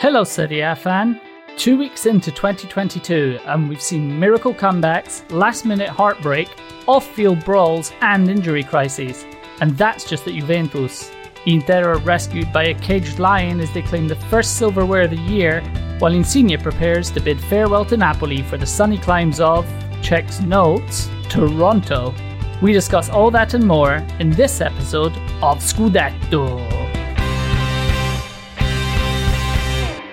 Hello, 0.00 0.22
Serie 0.22 0.60
A 0.60 0.76
fan. 0.76 1.20
Two 1.56 1.76
weeks 1.76 2.06
into 2.06 2.30
2022, 2.30 3.40
and 3.46 3.68
we've 3.68 3.82
seen 3.82 4.16
miracle 4.16 4.54
comebacks, 4.54 5.28
last 5.32 5.64
minute 5.64 5.88
heartbreak, 5.88 6.48
off 6.86 7.04
field 7.04 7.44
brawls, 7.44 7.90
and 8.00 8.30
injury 8.30 8.62
crises. 8.62 9.26
And 9.60 9.76
that's 9.76 10.08
just 10.08 10.28
at 10.28 10.34
Juventus. 10.34 11.10
Inter 11.46 11.94
are 11.94 11.98
rescued 11.98 12.52
by 12.52 12.66
a 12.66 12.74
caged 12.74 13.18
lion 13.18 13.58
as 13.58 13.72
they 13.72 13.82
claim 13.82 14.06
the 14.06 14.14
first 14.30 14.56
silverware 14.56 15.02
of 15.02 15.10
the 15.10 15.16
year, 15.16 15.62
while 15.98 16.14
Insigne 16.14 16.56
prepares 16.62 17.10
to 17.10 17.20
bid 17.20 17.40
farewell 17.40 17.84
to 17.86 17.96
Napoli 17.96 18.42
for 18.42 18.56
the 18.56 18.64
sunny 18.64 18.98
climes 18.98 19.40
of, 19.40 19.66
checks 20.00 20.40
notes, 20.40 21.10
Toronto. 21.28 22.14
We 22.62 22.72
discuss 22.72 23.08
all 23.08 23.32
that 23.32 23.54
and 23.54 23.66
more 23.66 23.94
in 24.20 24.30
this 24.30 24.60
episode 24.60 25.16
of 25.42 25.58
Scudetto. 25.58 26.87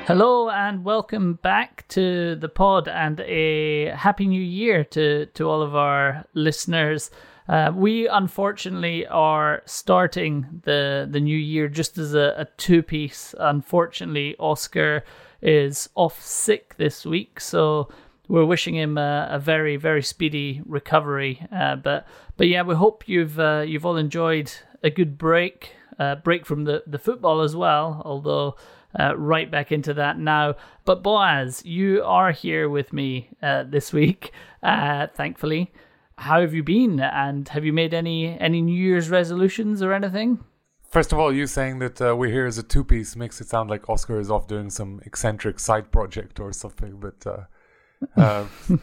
Hello 0.07 0.51
and 0.51 0.85
welcome 0.85 1.33
back 1.33 1.83
to 1.87 2.35
the 2.35 2.47
pod 2.47 2.87
and 2.87 3.19
a 3.21 3.87
happy 3.87 4.27
new 4.27 4.39
year 4.39 4.83
to, 4.83 5.25
to 5.25 5.49
all 5.49 5.63
of 5.63 5.75
our 5.75 6.25
listeners. 6.35 7.09
Uh, 7.49 7.71
we 7.73 8.07
unfortunately 8.07 9.07
are 9.07 9.63
starting 9.65 10.61
the 10.63 11.07
the 11.09 11.19
new 11.19 11.35
year 11.35 11.67
just 11.67 11.97
as 11.97 12.13
a, 12.13 12.35
a 12.37 12.45
two 12.57 12.83
piece. 12.83 13.33
Unfortunately, 13.39 14.35
Oscar 14.37 15.03
is 15.41 15.89
off 15.95 16.21
sick 16.21 16.75
this 16.77 17.03
week, 17.03 17.39
so 17.39 17.89
we're 18.27 18.45
wishing 18.45 18.75
him 18.75 18.99
a, 18.99 19.27
a 19.31 19.39
very 19.39 19.75
very 19.75 20.03
speedy 20.03 20.61
recovery. 20.67 21.47
Uh, 21.51 21.77
but 21.77 22.07
but 22.37 22.47
yeah, 22.47 22.61
we 22.61 22.75
hope 22.75 23.09
you've 23.09 23.39
uh, 23.39 23.63
you've 23.65 23.87
all 23.87 23.97
enjoyed 23.97 24.53
a 24.83 24.91
good 24.91 25.17
break, 25.17 25.71
uh, 25.97 26.13
break 26.13 26.45
from 26.45 26.65
the 26.65 26.83
the 26.85 26.99
football 26.99 27.41
as 27.41 27.55
well. 27.55 28.03
Although 28.05 28.55
uh, 28.99 29.17
right 29.17 29.49
back 29.49 29.71
into 29.71 29.93
that 29.93 30.17
now. 30.17 30.55
But 30.85 31.03
Boaz, 31.03 31.63
you 31.65 32.03
are 32.03 32.31
here 32.31 32.69
with 32.69 32.93
me 32.93 33.29
uh, 33.41 33.63
this 33.63 33.91
week, 33.93 34.31
uh, 34.63 35.07
thankfully. 35.15 35.71
How 36.17 36.41
have 36.41 36.53
you 36.53 36.63
been? 36.63 36.99
And 36.99 37.47
have 37.49 37.65
you 37.65 37.73
made 37.73 37.93
any 37.93 38.39
any 38.39 38.61
New 38.61 38.79
Year's 38.79 39.09
resolutions 39.09 39.81
or 39.81 39.93
anything? 39.93 40.43
First 40.89 41.11
of 41.11 41.19
all, 41.19 41.33
you 41.33 41.45
saying 41.45 41.79
that 41.79 42.01
uh, 42.01 42.15
we're 42.15 42.31
here 42.31 42.45
as 42.45 42.57
a 42.57 42.63
two 42.63 42.83
piece 42.83 43.17
makes 43.17 43.41
it 43.41 43.49
sound 43.49 43.69
like 43.69 43.89
Oscar 43.89 44.17
is 44.17 44.31
off 44.31 44.47
doing 44.47 44.69
some 44.69 45.01
eccentric 45.05 45.59
side 45.59 45.91
project 45.91 46.39
or 46.39 46.53
something. 46.53 47.01
But 47.01 47.27
uh, 47.27 48.19
uh, 48.19 48.45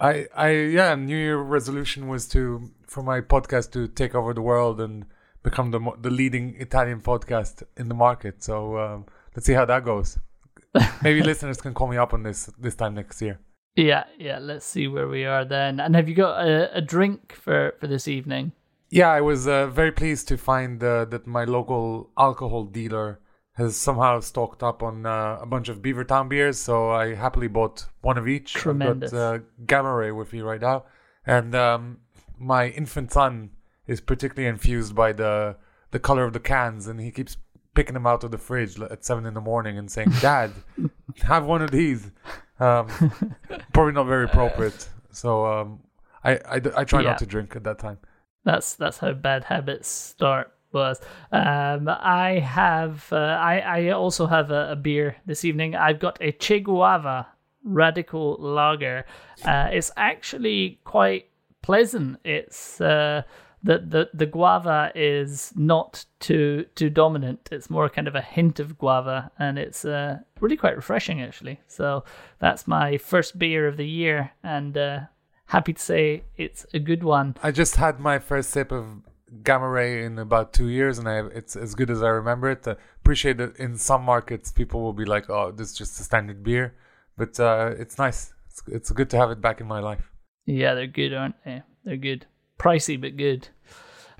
I, 0.00 0.26
I, 0.34 0.50
yeah, 0.50 0.94
New 0.96 1.16
Year 1.16 1.38
resolution 1.38 2.08
was 2.08 2.26
to 2.30 2.70
for 2.86 3.04
my 3.04 3.20
podcast 3.20 3.70
to 3.72 3.86
take 3.86 4.16
over 4.16 4.34
the 4.34 4.42
world 4.42 4.80
and 4.80 5.04
become 5.44 5.70
the 5.70 5.80
the 6.00 6.10
leading 6.10 6.56
Italian 6.58 7.00
podcast 7.00 7.62
in 7.76 7.88
the 7.88 7.94
market. 7.94 8.42
So 8.42 8.78
um, 8.78 9.06
let's 9.34 9.46
see 9.46 9.52
how 9.52 9.64
that 9.64 9.84
goes. 9.84 10.18
Maybe 11.02 11.22
listeners 11.22 11.60
can 11.60 11.74
call 11.74 11.88
me 11.88 11.96
up 11.96 12.14
on 12.14 12.22
this 12.22 12.50
this 12.58 12.74
time 12.74 12.94
next 12.94 13.20
year. 13.20 13.40
Yeah, 13.76 14.04
yeah. 14.18 14.38
Let's 14.38 14.66
see 14.66 14.88
where 14.88 15.08
we 15.08 15.24
are 15.24 15.44
then. 15.44 15.80
And 15.80 15.94
have 15.94 16.08
you 16.08 16.14
got 16.14 16.46
a, 16.46 16.76
a 16.76 16.80
drink 16.80 17.32
for 17.32 17.74
for 17.80 17.86
this 17.86 18.08
evening? 18.08 18.52
Yeah, 18.90 19.08
I 19.08 19.20
was 19.20 19.46
uh, 19.46 19.68
very 19.68 19.92
pleased 19.92 20.26
to 20.28 20.36
find 20.36 20.82
uh, 20.82 21.04
that 21.06 21.26
my 21.26 21.44
local 21.44 22.10
alcohol 22.18 22.64
dealer 22.64 23.20
has 23.52 23.76
somehow 23.76 24.20
stocked 24.20 24.62
up 24.62 24.82
on 24.82 25.06
uh, 25.06 25.38
a 25.40 25.46
bunch 25.46 25.68
of 25.68 25.82
Beavertown 25.82 26.28
beers. 26.28 26.58
So 26.58 26.90
I 26.90 27.14
happily 27.14 27.46
bought 27.46 27.86
one 28.00 28.18
of 28.18 28.26
each. 28.26 28.54
Tremendous. 28.54 29.12
I've 29.12 29.18
got 29.18 29.34
uh, 29.34 29.38
Gamma 29.66 29.94
Ray 29.94 30.10
with 30.10 30.32
me 30.32 30.40
right 30.40 30.60
now, 30.60 30.84
and 31.26 31.54
um, 31.54 31.98
my 32.38 32.68
infant 32.68 33.12
son 33.12 33.50
is 33.86 34.00
particularly 34.00 34.48
infused 34.48 34.94
by 34.94 35.12
the 35.12 35.56
the 35.90 35.98
color 35.98 36.24
of 36.24 36.32
the 36.32 36.40
cans, 36.40 36.86
and 36.86 37.00
he 37.00 37.10
keeps 37.10 37.36
picking 37.74 37.94
them 37.94 38.06
out 38.06 38.24
of 38.24 38.30
the 38.30 38.38
fridge 38.38 38.80
at 38.80 39.04
seven 39.04 39.26
in 39.26 39.34
the 39.34 39.40
morning 39.40 39.78
and 39.78 39.90
saying, 39.90 40.10
"Dad, 40.20 40.52
have 41.22 41.44
one 41.46 41.62
of 41.62 41.70
these." 41.70 42.10
Um, 42.58 42.88
probably 43.72 43.92
not 43.92 44.06
very 44.06 44.24
appropriate. 44.24 44.88
So 45.12 45.46
um, 45.46 45.80
I, 46.22 46.32
I, 46.36 46.60
I 46.76 46.84
try 46.84 47.00
Yeah. 47.00 47.10
not 47.10 47.18
to 47.18 47.26
drink 47.26 47.56
at 47.56 47.64
that 47.64 47.78
time. 47.78 47.98
That's 48.44 48.74
that's 48.76 48.98
how 48.98 49.12
bad 49.12 49.44
habits 49.44 49.88
start. 49.88 50.52
Was 50.72 51.00
um, 51.32 51.88
I 51.88 52.38
have 52.44 53.12
uh, 53.12 53.16
I 53.16 53.58
I 53.58 53.88
also 53.90 54.26
have 54.26 54.52
a, 54.52 54.70
a 54.72 54.76
beer 54.76 55.16
this 55.26 55.44
evening. 55.44 55.74
I've 55.74 55.98
got 55.98 56.16
a 56.20 56.30
Che 56.30 56.60
Guava 56.60 57.26
Radical 57.64 58.36
Lager. 58.38 59.04
Uh, 59.44 59.68
it's 59.72 59.90
actually 59.96 60.78
quite 60.84 61.28
pleasant. 61.62 62.18
It's 62.24 62.80
uh, 62.80 63.22
the 63.62 63.78
the 63.78 64.10
the 64.14 64.26
guava 64.26 64.90
is 64.94 65.52
not 65.54 66.04
too 66.18 66.66
too 66.74 66.90
dominant. 66.90 67.48
It's 67.52 67.68
more 67.70 67.88
kind 67.88 68.08
of 68.08 68.14
a 68.14 68.22
hint 68.22 68.58
of 68.60 68.78
guava, 68.78 69.30
and 69.38 69.58
it's 69.58 69.84
uh, 69.84 70.18
really 70.40 70.56
quite 70.56 70.76
refreshing 70.76 71.20
actually. 71.20 71.60
So 71.66 72.04
that's 72.38 72.66
my 72.66 72.96
first 72.96 73.38
beer 73.38 73.66
of 73.68 73.76
the 73.76 73.86
year, 73.86 74.32
and 74.42 74.76
uh, 74.76 75.00
happy 75.46 75.74
to 75.74 75.80
say 75.80 76.24
it's 76.36 76.64
a 76.72 76.78
good 76.78 77.04
one. 77.04 77.36
I 77.42 77.50
just 77.50 77.76
had 77.76 78.00
my 78.00 78.18
first 78.18 78.50
sip 78.50 78.72
of 78.72 78.86
Gamma 79.42 79.68
Ray 79.68 80.04
in 80.04 80.18
about 80.18 80.52
two 80.52 80.68
years, 80.68 80.98
and 80.98 81.08
I, 81.08 81.26
it's 81.26 81.54
as 81.54 81.74
good 81.74 81.90
as 81.90 82.02
I 82.02 82.08
remember 82.08 82.50
it. 82.50 82.66
Uh, 82.66 82.76
appreciate 83.00 83.36
that 83.38 83.56
in 83.56 83.76
some 83.76 84.02
markets 84.02 84.50
people 84.50 84.80
will 84.80 84.94
be 84.94 85.04
like, 85.04 85.28
"Oh, 85.28 85.52
this 85.52 85.70
is 85.72 85.76
just 85.76 86.00
a 86.00 86.02
standard 86.02 86.42
beer," 86.42 86.74
but 87.16 87.38
uh, 87.38 87.74
it's 87.78 87.98
nice. 87.98 88.32
It's, 88.46 88.62
it's 88.66 88.90
good 88.90 89.10
to 89.10 89.18
have 89.18 89.30
it 89.30 89.40
back 89.40 89.60
in 89.60 89.66
my 89.66 89.80
life. 89.80 90.10
Yeah, 90.46 90.74
they're 90.74 90.86
good, 90.86 91.12
aren't 91.12 91.36
they? 91.44 91.62
They're 91.84 91.96
good. 91.96 92.26
Pricey, 92.60 93.00
but 93.00 93.16
good. 93.16 93.48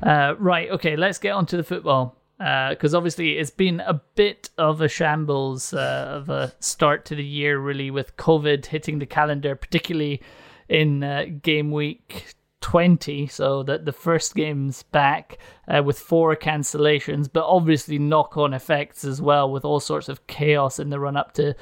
Uh, 0.02 0.34
right, 0.38 0.70
okay, 0.70 0.96
let's 0.96 1.18
get 1.18 1.32
on 1.32 1.44
to 1.46 1.56
the 1.56 1.62
football. 1.62 2.16
Because 2.38 2.94
obviously 2.94 3.36
it's 3.36 3.50
been 3.50 3.80
a 3.80 4.00
bit 4.14 4.48
of 4.56 4.80
a 4.80 4.88
shambles 4.88 5.74
uh, 5.74 6.06
of 6.08 6.30
a 6.30 6.54
start 6.58 7.04
to 7.04 7.14
the 7.14 7.24
year, 7.24 7.58
really, 7.58 7.90
with 7.90 8.16
COVID 8.16 8.64
hitting 8.64 8.98
the 8.98 9.04
calendar, 9.04 9.54
particularly 9.54 10.22
in 10.70 11.04
uh, 11.04 11.26
game 11.42 11.70
week 11.70 12.34
20. 12.62 13.26
So 13.26 13.62
that 13.64 13.84
the 13.84 13.92
first 13.92 14.34
game's 14.34 14.84
back 14.84 15.36
uh, 15.68 15.82
with 15.82 15.98
four 15.98 16.34
cancellations, 16.34 17.28
but 17.30 17.44
obviously 17.44 17.98
knock 17.98 18.38
on 18.38 18.54
effects 18.54 19.04
as 19.04 19.20
well, 19.20 19.52
with 19.52 19.66
all 19.66 19.80
sorts 19.80 20.08
of 20.08 20.26
chaos 20.26 20.78
in 20.78 20.88
the 20.88 20.98
run 20.98 21.18
up 21.18 21.34
to 21.34 21.54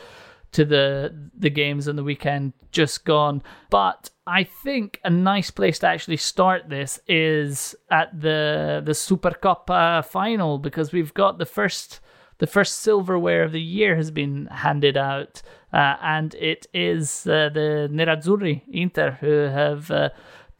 to 0.52 0.64
the 0.64 1.14
the 1.36 1.50
games 1.50 1.88
on 1.88 1.96
the 1.96 2.04
weekend 2.04 2.52
just 2.70 3.04
gone. 3.04 3.42
But 3.70 4.10
I 4.26 4.44
think 4.44 5.00
a 5.04 5.10
nice 5.10 5.50
place 5.50 5.78
to 5.80 5.86
actually 5.86 6.16
start 6.16 6.68
this 6.68 7.00
is 7.06 7.74
at 7.90 8.18
the 8.18 8.82
the 8.84 8.92
Supercoppa 8.92 10.04
final 10.04 10.58
because 10.58 10.92
we've 10.92 11.14
got 11.14 11.38
the 11.38 11.46
first 11.46 12.00
the 12.38 12.46
first 12.46 12.78
silverware 12.78 13.42
of 13.42 13.52
the 13.52 13.60
year 13.60 13.96
has 13.96 14.10
been 14.10 14.46
handed 14.46 14.96
out, 14.96 15.42
uh, 15.72 15.96
and 16.00 16.34
it 16.36 16.66
is 16.72 17.26
uh, 17.26 17.50
the 17.52 17.88
Nerazzurri 17.92 18.62
Inter 18.70 19.12
who 19.20 19.30
have. 19.30 19.90
Uh, 19.90 20.10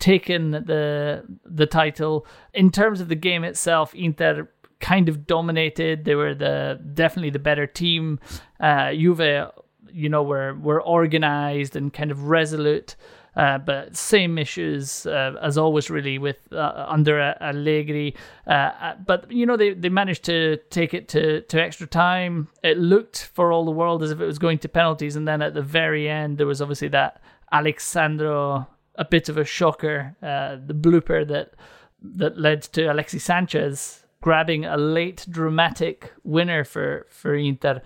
taken 0.01 0.53
the 0.53 1.25
the 1.45 1.67
title 1.67 2.25
in 2.55 2.71
terms 2.71 3.01
of 3.01 3.09
the 3.09 3.17
game 3.17 3.43
itself 3.43 3.93
Inter 3.97 4.49
kind 4.79 5.09
of 5.09 5.27
dominated 5.27 6.05
they 6.05 6.15
were 6.15 6.37
the 6.37 6.81
definitely 6.95 7.31
the 7.31 7.39
better 7.41 7.67
team 7.67 8.21
uh 8.61 8.93
Juve 8.93 9.51
you 9.93 10.09
know 10.09 10.23
we're 10.23 10.55
we're 10.55 10.83
organized 10.83 11.77
and 11.77 11.93
kind 11.93 12.11
of 12.11 12.25
resolute 12.25 12.97
uh, 13.39 13.57
but 13.57 13.97
same 13.97 14.37
issues 14.37 15.07
uh, 15.07 15.33
as 15.41 15.57
always 15.57 15.89
really 15.89 16.19
with 16.19 16.53
uh, 16.53 16.87
under 16.89 17.21
uh, 17.21 17.35
Allegri. 17.41 18.15
Uh, 18.49 18.51
uh, 18.51 18.95
but 19.07 19.31
you 19.31 19.47
know 19.47 19.57
they, 19.57 19.73
they 19.73 19.89
managed 19.89 20.25
to 20.25 20.57
take 20.71 20.93
it 20.93 21.09
to, 21.09 21.43
to 21.43 21.63
extra 21.63 21.87
time. 21.87 22.49
It 22.65 22.79
looked 22.79 23.31
for 23.33 23.53
all 23.53 23.65
the 23.65 23.71
world 23.71 24.03
as 24.03 24.11
if 24.11 24.21
it 24.21 24.27
was 24.27 24.41
going 24.41 24.59
to 24.59 24.69
penalties 24.69 25.15
and 25.15 25.27
then 25.27 25.41
at 25.41 25.55
the 25.55 25.63
very 25.63 26.09
end 26.09 26.37
there 26.39 26.49
was 26.49 26.61
obviously 26.61 26.89
that 26.89 27.23
Alex 27.53 27.87
Sandro 27.87 28.67
a 28.97 29.05
bit 29.05 29.29
of 29.29 29.39
a 29.39 29.45
shocker 29.45 30.17
the 30.21 30.75
blooper 30.75 31.27
that 31.27 31.55
that 32.03 32.37
led 32.37 32.63
to 32.63 32.93
Alexis 32.93 33.23
Sanchez 33.23 34.05
grabbing 34.21 34.65
a 34.65 34.77
late 34.77 35.25
dramatic 35.31 36.13
winner 36.25 36.65
for 36.65 37.07
for 37.09 37.37
Inter 37.37 37.81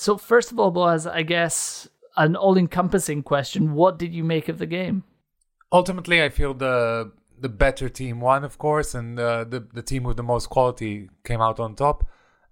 so 0.00 0.16
first 0.16 0.50
of 0.50 0.58
all, 0.58 0.70
Boaz, 0.70 1.06
I 1.06 1.22
guess 1.22 1.88
an 2.16 2.36
all-encompassing 2.36 3.22
question: 3.22 3.74
What 3.74 3.98
did 3.98 4.14
you 4.14 4.24
make 4.24 4.48
of 4.48 4.58
the 4.58 4.66
game? 4.66 5.04
Ultimately, 5.72 6.22
I 6.22 6.28
feel 6.30 6.54
the 6.54 7.12
the 7.38 7.48
better 7.48 7.88
team 7.88 8.20
won, 8.20 8.44
of 8.44 8.58
course, 8.58 8.94
and 8.94 9.18
uh, 9.18 9.44
the 9.44 9.60
the 9.72 9.82
team 9.82 10.04
with 10.04 10.16
the 10.16 10.22
most 10.22 10.48
quality 10.48 11.08
came 11.24 11.40
out 11.40 11.60
on 11.60 11.74
top. 11.74 12.06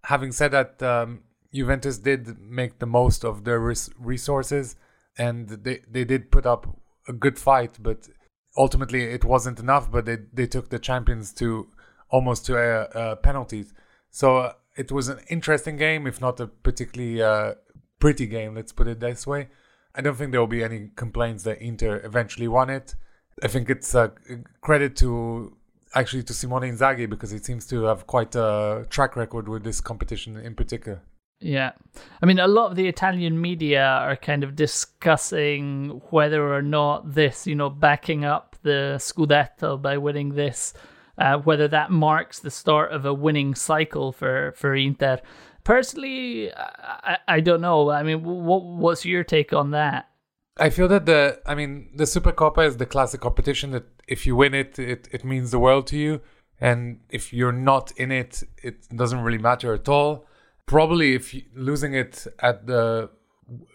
Having 0.04 0.32
said 0.32 0.50
that, 0.52 0.82
um, 0.82 1.22
Juventus 1.52 1.98
did 1.98 2.38
make 2.38 2.78
the 2.78 2.86
most 2.86 3.24
of 3.24 3.44
their 3.44 3.58
res- 3.58 3.90
resources, 3.98 4.76
and 5.16 5.48
they 5.48 5.80
they 5.90 6.04
did 6.04 6.30
put 6.30 6.46
up 6.46 6.66
a 7.08 7.12
good 7.12 7.38
fight, 7.38 7.78
but 7.80 8.08
ultimately 8.56 9.04
it 9.04 9.24
wasn't 9.24 9.58
enough. 9.58 9.90
But 9.90 10.04
they 10.04 10.18
they 10.32 10.46
took 10.46 10.68
the 10.68 10.78
champions 10.78 11.32
to 11.34 11.68
almost 12.10 12.46
to 12.46 12.58
uh, 12.58 12.98
uh, 12.98 13.16
penalties. 13.16 13.72
So 14.10 14.38
uh, 14.38 14.52
it 14.78 14.92
was 14.92 15.08
an 15.08 15.20
interesting 15.28 15.76
game, 15.76 16.06
if 16.06 16.20
not 16.20 16.40
a 16.40 16.46
particularly 16.46 17.20
uh, 17.20 17.54
pretty 17.98 18.26
game. 18.26 18.54
Let's 18.54 18.72
put 18.72 18.86
it 18.86 19.00
this 19.00 19.26
way. 19.26 19.48
I 19.94 20.00
don't 20.00 20.16
think 20.16 20.30
there 20.30 20.40
will 20.40 20.46
be 20.46 20.62
any 20.62 20.90
complaints 20.94 21.42
that 21.42 21.60
Inter 21.60 22.00
eventually 22.04 22.48
won 22.48 22.70
it. 22.70 22.94
I 23.42 23.48
think 23.48 23.68
it's 23.68 23.94
a 23.94 24.12
credit 24.60 24.96
to 24.96 25.56
actually 25.94 26.22
to 26.24 26.34
Simone 26.34 26.62
Inzaghi 26.62 27.08
because 27.08 27.30
he 27.30 27.38
seems 27.38 27.66
to 27.66 27.84
have 27.84 28.06
quite 28.06 28.34
a 28.36 28.86
track 28.90 29.16
record 29.16 29.48
with 29.48 29.64
this 29.64 29.80
competition 29.80 30.36
in 30.36 30.54
particular. 30.54 31.02
Yeah. 31.40 31.72
I 32.20 32.26
mean, 32.26 32.38
a 32.38 32.48
lot 32.48 32.70
of 32.70 32.76
the 32.76 32.88
Italian 32.88 33.40
media 33.40 33.84
are 33.84 34.16
kind 34.16 34.42
of 34.42 34.56
discussing 34.56 36.00
whether 36.10 36.52
or 36.52 36.62
not 36.62 37.14
this, 37.14 37.46
you 37.46 37.54
know, 37.54 37.70
backing 37.70 38.24
up 38.24 38.56
the 38.62 38.96
Scudetto 38.98 39.80
by 39.80 39.98
winning 39.98 40.34
this, 40.34 40.74
uh, 41.18 41.38
whether 41.38 41.68
that 41.68 41.90
marks 41.90 42.38
the 42.38 42.50
start 42.50 42.92
of 42.92 43.04
a 43.04 43.14
winning 43.14 43.54
cycle 43.54 44.12
for, 44.12 44.52
for 44.56 44.74
Inter. 44.74 45.20
Personally, 45.64 46.52
I, 46.54 47.18
I 47.26 47.40
don't 47.40 47.60
know. 47.60 47.90
I 47.90 48.02
mean, 48.02 48.22
what, 48.24 48.64
what's 48.64 49.04
your 49.04 49.24
take 49.24 49.52
on 49.52 49.72
that? 49.72 50.08
I 50.56 50.70
feel 50.70 50.88
that 50.88 51.06
the, 51.06 51.40
I 51.46 51.54
mean, 51.54 51.90
the 51.94 52.04
Supercoppa 52.04 52.66
is 52.66 52.78
the 52.78 52.86
classic 52.86 53.20
competition 53.20 53.70
that 53.72 53.84
if 54.08 54.26
you 54.26 54.34
win 54.34 54.54
it, 54.54 54.78
it, 54.78 55.08
it 55.12 55.24
means 55.24 55.50
the 55.50 55.58
world 55.58 55.86
to 55.88 55.96
you. 55.96 56.20
And 56.60 57.00
if 57.10 57.32
you're 57.32 57.52
not 57.52 57.92
in 57.92 58.10
it, 58.10 58.42
it 58.62 58.88
doesn't 58.88 59.20
really 59.20 59.38
matter 59.38 59.74
at 59.74 59.88
all 59.88 60.26
probably 60.68 61.14
if 61.14 61.34
you, 61.34 61.42
losing 61.54 61.94
it 61.94 62.26
at 62.38 62.66
the 62.66 63.10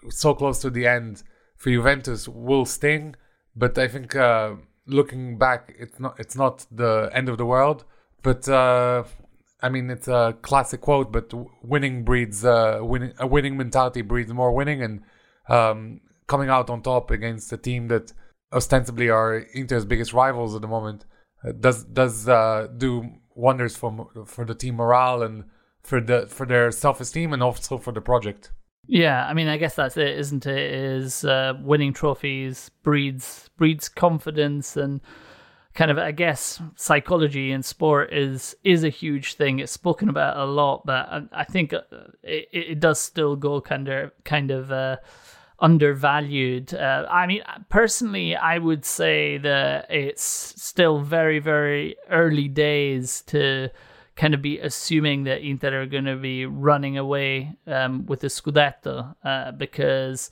so 0.09 0.33
close 0.33 0.59
to 0.59 0.69
the 0.69 0.87
end 0.87 1.23
for 1.57 1.69
Juventus 1.69 2.27
will 2.27 2.65
sting, 2.65 3.15
but 3.55 3.77
I 3.77 3.87
think 3.87 4.15
uh, 4.15 4.53
looking 4.85 5.37
back, 5.37 5.73
it's 5.79 5.99
not 5.99 6.19
it's 6.19 6.35
not 6.35 6.65
the 6.71 7.09
end 7.13 7.29
of 7.29 7.37
the 7.37 7.45
world. 7.45 7.85
But 8.21 8.47
uh, 8.47 9.03
I 9.61 9.69
mean, 9.69 9.89
it's 9.89 10.07
a 10.07 10.37
classic 10.41 10.81
quote. 10.81 11.11
But 11.11 11.33
winning 11.63 12.03
breeds 12.03 12.45
uh, 12.45 12.79
winning. 12.81 13.13
A 13.19 13.27
winning 13.27 13.57
mentality 13.57 14.01
breeds 14.01 14.31
more 14.31 14.53
winning, 14.53 14.81
and 14.81 15.01
um, 15.49 16.01
coming 16.27 16.49
out 16.49 16.69
on 16.69 16.81
top 16.81 17.11
against 17.11 17.51
a 17.53 17.57
team 17.57 17.87
that 17.89 18.13
ostensibly 18.51 19.09
are 19.09 19.45
Inter's 19.53 19.85
biggest 19.85 20.13
rivals 20.13 20.55
at 20.55 20.61
the 20.61 20.67
moment 20.67 21.05
uh, 21.43 21.51
does 21.51 21.83
does 21.83 22.29
uh, 22.29 22.67
do 22.77 23.09
wonders 23.35 23.75
for 23.75 24.09
for 24.25 24.45
the 24.45 24.55
team 24.55 24.75
morale 24.75 25.21
and 25.21 25.43
for 25.81 25.99
the 25.99 26.27
for 26.27 26.45
their 26.45 26.71
self 26.71 27.01
esteem 27.01 27.33
and 27.33 27.43
also 27.43 27.77
for 27.77 27.91
the 27.91 28.01
project. 28.01 28.51
Yeah, 28.87 29.25
I 29.25 29.33
mean, 29.33 29.47
I 29.47 29.57
guess 29.57 29.75
that's 29.75 29.95
it, 29.97 30.17
isn't 30.19 30.45
it? 30.45 30.73
Is 30.73 31.23
uh, 31.23 31.53
winning 31.61 31.93
trophies 31.93 32.69
breeds 32.83 33.49
breeds 33.57 33.87
confidence 33.87 34.75
and 34.75 34.99
kind 35.73 35.89
of, 35.89 35.97
I 35.97 36.11
guess, 36.11 36.61
psychology 36.75 37.51
in 37.51 37.63
sport 37.63 38.13
is 38.13 38.55
is 38.63 38.83
a 38.83 38.89
huge 38.89 39.35
thing. 39.35 39.59
It's 39.59 39.71
spoken 39.71 40.09
about 40.09 40.35
a 40.37 40.45
lot, 40.45 40.85
but 40.85 41.27
I, 41.31 41.45
think 41.45 41.73
uh, 41.73 41.81
it, 42.23 42.49
it 42.51 42.79
does 42.79 42.99
still 42.99 43.35
go 43.37 43.61
kind 43.61 43.87
of 43.87 44.11
kind 44.25 44.51
of 44.51 44.71
uh, 44.71 44.97
undervalued. 45.59 46.73
Uh, 46.73 47.07
I 47.09 47.25
mean, 47.25 47.41
personally, 47.69 48.35
I 48.35 48.57
would 48.57 48.83
say 48.83 49.37
that 49.37 49.89
it's 49.89 50.23
still 50.23 50.99
very 50.99 51.39
very 51.39 51.95
early 52.09 52.49
days 52.49 53.21
to 53.27 53.69
kind 54.15 54.33
of 54.33 54.41
be 54.41 54.59
assuming 54.59 55.23
that 55.23 55.41
Inter 55.41 55.81
are 55.81 55.85
going 55.85 56.05
to 56.05 56.15
be 56.15 56.45
running 56.45 56.97
away 56.97 57.55
um, 57.65 58.05
with 58.05 58.19
the 58.19 58.27
Scudetto 58.27 59.15
uh, 59.23 59.51
because 59.51 60.29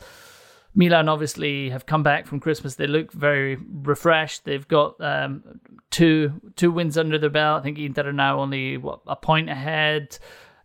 Milan 0.75 1.09
obviously 1.09 1.69
have 1.69 1.85
come 1.85 2.03
back 2.03 2.27
from 2.27 2.39
Christmas. 2.39 2.75
They 2.75 2.87
look 2.87 3.11
very 3.11 3.57
refreshed. 3.57 4.45
They've 4.45 4.67
got 4.67 5.01
um, 5.01 5.59
two 5.89 6.39
two 6.55 6.71
wins 6.71 6.97
under 6.97 7.17
their 7.17 7.29
belt. 7.29 7.59
I 7.59 7.63
think 7.63 7.79
Inter 7.79 8.09
are 8.09 8.13
now 8.13 8.39
only 8.39 8.77
what, 8.77 9.01
a 9.07 9.15
point 9.15 9.49
ahead. 9.49 10.17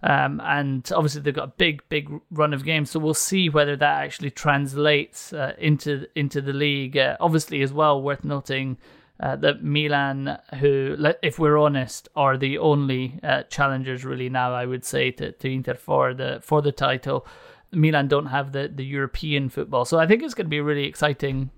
Um, 0.03 0.41
and 0.45 0.89
obviously 0.95 1.23
they've 1.23 1.35
got 1.35 1.49
a 1.49 1.53
big, 1.57 1.83
big 1.89 2.09
run 2.31 2.53
of 2.53 2.65
games, 2.65 2.91
so 2.91 3.01
we'll 3.01 3.15
see 3.15 3.49
whether 3.49 3.77
that 3.77 4.05
actually 4.05 4.31
translates 4.31 5.33
uh, 5.33 5.55
into 5.59 6.07
into 6.15 6.41
the 6.41 6.53
league. 6.53 6.97
Uh, 6.97 7.17
obviously, 7.19 7.63
as 7.63 7.73
well, 7.73 8.01
worth 8.01 8.25
noting 8.25 8.77
uh, 9.19 9.37
that 9.37 9.63
Milan, 9.63 10.39
who, 10.61 10.97
if 11.23 11.39
we're 11.39 11.57
honest, 11.57 12.09
are 12.15 12.37
the 12.37 12.59
only 12.59 13.19
uh, 13.23 13.45
challengers 13.45 14.05
really 14.05 14.29
now, 14.29 14.53
I 14.53 14.67
would 14.67 14.85
say, 14.85 15.11
to, 15.13 15.33
to 15.33 15.51
Inter 15.51 15.75
for 15.75 16.13
the 16.13 16.41
for 16.43 16.61
the 16.61 16.73
title. 16.73 17.27
Milan 17.73 18.09
don't 18.09 18.27
have 18.27 18.53
the, 18.53 18.71
the 18.73 18.85
European 18.85 19.49
football, 19.49 19.85
so 19.85 19.99
I 19.99 20.07
think 20.07 20.23
it's 20.23 20.35
going 20.35 20.47
to 20.47 20.51
be 20.51 20.59
a 20.59 20.63
really 20.63 20.85
exciting 20.85 21.51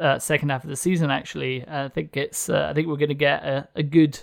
uh, 0.00 0.18
second 0.18 0.50
half 0.50 0.64
of 0.64 0.70
the 0.70 0.76
season. 0.76 1.10
Actually, 1.10 1.66
I 1.68 1.88
think 1.88 2.16
it's 2.16 2.48
uh, 2.48 2.68
I 2.70 2.74
think 2.74 2.88
we're 2.88 2.96
going 2.96 3.08
to 3.10 3.14
get 3.14 3.44
a, 3.44 3.68
a 3.76 3.82
good 3.82 4.18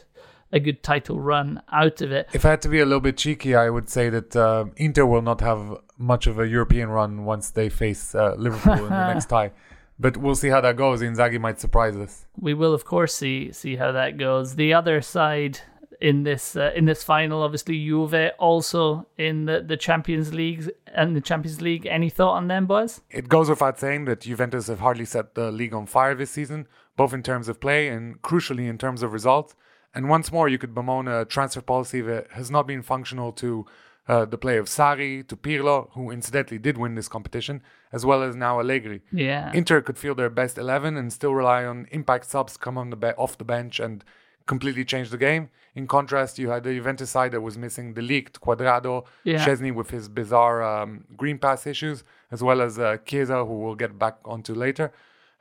a 0.51 0.59
good 0.59 0.81
title 0.81 1.19
run 1.19 1.61
out 1.71 2.01
of 2.01 2.11
it. 2.11 2.27
If 2.33 2.43
I 2.43 2.49
had 2.49 2.61
to 2.63 2.69
be 2.69 2.79
a 2.79 2.85
little 2.85 3.01
bit 3.01 3.17
cheeky, 3.17 3.55
I 3.55 3.69
would 3.69 3.87
say 3.87 4.09
that 4.09 4.35
uh, 4.35 4.65
Inter 4.77 5.05
will 5.05 5.21
not 5.21 5.41
have 5.41 5.77
much 5.99 6.25
of 6.25 6.39
a 6.39 6.47
European 6.47 6.89
run 6.89 7.23
once 7.23 7.51
they 7.51 7.69
face 7.69 8.15
uh, 8.15 8.33
Liverpool 8.35 8.85
in 8.85 8.89
the 8.89 9.07
next 9.13 9.27
tie 9.27 9.51
but 9.99 10.17
we'll 10.17 10.35
see 10.35 10.49
how 10.49 10.61
that 10.61 10.77
goes. 10.77 11.01
Inzaghi 11.01 11.39
might 11.39 11.59
surprise 11.59 11.95
us. 11.95 12.25
We 12.39 12.53
will, 12.53 12.73
of 12.73 12.85
course, 12.85 13.13
see 13.13 13.51
see 13.51 13.75
how 13.75 13.91
that 13.91 14.17
goes. 14.17 14.55
The 14.55 14.73
other 14.73 15.01
side 15.01 15.59
in 15.99 16.23
this 16.23 16.55
uh, 16.55 16.71
in 16.75 16.85
this 16.85 17.03
final, 17.03 17.43
obviously, 17.43 17.77
Juve 17.77 18.31
also 18.39 19.07
in 19.17 19.45
the, 19.45 19.61
the 19.61 19.77
Champions 19.77 20.33
League 20.33 20.71
and 20.87 21.15
the 21.15 21.21
Champions 21.21 21.61
League. 21.61 21.85
Any 21.85 22.09
thought 22.09 22.35
on 22.35 22.47
them, 22.47 22.65
Boaz? 22.65 23.01
It 23.09 23.27
goes 23.27 23.49
without 23.49 23.79
saying 23.79 24.05
that 24.05 24.21
Juventus 24.21 24.67
have 24.67 24.79
hardly 24.79 25.05
set 25.05 25.35
the 25.35 25.51
league 25.51 25.73
on 25.73 25.85
fire 25.85 26.15
this 26.15 26.31
season, 26.31 26.67
both 26.95 27.13
in 27.13 27.23
terms 27.23 27.49
of 27.49 27.59
play 27.59 27.89
and 27.89 28.21
crucially 28.21 28.69
in 28.69 28.77
terms 28.77 29.03
of 29.03 29.11
results. 29.11 29.55
And 29.93 30.07
once 30.07 30.31
more, 30.31 30.47
you 30.47 30.59
could 30.59 30.75
bemoan 30.75 31.07
a 31.07 31.25
transfer 31.25 31.61
policy 31.61 31.99
that 32.01 32.31
has 32.33 32.51
not 32.51 32.67
been 32.67 32.83
functional 32.83 33.31
to 33.33 33.65
uh, 34.09 34.25
the 34.25 34.37
play 34.39 34.57
of 34.57 34.65
Sarri 34.65 35.25
to 35.27 35.35
Pirlo, 35.37 35.89
who 35.93 36.09
incidentally 36.09 36.57
did 36.57 36.79
win 36.79 36.95
this 36.95 37.07
competition, 37.07 37.61
as 37.93 38.05
well 38.05 38.23
as 38.23 38.35
now 38.35 38.59
Allegri. 38.59 39.01
Yeah. 39.11 39.51
Inter 39.53 39.81
could 39.81 39.99
field 39.99 40.17
their 40.17 40.31
best 40.31 40.57
11 40.57 40.97
and 40.97 41.13
still 41.13 41.35
rely 41.35 41.63
on 41.63 41.87
impact 41.91 42.25
subs 42.25 42.57
come 42.57 42.75
on 42.75 42.89
the 42.89 42.95
be- 42.95 43.19
off 43.23 43.37
the 43.37 43.43
bench 43.43 43.79
and 43.79 44.03
completely 44.47 44.83
change 44.83 45.11
the 45.11 45.17
game. 45.17 45.49
In 45.75 45.85
contrast, 45.85 46.39
you 46.39 46.49
had 46.49 46.63
the 46.63 46.73
Juventus 46.73 47.11
side 47.11 47.31
that 47.33 47.41
was 47.41 47.55
missing 47.55 47.93
De 47.93 48.01
Ligt 48.01 48.39
Cuadrado, 48.39 49.05
yeah. 49.23 49.45
Szczesny 49.45 49.73
with 49.75 49.91
his 49.91 50.09
bizarre 50.09 50.63
um, 50.63 51.05
green 51.15 51.37
pass 51.37 51.67
issues, 51.67 52.03
as 52.31 52.41
well 52.41 52.61
as 52.61 52.79
uh, 52.79 52.97
Chiesa, 53.05 53.45
who 53.45 53.59
we'll 53.59 53.75
get 53.75 53.99
back 53.99 54.17
onto 54.25 54.55
later. 54.55 54.91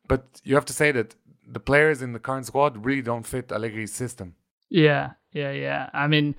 But 0.07 0.43
you 0.45 0.55
have 0.55 0.67
to 0.67 0.75
say 0.75 0.93
that 0.93 1.15
the 1.51 1.61
players 1.61 2.03
in 2.03 2.13
the 2.13 2.19
current 2.19 2.45
squad 2.45 2.85
really 2.85 3.01
don't 3.01 3.27
fit 3.27 3.49
Allegri's 3.49 3.95
system. 3.95 4.35
Yeah, 4.69 5.13
yeah, 5.33 5.53
yeah. 5.53 5.89
I 5.95 6.07
mean, 6.07 6.37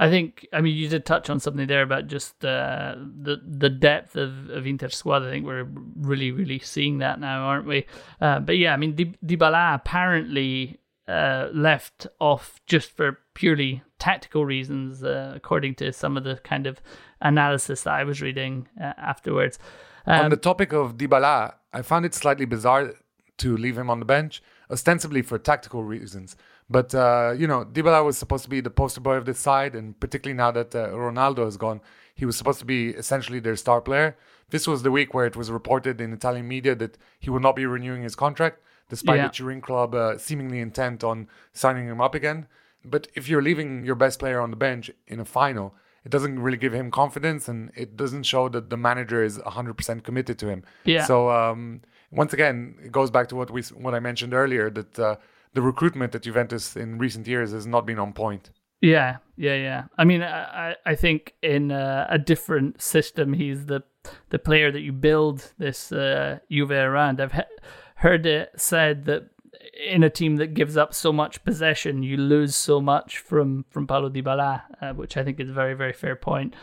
I 0.00 0.08
think 0.08 0.48
I 0.50 0.62
mean 0.62 0.74
you 0.74 0.88
did 0.88 1.04
touch 1.04 1.28
on 1.28 1.40
something 1.40 1.66
there 1.66 1.82
about 1.82 2.06
just 2.06 2.42
uh, 2.42 2.94
the 2.96 3.36
the 3.46 3.68
depth 3.68 4.16
of, 4.16 4.48
of 4.48 4.66
Inter 4.66 4.88
squad. 4.88 5.22
I 5.22 5.30
think 5.30 5.44
we're 5.44 5.68
really 5.94 6.32
really 6.32 6.58
seeing 6.58 6.98
that 6.98 7.20
now, 7.20 7.42
aren't 7.42 7.66
we? 7.66 7.84
Uh, 8.18 8.40
but 8.40 8.56
yeah, 8.56 8.72
I 8.72 8.78
mean 8.78 8.94
Di- 8.96 9.14
Dybala 9.24 9.74
apparently 9.74 10.80
uh, 11.06 11.48
left 11.52 12.06
off 12.18 12.62
just 12.66 12.96
for 12.96 13.18
purely 13.34 13.82
tactical 13.98 14.46
reasons, 14.46 15.04
uh, 15.04 15.34
according 15.36 15.74
to 15.74 15.92
some 15.92 16.16
of 16.16 16.24
the 16.24 16.36
kind 16.36 16.66
of 16.66 16.80
analysis 17.20 17.82
that 17.82 17.92
I 17.92 18.04
was 18.04 18.22
reading 18.22 18.68
uh, 18.80 18.94
afterwards. 18.96 19.58
Um, 20.06 20.24
on 20.24 20.30
the 20.30 20.38
topic 20.38 20.72
of 20.72 20.96
Dybala, 20.96 21.54
I 21.74 21.82
found 21.82 22.06
it 22.06 22.14
slightly 22.14 22.46
bizarre 22.46 22.94
to 23.36 23.56
leave 23.56 23.76
him 23.76 23.90
on 23.90 23.98
the 23.98 24.06
bench, 24.06 24.42
ostensibly 24.70 25.20
for 25.20 25.38
tactical 25.38 25.84
reasons. 25.84 26.36
But 26.70 26.94
uh, 26.94 27.34
you 27.36 27.48
know, 27.48 27.64
Dybala 27.64 28.04
was 28.04 28.16
supposed 28.16 28.44
to 28.44 28.50
be 28.50 28.60
the 28.60 28.70
poster 28.70 29.00
boy 29.00 29.14
of 29.16 29.24
this 29.24 29.40
side, 29.40 29.74
and 29.74 29.98
particularly 29.98 30.36
now 30.36 30.52
that 30.52 30.74
uh, 30.74 30.90
Ronaldo 30.90 31.44
has 31.44 31.56
gone, 31.56 31.80
he 32.14 32.24
was 32.24 32.36
supposed 32.36 32.60
to 32.60 32.64
be 32.64 32.90
essentially 32.90 33.40
their 33.40 33.56
star 33.56 33.80
player. 33.80 34.16
This 34.50 34.68
was 34.68 34.82
the 34.82 34.92
week 34.92 35.12
where 35.12 35.26
it 35.26 35.36
was 35.36 35.50
reported 35.50 36.00
in 36.00 36.12
Italian 36.12 36.46
media 36.46 36.74
that 36.76 36.96
he 37.18 37.28
would 37.28 37.42
not 37.42 37.56
be 37.56 37.66
renewing 37.66 38.02
his 38.02 38.14
contract, 38.14 38.62
despite 38.88 39.16
yeah. 39.16 39.26
the 39.26 39.32
Turin 39.32 39.60
club 39.60 39.94
uh, 39.94 40.16
seemingly 40.16 40.60
intent 40.60 41.02
on 41.02 41.28
signing 41.52 41.88
him 41.88 42.00
up 42.00 42.14
again. 42.14 42.46
But 42.84 43.08
if 43.14 43.28
you're 43.28 43.42
leaving 43.42 43.84
your 43.84 43.96
best 43.96 44.20
player 44.20 44.40
on 44.40 44.50
the 44.50 44.56
bench 44.56 44.90
in 45.08 45.18
a 45.18 45.24
final, 45.24 45.74
it 46.04 46.10
doesn't 46.10 46.38
really 46.38 46.56
give 46.56 46.72
him 46.72 46.90
confidence, 46.90 47.48
and 47.48 47.72
it 47.74 47.96
doesn't 47.96 48.22
show 48.22 48.48
that 48.48 48.70
the 48.70 48.76
manager 48.76 49.22
is 49.24 49.38
100% 49.38 50.04
committed 50.04 50.38
to 50.38 50.48
him. 50.48 50.62
Yeah. 50.84 51.04
So 51.04 51.30
um, 51.30 51.82
once 52.12 52.32
again, 52.32 52.76
it 52.82 52.92
goes 52.92 53.10
back 53.10 53.28
to 53.28 53.36
what 53.36 53.50
we 53.50 53.62
what 53.74 53.94
I 53.94 54.00
mentioned 54.00 54.34
earlier 54.34 54.70
that 54.70 54.98
uh, 54.98 55.16
the 55.54 55.62
recruitment 55.62 56.14
at 56.14 56.22
Juventus 56.22 56.76
in 56.76 56.98
recent 56.98 57.26
years 57.26 57.52
has 57.52 57.66
not 57.66 57.86
been 57.86 57.98
on 57.98 58.12
point. 58.12 58.50
Yeah, 58.80 59.18
yeah, 59.36 59.56
yeah. 59.56 59.84
I 59.98 60.04
mean, 60.04 60.22
I 60.22 60.74
I 60.86 60.94
think 60.94 61.34
in 61.42 61.70
a, 61.70 62.06
a 62.10 62.18
different 62.18 62.80
system, 62.80 63.32
he's 63.34 63.66
the 63.66 63.82
the 64.30 64.38
player 64.38 64.72
that 64.72 64.80
you 64.80 64.92
build 64.92 65.52
this 65.58 65.92
uh, 65.92 66.38
Juve 66.50 66.70
around. 66.70 67.20
I've 67.20 67.32
he- 67.32 67.58
heard 67.96 68.24
it 68.24 68.50
said 68.56 69.04
that 69.04 69.28
in 69.86 70.02
a 70.02 70.10
team 70.10 70.36
that 70.36 70.54
gives 70.54 70.76
up 70.76 70.94
so 70.94 71.12
much 71.12 71.44
possession, 71.44 72.02
you 72.02 72.16
lose 72.16 72.56
so 72.56 72.80
much 72.80 73.18
from 73.18 73.66
from 73.70 73.86
Paulo 73.86 74.08
Dybala, 74.08 74.62
uh, 74.80 74.92
which 74.94 75.16
I 75.16 75.24
think 75.24 75.40
is 75.40 75.50
a 75.50 75.54
very 75.54 75.74
very 75.74 75.92
fair 75.92 76.16
point. 76.16 76.54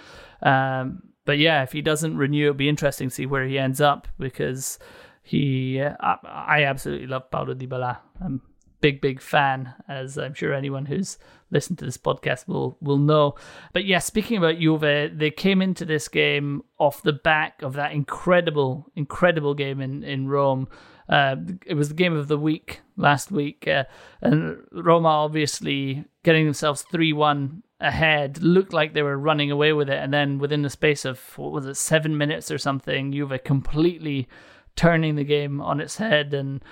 Um, 0.42 1.04
but 1.26 1.38
yeah, 1.38 1.62
if 1.62 1.74
he 1.74 1.82
doesn't 1.82 2.18
renew, 2.18 2.46
it'll 2.46 2.56
be 2.56 2.70
interesting 2.70 3.10
to 3.10 3.16
see 3.16 3.26
where 3.26 3.46
he 3.46 3.60
ends 3.60 3.82
up 3.82 4.08
because 4.18 4.80
he, 5.24 5.82
uh, 5.82 5.94
I, 6.00 6.16
I 6.24 6.64
absolutely 6.64 7.08
love 7.08 7.30
Paulo 7.30 7.54
Dybala. 7.54 7.98
I'm 8.24 8.42
big 8.82 9.02
big 9.02 9.22
fan, 9.22 9.74
as 9.88 10.18
I'm 10.18 10.34
sure 10.34 10.54
anyone 10.54 10.86
who's 10.86 11.18
listened 11.52 11.80
to 11.80 11.86
this 11.86 11.98
podcast 11.98 12.48
will 12.48 12.78
will 12.82 12.98
know. 12.98 13.36
But 13.74 13.86
yeah, 13.86 14.00
speaking 14.00 14.38
about 14.38 14.60
Juve, 14.60 15.18
they 15.18 15.32
came 15.32 15.62
into 15.62 15.86
this 15.86 16.08
game 16.08 16.64
off 16.78 17.02
the 17.02 17.14
back 17.14 17.62
of 17.62 17.74
that 17.74 17.92
incredible 17.92 18.92
incredible 18.96 19.54
game 19.54 19.82
in 19.82 20.04
in 20.04 20.28
Rome. 20.28 20.68
Uh, 21.10 21.38
it 21.66 21.76
was 21.76 21.88
the 21.88 21.96
game 21.96 22.16
of 22.16 22.28
the 22.28 22.38
week 22.38 22.82
last 22.98 23.32
week, 23.32 23.68
uh, 23.68 23.86
and 24.22 24.58
Roma 24.72 25.08
obviously 25.08 26.06
getting 26.24 26.46
themselves 26.46 26.82
three 26.84 27.14
one 27.14 27.64
ahead 27.80 28.42
looked 28.42 28.74
like 28.74 28.94
they 28.94 29.04
were 29.04 29.18
running 29.18 29.52
away 29.52 29.72
with 29.72 29.90
it, 29.90 29.98
and 29.98 30.14
then 30.14 30.38
within 30.38 30.64
the 30.64 30.70
space 30.70 31.06
of 31.06 31.20
what 31.38 31.52
was 31.52 31.66
it 31.66 31.78
seven 31.78 32.18
minutes 32.18 32.52
or 32.52 32.58
something, 32.58 33.12
Juve 33.12 33.40
completely 33.46 34.28
turning 34.76 35.16
the 35.16 35.24
game 35.24 35.60
on 35.62 35.80
its 35.82 35.98
head 35.98 36.34
and 36.34 36.64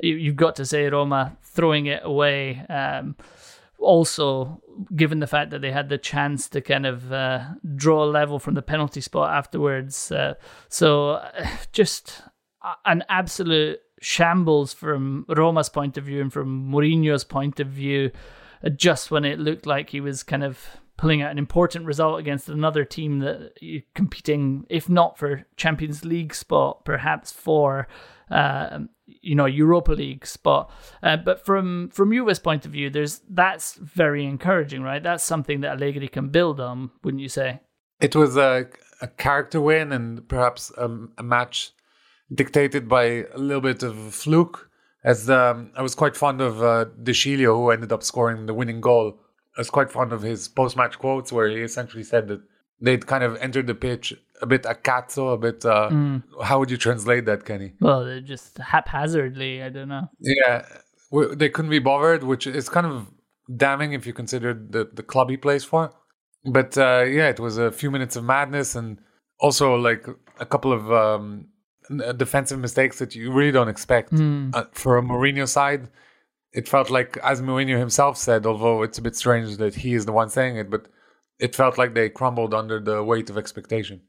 you, 0.00 0.30
have 0.30 0.36
got 0.36 0.56
to 0.56 0.66
say 0.66 0.88
Roma 0.88 1.36
throwing 1.42 1.86
it 1.86 2.02
away. 2.04 2.64
Um, 2.68 3.16
also, 3.78 4.62
given 4.94 5.20
the 5.20 5.26
fact 5.26 5.50
that 5.50 5.60
they 5.60 5.70
had 5.70 5.88
the 5.88 5.98
chance 5.98 6.48
to 6.48 6.60
kind 6.60 6.86
of 6.86 7.12
uh, 7.12 7.44
draw 7.76 8.04
a 8.04 8.06
level 8.06 8.38
from 8.38 8.54
the 8.54 8.62
penalty 8.62 9.00
spot 9.00 9.34
afterwards, 9.34 10.10
uh, 10.10 10.34
so 10.68 11.22
just 11.72 12.22
an 12.84 13.04
absolute 13.08 13.80
shambles 14.00 14.72
from 14.72 15.24
Roma's 15.28 15.68
point 15.68 15.96
of 15.96 16.04
view 16.04 16.20
and 16.20 16.32
from 16.32 16.70
Mourinho's 16.70 17.24
point 17.24 17.60
of 17.60 17.68
view. 17.68 18.10
Just 18.76 19.10
when 19.10 19.26
it 19.26 19.38
looked 19.38 19.66
like 19.66 19.90
he 19.90 20.00
was 20.00 20.22
kind 20.22 20.42
of 20.42 20.58
pulling 20.96 21.22
out 21.22 21.30
an 21.30 21.38
important 21.38 21.84
result 21.84 22.20
against 22.20 22.48
another 22.48 22.84
team 22.84 23.18
that 23.18 23.52
competing, 23.94 24.64
if 24.70 24.88
not 24.88 25.18
for 25.18 25.44
Champions 25.56 26.04
League 26.04 26.34
spot, 26.34 26.84
perhaps 26.84 27.30
for 27.32 27.88
uh, 28.30 28.80
you 29.06 29.34
know 29.34 29.46
Europa 29.46 29.92
League 29.92 30.26
spot. 30.26 30.70
Uh, 31.02 31.16
but 31.16 31.44
from 31.44 31.90
from 31.90 32.12
Juve's 32.12 32.38
point 32.38 32.64
of 32.66 32.72
view, 32.72 32.90
there's 32.90 33.20
that's 33.28 33.74
very 33.74 34.24
encouraging, 34.24 34.82
right? 34.82 35.02
That's 35.02 35.24
something 35.24 35.60
that 35.60 35.72
Allegri 35.72 36.08
can 36.08 36.28
build 36.28 36.60
on, 36.60 36.90
wouldn't 37.02 37.22
you 37.22 37.28
say? 37.28 37.60
It 38.00 38.16
was 38.16 38.36
a, 38.36 38.66
a 39.00 39.08
character 39.08 39.60
win 39.60 39.92
and 39.92 40.28
perhaps 40.28 40.72
a, 40.76 40.90
a 41.18 41.22
match 41.22 41.72
dictated 42.32 42.88
by 42.88 43.24
a 43.32 43.38
little 43.38 43.60
bit 43.60 43.82
of 43.82 43.96
a 43.96 44.10
fluke. 44.10 44.70
As 45.04 45.28
um, 45.28 45.70
I 45.76 45.82
was 45.82 45.94
quite 45.94 46.16
fond 46.16 46.40
of 46.40 46.62
uh, 46.62 46.86
De 47.02 47.12
Sciglio, 47.12 47.56
who 47.56 47.70
ended 47.70 47.92
up 47.92 48.02
scoring 48.02 48.46
the 48.46 48.54
winning 48.54 48.80
goal. 48.80 49.20
I 49.56 49.60
was 49.60 49.68
quite 49.68 49.92
fond 49.92 50.12
of 50.12 50.22
his 50.22 50.48
post-match 50.48 50.98
quotes, 50.98 51.30
where 51.30 51.48
he 51.48 51.58
essentially 51.58 52.02
said 52.02 52.26
that 52.28 52.40
they'd 52.80 53.06
kind 53.06 53.22
of 53.22 53.36
entered 53.36 53.66
the 53.66 53.74
pitch 53.74 54.14
a 54.44 54.46
bit 54.46 54.66
a 54.66 54.74
cazzo, 54.74 55.34
a 55.34 55.38
bit. 55.38 55.64
Uh, 55.64 55.88
mm. 55.90 56.22
How 56.42 56.58
would 56.58 56.70
you 56.70 56.76
translate 56.76 57.24
that, 57.24 57.44
Kenny? 57.44 57.72
Well, 57.80 58.04
they're 58.04 58.20
just 58.20 58.58
haphazardly. 58.58 59.62
I 59.62 59.70
don't 59.70 59.88
know. 59.88 60.08
Yeah, 60.20 60.66
they 61.34 61.48
couldn't 61.48 61.70
be 61.70 61.80
bothered, 61.80 62.22
which 62.22 62.46
is 62.46 62.68
kind 62.68 62.86
of 62.86 63.10
damning 63.56 63.92
if 63.92 64.06
you 64.06 64.12
consider 64.12 64.54
the 64.54 64.88
the 64.92 65.02
club 65.02 65.30
he 65.30 65.36
plays 65.36 65.64
for. 65.64 65.92
But 66.44 66.76
uh, 66.76 67.04
yeah, 67.18 67.28
it 67.28 67.40
was 67.40 67.58
a 67.58 67.72
few 67.72 67.90
minutes 67.90 68.16
of 68.16 68.24
madness, 68.24 68.74
and 68.74 68.98
also 69.40 69.74
like 69.74 70.06
a 70.38 70.46
couple 70.46 70.72
of 70.72 70.92
um, 70.92 71.48
defensive 72.16 72.58
mistakes 72.58 72.98
that 72.98 73.14
you 73.14 73.32
really 73.32 73.52
don't 73.52 73.68
expect 73.68 74.12
mm. 74.12 74.54
uh, 74.54 74.64
for 74.72 74.98
a 74.98 75.02
Mourinho 75.02 75.48
side. 75.48 75.88
It 76.52 76.68
felt 76.68 76.88
like, 76.88 77.16
as 77.16 77.42
Mourinho 77.42 77.78
himself 77.78 78.16
said, 78.16 78.46
although 78.46 78.84
it's 78.84 78.98
a 78.98 79.02
bit 79.02 79.16
strange 79.16 79.56
that 79.56 79.74
he 79.74 79.94
is 79.94 80.06
the 80.06 80.12
one 80.12 80.28
saying 80.28 80.56
it, 80.56 80.70
but 80.70 80.86
it 81.40 81.56
felt 81.56 81.78
like 81.78 81.94
they 81.94 82.08
crumbled 82.08 82.54
under 82.54 82.78
the 82.78 83.02
weight 83.02 83.28
of 83.30 83.36
expectation. 83.36 84.00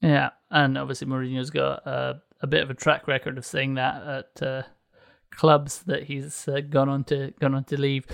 Yeah, 0.00 0.30
and 0.50 0.78
obviously 0.78 1.06
Mourinho's 1.06 1.50
got 1.50 1.86
a, 1.86 2.22
a 2.40 2.46
bit 2.46 2.62
of 2.62 2.70
a 2.70 2.74
track 2.74 3.08
record 3.08 3.36
of 3.38 3.44
saying 3.44 3.74
that 3.74 4.02
at 4.02 4.42
uh, 4.42 4.62
clubs 5.30 5.82
that 5.82 6.04
he's 6.04 6.46
uh, 6.48 6.60
gone 6.60 6.88
on 6.88 7.04
to 7.04 7.32
gone 7.40 7.54
on 7.54 7.64
to 7.64 7.80
leave. 7.80 8.06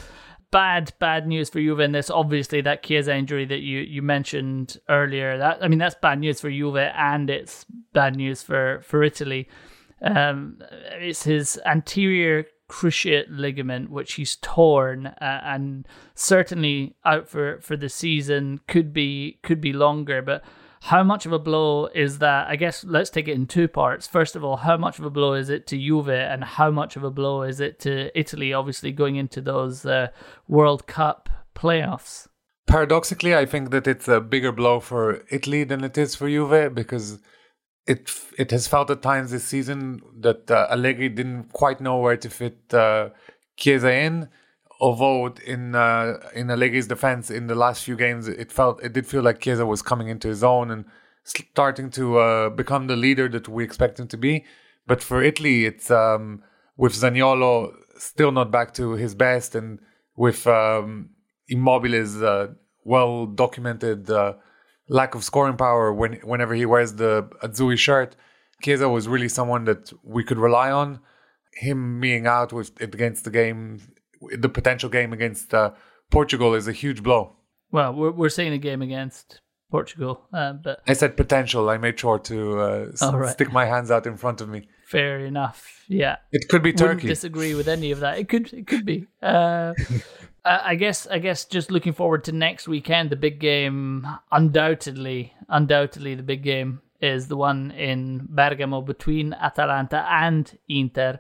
Bad, 0.51 0.93
bad 1.01 1.27
news 1.27 1.51
for 1.51 1.59
Juve 1.59 1.81
in 1.81 1.93
this. 1.93 2.11
Obviously, 2.11 2.61
that 2.61 2.85
Chiesa 2.85 3.15
injury 3.15 3.45
that 3.47 3.59
you, 3.59 3.81
you 3.81 4.03
mentioned 4.03 4.79
earlier. 4.89 5.37
That 5.37 5.59
I 5.63 5.69
mean, 5.69 5.81
that's 5.81 5.97
bad 6.01 6.21
news 6.21 6.41
for 6.41 6.51
Juve, 6.51 6.77
and 6.77 7.29
it's 7.29 7.67
bad 7.93 8.17
news 8.17 8.43
for 8.43 8.81
for 8.83 9.03
Italy. 9.03 9.49
Um, 10.01 10.59
it's 10.93 11.25
his 11.25 11.59
anterior 11.67 12.47
cruciate 12.69 13.27
ligament, 13.29 13.91
which 13.91 14.15
he's 14.15 14.37
torn, 14.37 15.07
uh, 15.07 15.41
and 15.45 15.87
certainly 16.15 16.95
out 17.05 17.29
for 17.29 17.61
for 17.61 17.77
the 17.77 17.89
season. 17.89 18.61
Could 18.69 18.93
be 18.93 19.39
could 19.43 19.61
be 19.61 19.73
longer, 19.73 20.23
but 20.23 20.45
how 20.85 21.03
much 21.03 21.25
of 21.25 21.33
a 21.33 21.39
blow 21.39 21.87
is 21.95 22.19
that? 22.19 22.47
I 22.47 22.57
guess 22.57 22.85
let's 22.85 23.09
take 23.09 23.27
it 23.27 23.33
in 23.33 23.47
two 23.47 23.69
parts. 23.69 24.07
First 24.07 24.37
of 24.37 24.45
all, 24.45 24.59
how 24.59 24.77
much 24.77 24.99
of 24.99 25.07
a 25.07 25.11
blow 25.11 25.33
is 25.33 25.49
it 25.49 25.67
to 25.69 25.79
Juve, 25.79 26.11
and 26.11 26.45
how 26.45 26.71
much 26.71 26.95
of 26.95 27.03
a 27.03 27.11
blow 27.11 27.43
is 27.43 27.59
it 27.59 27.81
to 27.81 28.17
Italy? 28.19 28.53
Obviously, 28.53 28.93
going 28.93 29.17
into 29.17 29.41
those 29.41 29.87
uh, 29.87 30.09
World 30.47 30.87
Cup 30.87 31.31
playoffs. 31.55 32.29
Paradoxically, 32.67 33.35
I 33.35 33.47
think 33.47 33.71
that 33.71 33.87
it's 33.87 34.09
a 34.09 34.21
bigger 34.21 34.53
blow 34.53 34.79
for 34.79 35.23
Italy 35.31 35.65
than 35.65 35.85
it 35.85 35.97
is 35.97 36.15
for 36.15 36.29
Juve 36.29 36.75
because 36.75 37.19
it 37.87 38.11
it 38.37 38.51
has 38.51 38.69
felt 38.69 38.91
at 38.91 39.01
times 39.01 39.31
this 39.31 39.45
season 39.45 40.03
that 40.21 40.51
uh, 40.51 40.67
Allegri 40.71 41.09
didn't 41.09 41.51
quite 41.55 41.81
know 41.81 41.97
where 41.97 42.19
to 42.19 42.29
fit 42.29 42.75
uh, 42.75 43.09
Chiesa 43.57 43.91
in 43.91 44.29
although 44.85 45.35
in 45.47 45.75
uh, 45.75 46.19
in 46.35 46.49
Allegri's 46.49 46.89
defense 46.95 47.31
in 47.31 47.47
the 47.47 47.55
last 47.55 47.85
few 47.85 47.97
games, 47.97 48.29
it 48.29 48.53
felt 48.53 48.83
it 48.83 48.93
did 48.93 49.07
feel 49.07 49.23
like 49.23 49.41
Chiesa 49.41 49.65
was 49.65 49.81
coming 49.81 50.09
into 50.09 50.29
his 50.29 50.45
own 50.45 50.71
and 50.71 50.85
starting 51.25 51.89
to 51.99 52.19
uh, 52.19 52.51
become 52.51 52.87
the 52.87 52.97
leader 52.97 53.27
that 53.31 53.49
we 53.49 53.65
expect 53.65 53.99
him 53.99 54.09
to 54.09 54.19
be. 54.19 54.45
But 54.87 55.03
for 55.03 55.23
Italy, 55.23 55.65
it's 55.65 55.91
um, 55.91 56.43
with 56.77 56.93
Zaniolo 56.93 57.73
still 57.97 58.31
not 58.31 58.51
back 58.51 58.75
to 58.75 58.93
his 58.93 59.15
best, 59.15 59.55
and 59.55 59.79
with 60.17 60.47
um, 60.47 61.09
Immobile's 61.49 62.21
uh, 62.23 62.49
well 62.85 63.25
documented 63.25 64.11
uh, 64.11 64.35
lack 64.89 65.15
of 65.15 65.25
scoring 65.25 65.57
power 65.57 65.95
when 65.95 66.13
whenever 66.33 66.55
he 66.55 66.67
wears 66.67 66.93
the 66.95 67.27
Azzurri 67.43 67.79
shirt. 67.79 68.17
Chiesa 68.63 68.89
was 68.89 69.09
really 69.09 69.31
someone 69.31 69.65
that 69.65 69.93
we 70.03 70.23
could 70.25 70.39
rely 70.39 70.71
on. 70.71 71.01
Him 71.55 72.01
being 72.01 72.27
out 72.27 72.53
with 72.53 72.69
against 72.83 73.25
the 73.25 73.31
game 73.31 73.81
the 74.37 74.49
potential 74.49 74.89
game 74.89 75.13
against 75.13 75.55
uh, 75.55 75.73
Portugal 76.11 76.55
is 76.55 76.69
a 76.69 76.73
huge 76.73 77.03
blow. 77.03 77.37
Well, 77.71 77.93
we're 77.93 78.13
we're 78.13 78.29
saying 78.29 78.53
a 78.53 78.59
game 78.59 78.83
against 78.83 79.41
Portugal, 79.71 80.23
uh, 80.33 80.53
but 80.53 80.81
I 80.87 80.93
said 80.93 81.17
potential. 81.17 81.69
I 81.69 81.79
made 81.79 81.99
sure 81.99 82.19
to 82.21 82.61
uh, 82.61 82.87
oh, 83.01 83.17
right. 83.17 83.31
stick 83.33 83.53
my 83.53 83.67
hands 83.67 83.91
out 83.91 84.07
in 84.07 84.17
front 84.17 84.41
of 84.41 84.49
me. 84.49 84.69
Fair 84.87 85.27
enough. 85.27 85.85
Yeah, 85.89 86.17
it 86.31 86.49
could 86.49 86.63
be 86.63 86.73
Turkey. 86.73 86.89
Wouldn't 86.89 87.09
disagree 87.09 87.55
with 87.55 87.69
any 87.69 87.91
of 87.91 88.01
that. 88.01 88.19
It 88.19 88.29
could. 88.29 88.53
It 88.53 88.67
could 88.67 88.85
be. 88.85 89.07
Uh, 89.23 89.75
I 90.45 90.77
guess. 90.77 91.07
I 91.07 91.19
guess. 91.19 91.47
Just 91.47 91.71
looking 91.71 91.95
forward 91.95 92.25
to 92.25 92.33
next 92.33 92.69
weekend, 92.69 93.11
the 93.11 93.17
big 93.17 93.41
game. 93.41 94.07
Undoubtedly, 94.31 95.33
undoubtedly, 95.49 96.15
the 96.15 96.23
big 96.23 96.43
game 96.43 96.81
is 97.01 97.29
the 97.29 97.37
one 97.37 97.71
in 97.73 98.27
Bergamo 98.31 98.81
between 98.81 99.33
Atalanta 99.35 100.07
and 100.09 100.59
Inter. 100.69 101.19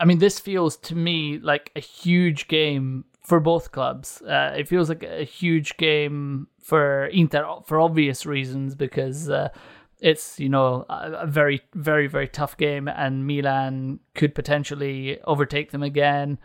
I 0.00 0.06
mean, 0.06 0.18
this 0.18 0.40
feels 0.40 0.78
to 0.78 0.94
me 0.96 1.38
like 1.38 1.70
a 1.76 1.80
huge 1.80 2.48
game 2.48 3.04
for 3.22 3.38
both 3.38 3.70
clubs. 3.70 4.22
Uh, 4.22 4.54
it 4.56 4.66
feels 4.66 4.88
like 4.88 5.02
a 5.02 5.24
huge 5.24 5.76
game 5.76 6.48
for 6.58 7.06
Inter 7.06 7.46
for 7.66 7.78
obvious 7.78 8.24
reasons 8.24 8.74
because 8.74 9.28
uh, 9.28 9.50
it's 10.00 10.40
you 10.40 10.48
know 10.48 10.86
a, 10.88 11.26
very 11.26 11.60
very 11.74 12.06
very 12.06 12.28
tough 12.28 12.56
game 12.56 12.88
and 12.88 13.26
Milan 13.26 14.00
could 14.14 14.34
potentially 14.34 15.20
overtake 15.24 15.70
them 15.70 15.82
again. 15.82 16.38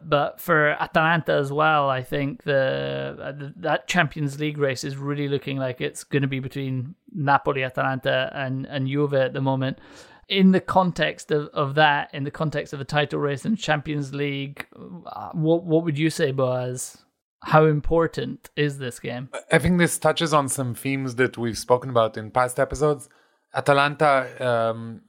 But 0.00 0.40
for 0.40 0.70
Atalanta 0.80 1.32
as 1.32 1.50
well, 1.50 1.88
I 1.88 2.02
think 2.02 2.42
the, 2.42 3.16
uh, 3.20 3.32
the 3.32 3.54
that 3.56 3.88
Champions 3.88 4.38
League 4.38 4.58
race 4.58 4.84
is 4.84 4.96
really 4.96 5.28
looking 5.28 5.56
like 5.56 5.80
it's 5.80 6.04
going 6.04 6.22
to 6.22 6.28
be 6.28 6.40
between 6.40 6.94
Napoli, 7.12 7.64
Atalanta, 7.64 8.30
and 8.34 8.66
and 8.66 8.86
Juve 8.86 9.14
at 9.14 9.32
the 9.32 9.40
moment 9.40 9.78
in 10.28 10.52
the 10.52 10.60
context 10.60 11.30
of, 11.30 11.48
of 11.48 11.74
that, 11.74 12.12
in 12.14 12.24
the 12.24 12.30
context 12.30 12.72
of 12.72 12.80
a 12.80 12.84
title 12.84 13.18
race 13.18 13.44
and 13.44 13.58
Champions 13.58 14.14
League, 14.14 14.66
uh, 14.74 15.30
what 15.32 15.64
what 15.64 15.84
would 15.84 15.98
you 15.98 16.10
say, 16.10 16.32
Boaz? 16.32 16.98
How 17.42 17.66
important 17.66 18.48
is 18.56 18.78
this 18.78 18.98
game? 18.98 19.28
I 19.52 19.58
think 19.58 19.78
this 19.78 19.98
touches 19.98 20.32
on 20.32 20.48
some 20.48 20.74
themes 20.74 21.16
that 21.16 21.36
we've 21.36 21.58
spoken 21.58 21.90
about 21.90 22.16
in 22.16 22.30
past 22.30 22.58
episodes. 22.58 23.08
Atalanta, 23.54 24.26
um, 24.44 25.02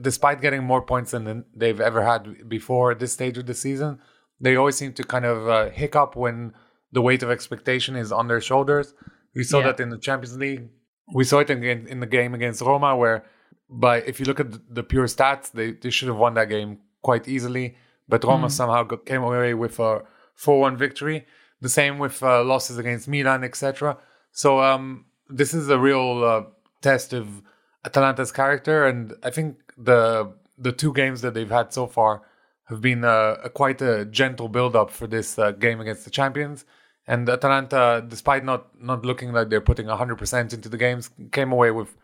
despite 0.00 0.40
getting 0.40 0.64
more 0.64 0.82
points 0.82 1.12
than 1.12 1.44
they've 1.54 1.80
ever 1.80 2.04
had 2.04 2.48
before 2.48 2.90
at 2.92 2.98
this 2.98 3.12
stage 3.12 3.38
of 3.38 3.46
the 3.46 3.54
season, 3.54 4.00
they 4.40 4.56
always 4.56 4.76
seem 4.76 4.92
to 4.94 5.04
kind 5.04 5.24
of 5.24 5.48
uh, 5.48 5.70
hiccup 5.70 6.16
when 6.16 6.54
the 6.92 7.02
weight 7.02 7.22
of 7.22 7.30
expectation 7.30 7.96
is 7.96 8.12
on 8.12 8.28
their 8.28 8.40
shoulders. 8.40 8.94
We 9.34 9.44
saw 9.44 9.60
yeah. 9.60 9.66
that 9.66 9.80
in 9.80 9.90
the 9.90 9.98
Champions 9.98 10.36
League. 10.36 10.68
We 11.14 11.24
saw 11.24 11.38
it 11.38 11.50
in, 11.50 11.62
in 11.64 12.00
the 12.00 12.06
game 12.06 12.34
against 12.34 12.60
Roma, 12.60 12.96
where 12.96 13.24
but 13.70 14.06
if 14.08 14.18
you 14.18 14.26
look 14.26 14.40
at 14.40 14.74
the 14.74 14.82
pure 14.82 15.06
stats, 15.06 15.52
they, 15.52 15.72
they 15.72 15.90
should 15.90 16.08
have 16.08 16.16
won 16.16 16.34
that 16.34 16.48
game 16.48 16.78
quite 17.02 17.28
easily. 17.28 17.76
but 18.08 18.24
Roma 18.24 18.48
somehow 18.50 18.82
got, 18.84 19.04
came 19.04 19.22
away 19.22 19.54
with 19.54 19.78
a 19.78 20.02
4-1 20.38 20.76
victory. 20.76 21.26
The 21.60 21.68
same 21.68 21.98
with 21.98 22.22
uh, 22.22 22.44
losses 22.44 22.78
against 22.78 23.08
Milan, 23.08 23.44
etc. 23.44 23.98
So 24.32 24.60
um, 24.60 25.06
this 25.28 25.52
is 25.52 25.68
a 25.68 25.78
real 25.78 26.24
uh, 26.24 26.42
test 26.80 27.12
of 27.12 27.42
Atalanta's 27.84 28.32
character, 28.32 28.86
and 28.86 29.14
I 29.22 29.30
think 29.30 29.56
the 29.76 30.32
the 30.60 30.72
two 30.72 30.92
games 30.92 31.20
that 31.20 31.34
they've 31.34 31.50
had 31.50 31.72
so 31.72 31.86
far 31.86 32.22
have 32.64 32.80
been 32.80 33.04
uh, 33.04 33.36
a 33.44 33.50
quite 33.50 33.80
a 33.80 34.04
gentle 34.04 34.48
build 34.48 34.74
up 34.76 34.90
for 34.90 35.06
this 35.06 35.38
uh, 35.38 35.52
game 35.52 35.80
against 35.80 36.04
the 36.04 36.10
champions. 36.10 36.64
And 37.06 37.28
Atalanta, 37.28 38.04
despite 38.06 38.44
not 38.44 38.80
not 38.80 39.04
looking 39.04 39.32
like 39.32 39.48
they're 39.48 39.60
putting 39.60 39.86
100% 39.86 40.52
into 40.52 40.68
the 40.68 40.76
games, 40.76 41.10
came 41.32 41.52
away 41.52 41.70
with 41.70 41.96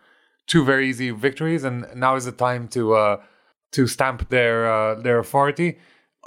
two 0.46 0.64
very 0.64 0.88
easy 0.88 1.10
victories, 1.10 1.64
and 1.64 1.86
now 1.94 2.16
is 2.16 2.24
the 2.24 2.32
time 2.32 2.68
to 2.68 2.94
uh, 2.94 3.16
to 3.72 3.86
stamp 3.86 4.28
their 4.30 4.70
uh, 4.70 4.94
their 4.96 5.18
authority. 5.18 5.78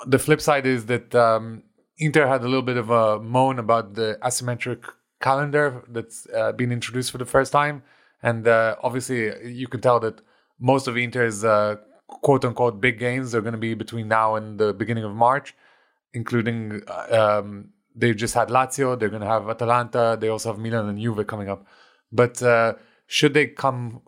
The 0.06 0.20
flip 0.20 0.42
side 0.42 0.66
is 0.66 0.86
that 0.88 1.14
um, 1.16 1.64
Inter 1.98 2.28
had 2.28 2.42
a 2.42 2.46
little 2.46 2.62
bit 2.62 2.78
of 2.78 2.90
a 2.90 3.20
moan 3.20 3.60
about 3.60 3.96
the 3.96 4.18
asymmetric 4.22 4.84
calendar 5.22 5.84
that's 5.90 6.28
uh, 6.36 6.52
been 6.52 6.72
introduced 6.72 7.12
for 7.12 7.18
the 7.18 7.26
first 7.26 7.52
time, 7.52 7.84
and 8.22 8.48
uh, 8.48 8.76
obviously 8.84 9.32
you 9.48 9.68
can 9.68 9.82
tell 9.82 10.00
that 10.00 10.22
most 10.60 10.88
of 10.88 10.98
Inter's 10.98 11.44
uh, 11.44 11.76
quote 12.08 12.46
unquote 12.46 12.82
big 12.82 13.00
games 13.00 13.34
are 13.36 13.42
going 13.42 13.54
to 13.54 13.60
be 13.60 13.74
between 13.74 14.08
now 14.08 14.36
and 14.36 14.60
the 14.60 14.74
beginning 14.74 15.04
of 15.04 15.14
March, 15.14 15.56
including 16.14 16.82
uh, 16.88 17.40
um, 17.40 17.70
they 17.96 18.14
just 18.14 18.36
had 18.36 18.50
Lazio, 18.50 18.98
they're 18.98 19.10
going 19.10 19.24
to 19.24 19.28
have 19.28 19.50
Atalanta, 19.50 20.18
they 20.20 20.28
also 20.28 20.52
have 20.52 20.60
Milan 20.60 20.88
and 20.88 21.00
Juve 21.00 21.26
coming 21.26 21.50
up. 21.50 21.66
But 22.12 22.42
should 23.08 23.34
they 23.34 23.48
come 23.48 24.02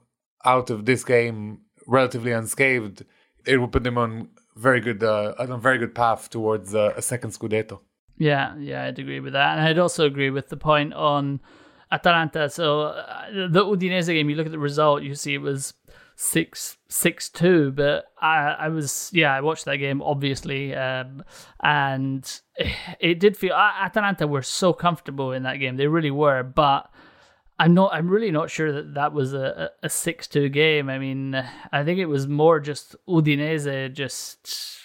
out 0.54 0.70
of 0.70 0.86
this 0.86 1.04
game 1.04 1.40
relatively 1.88 2.32
unscathed, 2.32 3.06
it 3.46 3.58
would 3.58 3.72
put 3.72 3.84
them 3.84 3.98
on 3.98 4.30
very 4.56 4.82
good 4.82 5.02
uh, 5.04 5.34
on 5.40 5.52
a 5.52 5.58
very 5.58 5.78
good 5.78 5.94
path 5.96 6.30
towards 6.30 6.76
uh, 6.76 6.94
a 6.96 7.02
second 7.02 7.32
scudetto. 7.32 7.80
Yeah, 8.18 8.48
yeah, 8.58 8.86
I'd 8.86 9.00
agree 9.00 9.22
with 9.22 9.34
that, 9.34 9.58
and 9.58 9.68
I'd 9.68 9.80
also 9.80 10.06
agree 10.06 10.32
with 10.38 10.50
the 10.50 10.58
point 10.58 10.94
on 10.94 11.40
Atalanta. 11.92 12.50
So 12.50 12.82
uh, 12.82 13.48
the 13.56 13.64
Udinese 13.64 14.08
game, 14.08 14.30
you 14.30 14.36
look 14.36 14.46
at 14.46 14.52
the 14.52 14.68
result, 14.72 15.04
you 15.04 15.16
see 15.16 15.34
it 15.36 15.42
was 15.42 15.74
six 16.16 16.78
six 16.90 17.30
two, 17.30 17.72
but 17.72 18.06
I 18.22 18.36
I 18.66 18.68
was 18.70 19.10
yeah 19.14 19.34
I 19.34 19.42
watched 19.42 19.66
that 19.66 19.78
game 19.78 20.02
obviously, 20.02 20.76
um, 20.76 21.24
and 21.64 22.24
it 23.00 23.20
did 23.20 23.38
feel 23.38 23.54
Atalanta 23.54 24.28
were 24.28 24.42
so 24.42 24.74
comfortable 24.74 25.32
in 25.32 25.44
that 25.44 25.60
game, 25.60 25.78
they 25.78 25.88
really 25.88 26.12
were, 26.12 26.44
but. 26.44 26.90
I'm 27.60 27.74
not. 27.74 27.94
I'm 27.94 28.08
really 28.08 28.32
not 28.32 28.50
sure 28.50 28.72
that 28.72 28.94
that 28.94 29.14
was 29.14 29.34
a 29.34 29.70
a 29.84 29.90
six 29.90 30.28
two 30.28 30.50
game. 30.50 30.90
I 30.90 30.98
mean, 30.98 31.36
I 31.72 31.84
think 31.84 32.00
it 32.00 32.06
was 32.06 32.28
more 32.28 32.60
just 32.60 32.96
Udinese 33.08 33.94
just 33.94 34.80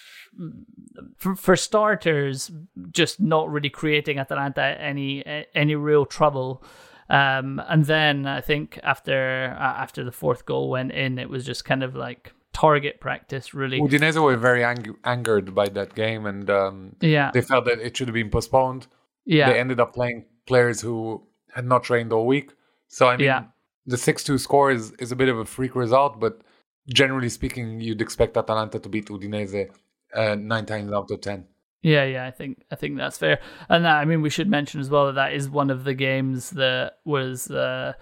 for, 1.16 1.36
for 1.36 1.56
starters, 1.56 2.50
just 2.90 3.20
not 3.20 3.50
really 3.50 3.70
creating 3.70 4.18
Atalanta 4.18 4.62
any 4.80 5.24
any 5.54 5.74
real 5.74 6.04
trouble. 6.04 6.62
Um, 7.08 7.62
and 7.68 7.84
then 7.84 8.26
I 8.26 8.40
think 8.40 8.80
after 8.82 9.56
uh, 9.58 9.62
after 9.62 10.04
the 10.04 10.12
fourth 10.12 10.46
goal 10.46 10.70
went 10.70 10.92
in, 10.92 11.18
it 11.18 11.28
was 11.28 11.44
just 11.44 11.64
kind 11.64 11.82
of 11.82 11.94
like 11.94 12.32
target 12.52 13.00
practice, 13.00 13.54
really. 13.54 13.80
Udinese 13.80 14.22
were 14.22 14.36
very 14.36 14.64
ang- 14.64 14.96
angered 15.04 15.54
by 15.54 15.68
that 15.68 15.94
game, 15.94 16.26
and 16.26 16.48
um, 16.50 16.96
yeah, 17.00 17.30
they 17.32 17.42
felt 17.42 17.66
that 17.66 17.78
it 17.78 17.96
should 17.96 18.08
have 18.08 18.14
been 18.14 18.30
postponed. 18.30 18.86
Yeah, 19.26 19.52
they 19.52 19.60
ended 19.60 19.80
up 19.80 19.94
playing 19.94 20.24
players 20.46 20.80
who 20.80 21.22
had 21.54 21.66
not 21.66 21.84
trained 21.84 22.12
all 22.12 22.26
week. 22.26 22.52
So 22.94 23.08
I 23.08 23.16
mean, 23.16 23.26
yeah. 23.26 23.42
the 23.86 23.96
six-two 23.96 24.38
score 24.38 24.70
is 24.70 24.92
is 25.00 25.10
a 25.10 25.16
bit 25.16 25.28
of 25.28 25.36
a 25.36 25.44
freak 25.44 25.74
result, 25.74 26.20
but 26.20 26.42
generally 26.86 27.28
speaking, 27.28 27.80
you'd 27.80 28.00
expect 28.00 28.36
Atalanta 28.36 28.78
to 28.78 28.88
beat 28.88 29.06
Udinese 29.08 29.68
uh, 30.14 30.36
nine 30.36 30.64
times 30.64 30.92
out 30.92 31.10
of 31.10 31.20
ten. 31.20 31.46
Yeah, 31.82 32.04
yeah, 32.04 32.24
I 32.24 32.30
think 32.30 32.62
I 32.70 32.76
think 32.76 32.96
that's 32.96 33.18
fair. 33.18 33.40
And 33.68 33.84
that, 33.84 33.96
I 33.96 34.04
mean, 34.04 34.22
we 34.22 34.30
should 34.30 34.48
mention 34.48 34.80
as 34.80 34.90
well 34.90 35.06
that 35.06 35.16
that 35.16 35.32
is 35.32 35.50
one 35.50 35.70
of 35.70 35.82
the 35.82 35.92
games 35.92 36.50
that 36.50 36.98
was, 37.04 37.50
uh, 37.50 37.94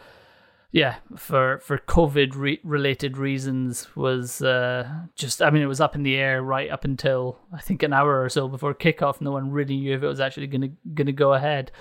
yeah, 0.73 0.97
for 1.17 1.59
for 1.61 1.78
COVID 1.78 2.37
re- 2.37 2.61
related 2.63 3.17
reasons 3.17 3.89
was 3.97 4.43
uh, 4.43 4.87
just. 5.17 5.41
I 5.41 5.49
mean, 5.49 5.63
it 5.63 5.73
was 5.75 5.81
up 5.81 5.95
in 5.95 6.02
the 6.02 6.17
air 6.17 6.43
right 6.43 6.71
up 6.71 6.85
until 6.85 7.39
I 7.50 7.63
think 7.63 7.83
an 7.83 7.95
hour 7.95 8.23
or 8.23 8.28
so 8.28 8.47
before 8.47 8.75
kickoff. 8.75 9.23
No 9.23 9.33
one 9.33 9.50
really 9.50 9.78
knew 9.78 9.97
if 9.97 10.02
it 10.02 10.07
was 10.07 10.21
actually 10.21 10.49
gonna 10.49 10.73
gonna 10.93 11.13
go 11.13 11.33
ahead. 11.33 11.73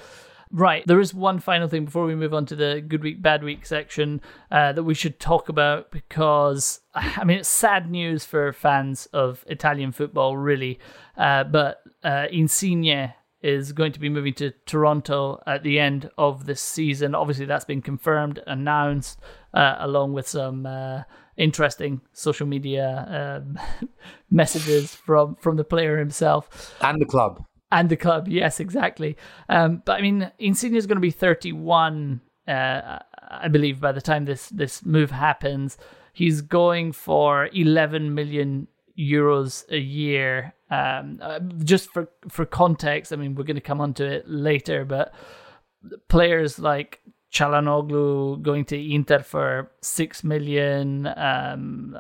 Right, 0.54 0.86
there 0.86 1.00
is 1.00 1.14
one 1.14 1.40
final 1.40 1.70
thing 1.70 1.86
before 1.86 2.06
we 2.06 2.16
move 2.16 2.34
on 2.34 2.46
to 2.48 2.56
the 2.56 2.84
good 2.86 3.04
week, 3.04 3.22
bad 3.22 3.42
week 3.42 3.66
section 3.66 4.20
uh, 4.52 4.74
that 4.74 4.84
we 4.84 4.94
should 4.94 5.18
talk 5.18 5.48
about 5.48 5.92
because, 5.92 6.82
I 6.94 7.24
mean, 7.24 7.40
it's 7.40 7.50
sad 7.50 7.90
news 7.90 8.26
for 8.26 8.52
fans 8.52 9.06
of 9.08 9.46
Italian 9.48 9.94
football, 9.94 10.36
really. 10.36 10.80
Uh, 11.18 11.46
but 11.46 11.82
uh, 12.04 12.26
Insigne 12.30 13.14
is 13.42 13.72
going 13.72 13.94
to 13.94 14.00
be 14.00 14.10
moving 14.10 14.34
to 14.36 14.52
Toronto 14.66 15.42
at 15.48 15.64
the 15.64 15.80
end 15.80 16.10
of 16.18 16.46
this 16.46 16.62
season. 16.62 17.16
Obviously, 17.16 17.46
that's 17.46 17.66
been 17.66 17.82
confirmed, 17.82 18.42
announced, 18.46 19.20
uh, 19.54 19.78
along 19.80 20.14
with 20.14 20.28
some 20.28 20.66
uh, 20.66 21.04
interesting 21.38 22.02
social 22.12 22.46
media 22.46 23.42
um, 23.42 23.60
messages 24.30 24.94
from, 24.94 25.36
from 25.36 25.56
the 25.56 25.64
player 25.64 25.98
himself 25.98 26.76
and 26.82 27.02
the 27.02 27.06
club 27.06 27.44
and 27.72 27.90
the 27.90 27.98
club. 27.98 28.28
Yes, 28.28 28.60
exactly. 28.60 29.18
Um, 29.50 29.82
but 29.86 29.98
I 29.98 30.02
mean, 30.02 30.32
Insigne 30.40 30.76
is 30.76 30.88
going 30.88 30.98
to 30.98 31.02
be 31.02 31.12
31, 31.12 32.22
uh, 32.48 33.00
I 33.30 33.48
believe, 33.48 33.80
by 33.80 33.92
the 33.92 34.02
time 34.02 34.26
this 34.26 34.50
this 34.50 34.86
move 34.86 35.12
happens. 35.12 35.78
He's 36.14 36.42
going 36.42 36.92
for 36.92 37.50
11 37.54 38.14
million 38.14 38.68
euros 39.00 39.64
a 39.70 39.80
year. 39.80 40.54
Um, 40.70 41.20
uh, 41.22 41.40
just 41.64 41.92
for 41.92 42.10
for 42.30 42.46
context, 42.46 43.14
I 43.14 43.16
mean, 43.16 43.36
we're 43.36 43.44
going 43.44 43.56
to 43.56 43.62
come 43.62 43.82
onto 43.82 44.06
it 44.06 44.28
later, 44.28 44.86
but 44.86 45.14
players 46.08 46.60
like 46.60 47.02
Calhanoglu 47.32 48.42
going 48.42 48.66
to 48.66 48.94
Inter 48.94 49.20
for 49.20 49.72
six 49.82 50.24
million, 50.24 51.08
um, 51.08 51.96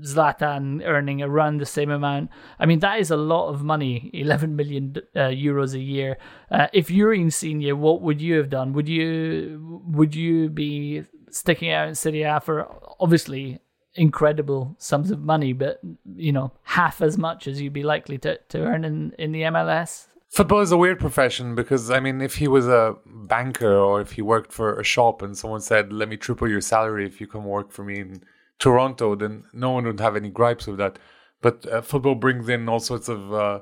Zlatan 0.00 0.82
earning 0.84 1.22
around 1.22 1.58
the 1.58 1.66
same 1.66 1.90
amount. 1.90 2.30
I 2.58 2.66
mean, 2.66 2.80
that 2.80 2.98
is 2.98 3.10
a 3.10 3.16
lot 3.16 3.50
of 3.50 3.62
money, 3.62 4.10
eleven 4.12 4.56
million 4.56 4.96
uh, 5.14 5.30
euros 5.30 5.74
a 5.74 5.78
year. 5.78 6.18
Uh, 6.50 6.66
if 6.72 6.90
you're 6.90 7.14
Insigne, 7.14 7.78
what 7.78 8.02
would 8.02 8.20
you 8.20 8.36
have 8.36 8.50
done? 8.50 8.72
Would 8.72 8.88
you 8.88 9.82
would 9.86 10.14
you 10.14 10.50
be 10.50 11.04
sticking 11.30 11.70
out 11.70 11.88
in 11.88 11.94
Serie 11.94 12.22
A 12.22 12.40
for 12.40 12.68
obviously 12.98 13.60
incredible 13.94 14.74
sums 14.78 15.10
of 15.12 15.20
money, 15.20 15.52
but 15.52 15.80
you 16.16 16.32
know 16.32 16.52
half 16.62 17.00
as 17.00 17.16
much 17.16 17.46
as 17.46 17.60
you'd 17.60 17.72
be 17.72 17.84
likely 17.84 18.18
to, 18.18 18.38
to 18.48 18.58
earn 18.58 18.84
in, 18.84 19.12
in 19.18 19.30
the 19.30 19.42
MLS? 19.42 20.06
Football 20.34 20.62
is 20.62 20.72
a 20.72 20.76
weird 20.76 20.98
profession 20.98 21.54
because 21.54 21.92
I 21.92 22.00
mean, 22.00 22.20
if 22.20 22.34
he 22.34 22.48
was 22.48 22.66
a 22.66 22.96
banker 23.06 23.72
or 23.72 24.00
if 24.00 24.12
he 24.12 24.20
worked 24.22 24.52
for 24.52 24.80
a 24.80 24.82
shop 24.82 25.22
and 25.22 25.38
someone 25.38 25.60
said, 25.60 25.92
"Let 25.92 26.08
me 26.08 26.16
triple 26.16 26.48
your 26.48 26.60
salary 26.60 27.06
if 27.06 27.20
you 27.20 27.28
come 27.28 27.44
work 27.44 27.70
for 27.70 27.84
me 27.84 28.00
in 28.00 28.24
Toronto," 28.58 29.14
then 29.14 29.44
no 29.52 29.70
one 29.70 29.84
would 29.84 30.00
have 30.00 30.16
any 30.16 30.30
gripes 30.30 30.66
with 30.66 30.78
that. 30.78 30.98
But 31.40 31.64
uh, 31.72 31.82
football 31.82 32.16
brings 32.16 32.48
in 32.48 32.68
all 32.68 32.80
sorts 32.80 33.08
of 33.08 33.32
uh, 33.32 33.60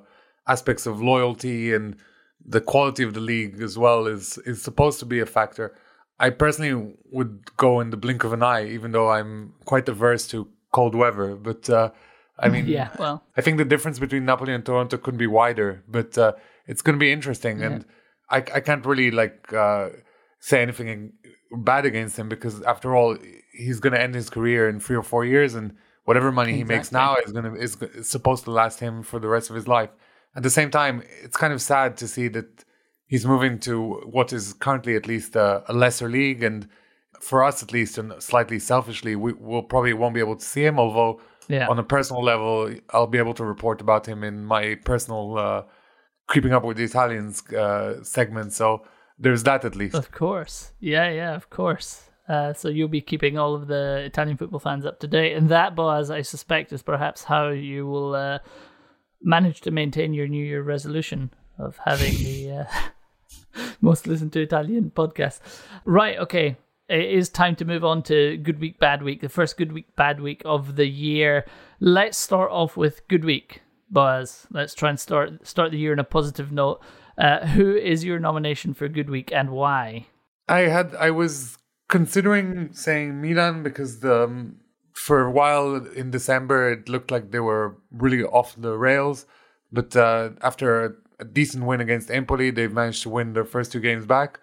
aspects 0.48 0.86
of 0.86 1.02
loyalty 1.02 1.74
and 1.74 1.96
the 2.42 2.62
quality 2.62 3.02
of 3.02 3.12
the 3.12 3.20
league 3.20 3.60
as 3.60 3.76
well 3.76 4.06
is 4.06 4.38
is 4.46 4.62
supposed 4.62 4.98
to 5.00 5.04
be 5.04 5.20
a 5.20 5.26
factor. 5.26 5.76
I 6.18 6.30
personally 6.30 6.94
would 7.10 7.54
go 7.58 7.80
in 7.80 7.90
the 7.90 7.98
blink 7.98 8.24
of 8.24 8.32
an 8.32 8.42
eye, 8.42 8.64
even 8.66 8.92
though 8.92 9.10
I'm 9.10 9.52
quite 9.66 9.90
averse 9.90 10.26
to 10.28 10.48
cold 10.72 10.94
weather. 10.94 11.36
But 11.36 11.68
uh, 11.68 11.90
I 12.38 12.48
mean, 12.54 12.66
yeah, 12.66 12.88
well, 12.98 13.24
I 13.36 13.42
think 13.42 13.58
the 13.58 13.66
difference 13.66 13.98
between 13.98 14.24
Napoli 14.24 14.54
and 14.54 14.64
Toronto 14.64 14.96
couldn't 14.96 15.18
be 15.18 15.26
wider. 15.26 15.82
But 15.86 16.16
uh, 16.16 16.32
it's 16.66 16.82
going 16.82 16.94
to 16.94 17.00
be 17.00 17.12
interesting, 17.12 17.60
yeah. 17.60 17.66
and 17.66 17.84
I 18.30 18.36
I 18.36 18.60
can't 18.60 18.84
really 18.84 19.10
like 19.10 19.52
uh, 19.52 19.90
say 20.40 20.62
anything 20.62 21.12
bad 21.50 21.84
against 21.84 22.18
him 22.18 22.28
because 22.28 22.62
after 22.62 22.96
all, 22.96 23.16
he's 23.52 23.80
going 23.80 23.92
to 23.92 24.00
end 24.00 24.14
his 24.14 24.30
career 24.30 24.68
in 24.68 24.80
three 24.80 24.96
or 24.96 25.02
four 25.02 25.24
years, 25.24 25.54
and 25.54 25.76
whatever 26.04 26.32
money 26.32 26.52
exactly. 26.52 26.74
he 26.74 26.78
makes 26.78 26.92
now 26.92 27.16
is 27.16 27.32
going 27.32 27.44
to 27.44 27.54
is, 27.54 27.76
is 27.82 28.08
supposed 28.08 28.44
to 28.44 28.50
last 28.50 28.80
him 28.80 29.02
for 29.02 29.18
the 29.18 29.28
rest 29.28 29.50
of 29.50 29.56
his 29.56 29.68
life. 29.68 29.90
At 30.34 30.42
the 30.42 30.50
same 30.50 30.70
time, 30.70 31.02
it's 31.22 31.36
kind 31.36 31.52
of 31.52 31.60
sad 31.60 31.96
to 31.98 32.08
see 32.08 32.28
that 32.28 32.64
he's 33.06 33.26
moving 33.26 33.58
to 33.60 34.00
what 34.06 34.32
is 34.32 34.54
currently 34.54 34.96
at 34.96 35.06
least 35.06 35.36
a, 35.36 35.62
a 35.68 35.72
lesser 35.72 36.08
league, 36.08 36.42
and 36.42 36.68
for 37.20 37.44
us 37.44 37.62
at 37.62 37.72
least, 37.72 37.98
and 37.98 38.20
slightly 38.22 38.58
selfishly, 38.58 39.14
we 39.14 39.32
will 39.34 39.62
probably 39.62 39.92
won't 39.92 40.14
be 40.14 40.20
able 40.20 40.36
to 40.36 40.44
see 40.44 40.64
him. 40.64 40.78
Although 40.78 41.20
yeah. 41.48 41.68
on 41.68 41.78
a 41.78 41.84
personal 41.84 42.24
level, 42.24 42.74
I'll 42.90 43.06
be 43.06 43.18
able 43.18 43.34
to 43.34 43.44
report 43.44 43.80
about 43.80 44.06
him 44.06 44.24
in 44.24 44.44
my 44.44 44.76
personal. 44.76 45.38
Uh, 45.38 45.62
keeping 46.32 46.52
up 46.52 46.64
with 46.64 46.78
the 46.78 46.84
Italians 46.84 47.46
uh, 47.52 48.02
segment. 48.02 48.52
So 48.52 48.84
there's 49.18 49.42
that 49.44 49.64
at 49.64 49.76
least. 49.76 49.94
Of 49.94 50.10
course. 50.10 50.72
Yeah, 50.80 51.10
yeah, 51.10 51.34
of 51.34 51.50
course. 51.50 52.08
Uh, 52.28 52.52
so 52.52 52.68
you'll 52.68 52.88
be 52.88 53.00
keeping 53.00 53.36
all 53.38 53.54
of 53.54 53.66
the 53.66 54.02
Italian 54.04 54.36
football 54.36 54.60
fans 54.60 54.86
up 54.86 55.00
to 55.00 55.06
date. 55.06 55.36
And 55.36 55.48
that, 55.48 55.74
Boaz, 55.74 56.10
I 56.10 56.22
suspect, 56.22 56.72
is 56.72 56.82
perhaps 56.82 57.24
how 57.24 57.48
you 57.48 57.86
will 57.86 58.14
uh, 58.14 58.38
manage 59.20 59.60
to 59.62 59.70
maintain 59.70 60.14
your 60.14 60.28
New 60.28 60.44
Year 60.44 60.62
resolution 60.62 61.32
of 61.58 61.78
having 61.84 62.14
the 62.14 62.50
uh, 62.50 63.62
most 63.80 64.06
listened 64.06 64.32
to 64.32 64.40
Italian 64.40 64.90
podcast. 64.94 65.40
Right, 65.84 66.18
okay. 66.18 66.56
It 66.88 67.10
is 67.10 67.28
time 67.28 67.56
to 67.56 67.64
move 67.64 67.84
on 67.84 68.02
to 68.04 68.36
Good 68.38 68.60
Week, 68.60 68.78
Bad 68.78 69.02
Week, 69.02 69.20
the 69.20 69.28
first 69.28 69.56
Good 69.56 69.72
Week, 69.72 69.94
Bad 69.96 70.20
Week 70.20 70.42
of 70.44 70.76
the 70.76 70.86
year. 70.86 71.46
Let's 71.80 72.18
start 72.18 72.50
off 72.50 72.76
with 72.76 73.06
Good 73.08 73.24
Week 73.24 73.62
Boaz, 73.92 74.46
let's 74.50 74.74
try 74.74 74.88
and 74.88 74.98
start 74.98 75.46
start 75.46 75.70
the 75.70 75.78
year 75.78 75.92
on 75.92 75.98
a 75.98 76.04
positive 76.04 76.50
note. 76.50 76.82
Uh, 77.18 77.46
who 77.46 77.76
is 77.76 78.04
your 78.04 78.18
nomination 78.18 78.72
for 78.72 78.88
Good 78.88 79.10
Week 79.10 79.30
and 79.30 79.50
why? 79.50 80.06
I 80.48 80.60
had 80.60 80.94
I 80.94 81.10
was 81.10 81.58
considering 81.88 82.72
saying 82.72 83.20
Milan 83.20 83.62
because 83.62 84.00
the 84.00 84.24
um, 84.24 84.56
for 84.94 85.26
a 85.26 85.30
while 85.30 85.76
in 85.94 86.10
December 86.10 86.72
it 86.72 86.88
looked 86.88 87.10
like 87.10 87.30
they 87.30 87.40
were 87.40 87.76
really 87.90 88.24
off 88.24 88.54
the 88.56 88.76
rails, 88.78 89.26
but 89.70 89.94
uh, 89.94 90.30
after 90.40 90.84
a, 90.84 90.92
a, 91.20 91.24
decent 91.24 91.64
win 91.64 91.80
against 91.80 92.10
Empoli, 92.10 92.50
they've 92.50 92.72
managed 92.72 93.02
to 93.02 93.10
win 93.10 93.34
their 93.34 93.44
first 93.44 93.72
two 93.72 93.80
games 93.80 94.06
back, 94.06 94.40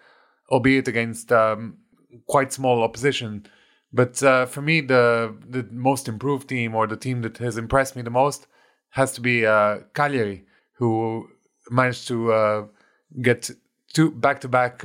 albeit 0.50 0.86
against 0.86 1.32
um, 1.32 1.78
quite 2.26 2.52
small 2.52 2.82
opposition. 2.84 3.46
But 3.92 4.22
uh, 4.22 4.46
for 4.46 4.62
me, 4.62 4.80
the 4.80 5.34
the 5.48 5.66
most 5.72 6.06
improved 6.06 6.48
team 6.48 6.76
or 6.76 6.86
the 6.86 6.96
team 6.96 7.22
that 7.22 7.38
has 7.38 7.56
impressed 7.56 7.96
me 7.96 8.02
the 8.02 8.10
most 8.10 8.46
has 8.90 9.12
to 9.12 9.20
be 9.20 9.46
uh, 9.46 9.78
Cagliari, 9.94 10.44
who 10.74 11.28
managed 11.70 12.08
to 12.08 12.32
uh, 12.32 12.66
get 13.22 13.50
two 13.92 14.10
back 14.10 14.40
to 14.40 14.48
back 14.48 14.82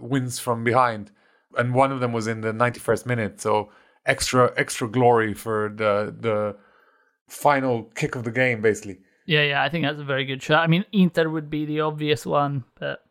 wins 0.00 0.38
from 0.38 0.64
behind, 0.64 1.10
and 1.56 1.74
one 1.74 1.92
of 1.92 2.00
them 2.00 2.12
was 2.12 2.26
in 2.26 2.40
the 2.40 2.52
91st 2.52 3.06
minute. 3.06 3.40
So 3.40 3.70
extra 4.06 4.52
extra 4.56 4.88
glory 4.88 5.34
for 5.34 5.72
the 5.74 6.14
the 6.18 6.56
final 7.28 7.84
kick 7.94 8.16
of 8.16 8.24
the 8.24 8.30
game, 8.30 8.60
basically. 8.60 8.98
Yeah, 9.26 9.42
yeah, 9.42 9.62
I 9.62 9.68
think 9.68 9.84
that's 9.84 10.00
a 10.00 10.04
very 10.04 10.24
good 10.24 10.42
shot. 10.42 10.64
I 10.64 10.66
mean, 10.66 10.86
Inter 10.90 11.28
would 11.28 11.50
be 11.50 11.66
the 11.66 11.80
obvious 11.80 12.24
one, 12.24 12.64
but 12.80 13.04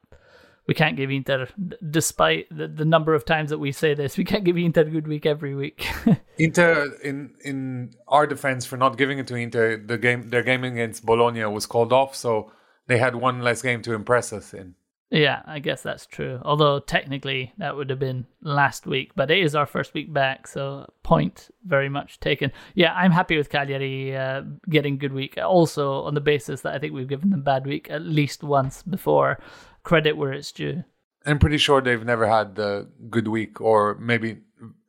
we 0.67 0.73
can't 0.73 0.97
give 0.97 1.09
Inter, 1.09 1.47
despite 1.89 2.47
the, 2.49 2.67
the 2.67 2.83
number 2.83 3.13
of 3.13 3.23
times 3.23 3.49
that 3.49 3.57
we 3.57 3.71
say 3.71 3.93
this, 3.93 4.17
we 4.17 4.25
can't 4.25 4.43
give 4.43 4.57
Inter 4.57 4.81
a 4.81 4.85
good 4.85 5.07
week 5.07 5.25
every 5.25 5.55
week. 5.55 5.87
Inter, 6.37 6.93
in 7.03 7.33
in 7.43 7.93
our 8.07 8.27
defense 8.27 8.65
for 8.65 8.75
not 8.75 8.97
giving 8.97 9.17
it 9.17 9.27
to 9.27 9.35
Inter, 9.35 9.77
the 9.77 9.97
game 9.97 10.29
their 10.29 10.43
game 10.43 10.63
against 10.65 11.05
Bologna 11.05 11.43
was 11.45 11.65
called 11.65 11.93
off, 11.93 12.15
so 12.15 12.51
they 12.87 12.97
had 12.97 13.15
one 13.15 13.41
less 13.41 13.61
game 13.61 13.81
to 13.83 13.93
impress 13.93 14.33
us 14.33 14.53
in. 14.53 14.75
Yeah, 15.09 15.41
I 15.45 15.59
guess 15.59 15.81
that's 15.81 16.05
true. 16.05 16.41
Although 16.43 16.79
technically 16.79 17.53
that 17.59 17.75
would 17.75 17.89
have 17.89 17.99
been 17.99 18.25
last 18.41 18.85
week, 18.85 19.11
but 19.15 19.31
it 19.31 19.39
is 19.39 19.55
our 19.55 19.65
first 19.65 19.93
week 19.93 20.11
back, 20.13 20.47
so 20.47 20.91
point 21.03 21.49
very 21.65 21.87
much 21.87 22.19
taken. 22.19 22.51
Yeah, 22.75 22.93
I'm 22.93 23.11
happy 23.11 23.37
with 23.37 23.49
Cagliari 23.49 24.15
uh, 24.15 24.41
getting 24.69 24.97
good 24.97 25.13
week. 25.13 25.37
Also 25.37 26.03
on 26.03 26.13
the 26.13 26.21
basis 26.21 26.61
that 26.61 26.75
I 26.75 26.79
think 26.79 26.93
we've 26.93 27.07
given 27.07 27.29
them 27.29 27.41
bad 27.41 27.65
week 27.65 27.87
at 27.89 28.01
least 28.01 28.43
once 28.43 28.83
before 28.83 29.39
credit 29.83 30.17
where 30.17 30.33
it's 30.33 30.51
due. 30.51 30.83
I'm 31.25 31.39
pretty 31.39 31.57
sure 31.57 31.81
they've 31.81 32.03
never 32.03 32.27
had 32.27 32.55
the 32.55 32.89
good 33.09 33.27
week, 33.27 33.61
or 33.61 33.95
maybe 33.95 34.39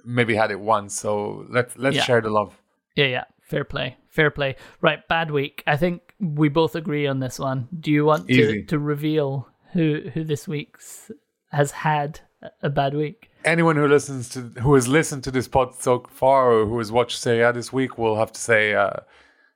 maybe 0.04 0.34
had 0.34 0.50
it 0.50 0.60
once. 0.60 0.94
So 0.94 1.46
let's 1.48 1.76
let's 1.76 1.96
yeah. 1.96 2.02
share 2.02 2.20
the 2.20 2.30
love. 2.30 2.60
Yeah, 2.96 3.06
yeah. 3.06 3.24
Fair 3.40 3.64
play. 3.64 3.96
Fair 4.08 4.30
play. 4.30 4.56
Right, 4.80 5.06
bad 5.08 5.30
week. 5.30 5.62
I 5.66 5.76
think 5.76 6.14
we 6.20 6.48
both 6.48 6.74
agree 6.74 7.06
on 7.06 7.20
this 7.20 7.38
one. 7.38 7.68
Do 7.80 7.90
you 7.90 8.04
want 8.04 8.28
to, 8.28 8.64
to 8.64 8.78
reveal 8.78 9.48
who 9.72 10.10
who 10.14 10.24
this 10.24 10.48
week's 10.48 11.10
has 11.50 11.70
had 11.70 12.20
a 12.62 12.70
bad 12.70 12.94
week? 12.94 13.30
Anyone 13.44 13.76
who 13.76 13.88
listens 13.88 14.28
to 14.30 14.40
who 14.60 14.74
has 14.74 14.86
listened 14.88 15.24
to 15.24 15.30
this 15.30 15.48
pod 15.48 15.74
so 15.74 16.04
far 16.10 16.52
or 16.52 16.66
who 16.66 16.78
has 16.78 16.90
watched 16.92 17.18
Serie 17.18 17.42
A 17.42 17.52
this 17.52 17.72
week 17.72 17.98
will 17.98 18.16
have 18.16 18.32
to 18.32 18.40
say 18.40 18.74
uh, 18.74 18.90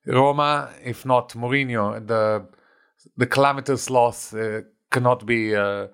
Roma, 0.07 0.71
if 0.85 1.05
not 1.05 1.31
Mourinho. 1.31 2.07
The 2.07 2.47
the 3.17 3.27
calamitous 3.27 3.91
loss 3.91 4.33
uh, 4.35 4.63
cannot 4.91 5.27
be 5.27 5.55
uh, 5.55 5.89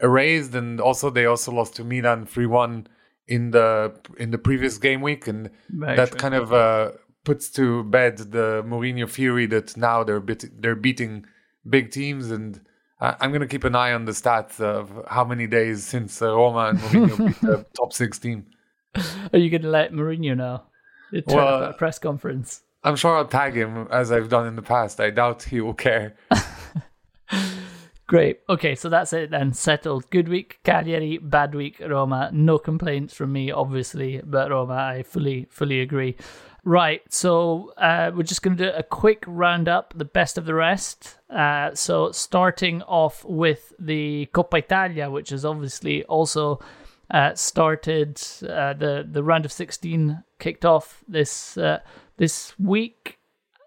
erased. 0.00 0.54
And 0.54 0.80
also, 0.80 1.10
they 1.10 1.26
also 1.26 1.52
lost 1.52 1.76
to 1.76 1.84
Milan 1.84 2.26
three 2.26 2.46
one 2.46 2.86
in 3.26 3.50
the 3.50 3.94
in 4.18 4.30
the 4.30 4.38
previous 4.38 4.78
game 4.78 5.00
week, 5.00 5.26
and 5.26 5.50
Very 5.70 5.96
that 5.96 6.10
true. 6.10 6.18
kind 6.18 6.34
of 6.34 6.52
uh, 6.52 6.92
puts 7.24 7.50
to 7.50 7.84
bed 7.84 8.18
the 8.18 8.62
Mourinho 8.66 9.08
theory 9.08 9.46
that 9.46 9.76
now 9.76 10.04
they're 10.04 10.20
bit, 10.20 10.60
they're 10.60 10.76
beating 10.76 11.26
big 11.68 11.90
teams. 11.90 12.30
And 12.30 12.60
I'm 13.00 13.30
going 13.30 13.40
to 13.40 13.48
keep 13.48 13.64
an 13.64 13.74
eye 13.74 13.92
on 13.92 14.04
the 14.04 14.12
stats 14.12 14.60
of 14.60 15.04
how 15.08 15.24
many 15.24 15.46
days 15.46 15.84
since 15.84 16.22
uh, 16.22 16.34
Roma 16.34 16.70
and 16.70 16.78
Mourinho 16.78 17.26
beat 17.26 17.40
the 17.40 17.66
top 17.76 17.92
six 17.92 18.18
team. 18.18 18.46
Are 19.32 19.38
you 19.38 19.50
going 19.50 19.62
to 19.62 19.68
let 19.68 19.92
Mourinho 19.92 20.36
know? 20.36 20.62
Turn 21.12 21.22
well, 21.26 21.48
up 21.48 21.62
at 21.62 21.70
a 21.70 21.74
press 21.74 21.98
conference. 21.98 22.62
I'm 22.82 22.96
sure 22.96 23.16
I'll 23.16 23.26
tag 23.26 23.54
him 23.54 23.88
as 23.90 24.12
I've 24.12 24.28
done 24.28 24.46
in 24.46 24.56
the 24.56 24.62
past. 24.62 25.00
I 25.00 25.10
doubt 25.10 25.44
he 25.44 25.60
will 25.60 25.74
care. 25.74 26.16
Great. 28.06 28.40
Okay, 28.48 28.74
so 28.74 28.88
that's 28.88 29.12
it 29.12 29.30
then. 29.30 29.52
Settled. 29.54 30.10
Good 30.10 30.28
week, 30.28 30.60
Cagliari. 30.62 31.18
Bad 31.18 31.54
week, 31.54 31.80
Roma. 31.80 32.30
No 32.32 32.58
complaints 32.58 33.14
from 33.14 33.32
me, 33.32 33.50
obviously, 33.50 34.20
but 34.22 34.50
Roma, 34.50 34.74
I 34.74 35.02
fully, 35.02 35.46
fully 35.50 35.80
agree. 35.80 36.16
Right, 36.66 37.02
so 37.12 37.74
uh, 37.76 38.10
we're 38.14 38.22
just 38.22 38.40
going 38.40 38.56
to 38.56 38.64
do 38.64 38.70
a 38.70 38.82
quick 38.82 39.22
roundup, 39.26 39.92
the 39.94 40.06
best 40.06 40.38
of 40.38 40.46
the 40.46 40.54
rest. 40.54 41.18
Uh, 41.28 41.74
so 41.74 42.10
starting 42.10 42.80
off 42.82 43.22
with 43.22 43.74
the 43.78 44.30
Coppa 44.32 44.60
Italia, 44.60 45.10
which 45.10 45.30
is 45.30 45.44
obviously 45.44 46.04
also 46.04 46.60
uh, 47.10 47.34
started. 47.34 48.18
Uh, 48.42 48.72
the 48.72 49.06
the 49.10 49.22
round 49.22 49.44
of 49.44 49.52
sixteen 49.52 50.24
kicked 50.38 50.64
off 50.64 51.04
this 51.06 51.58
uh, 51.58 51.80
this 52.16 52.58
week 52.58 53.18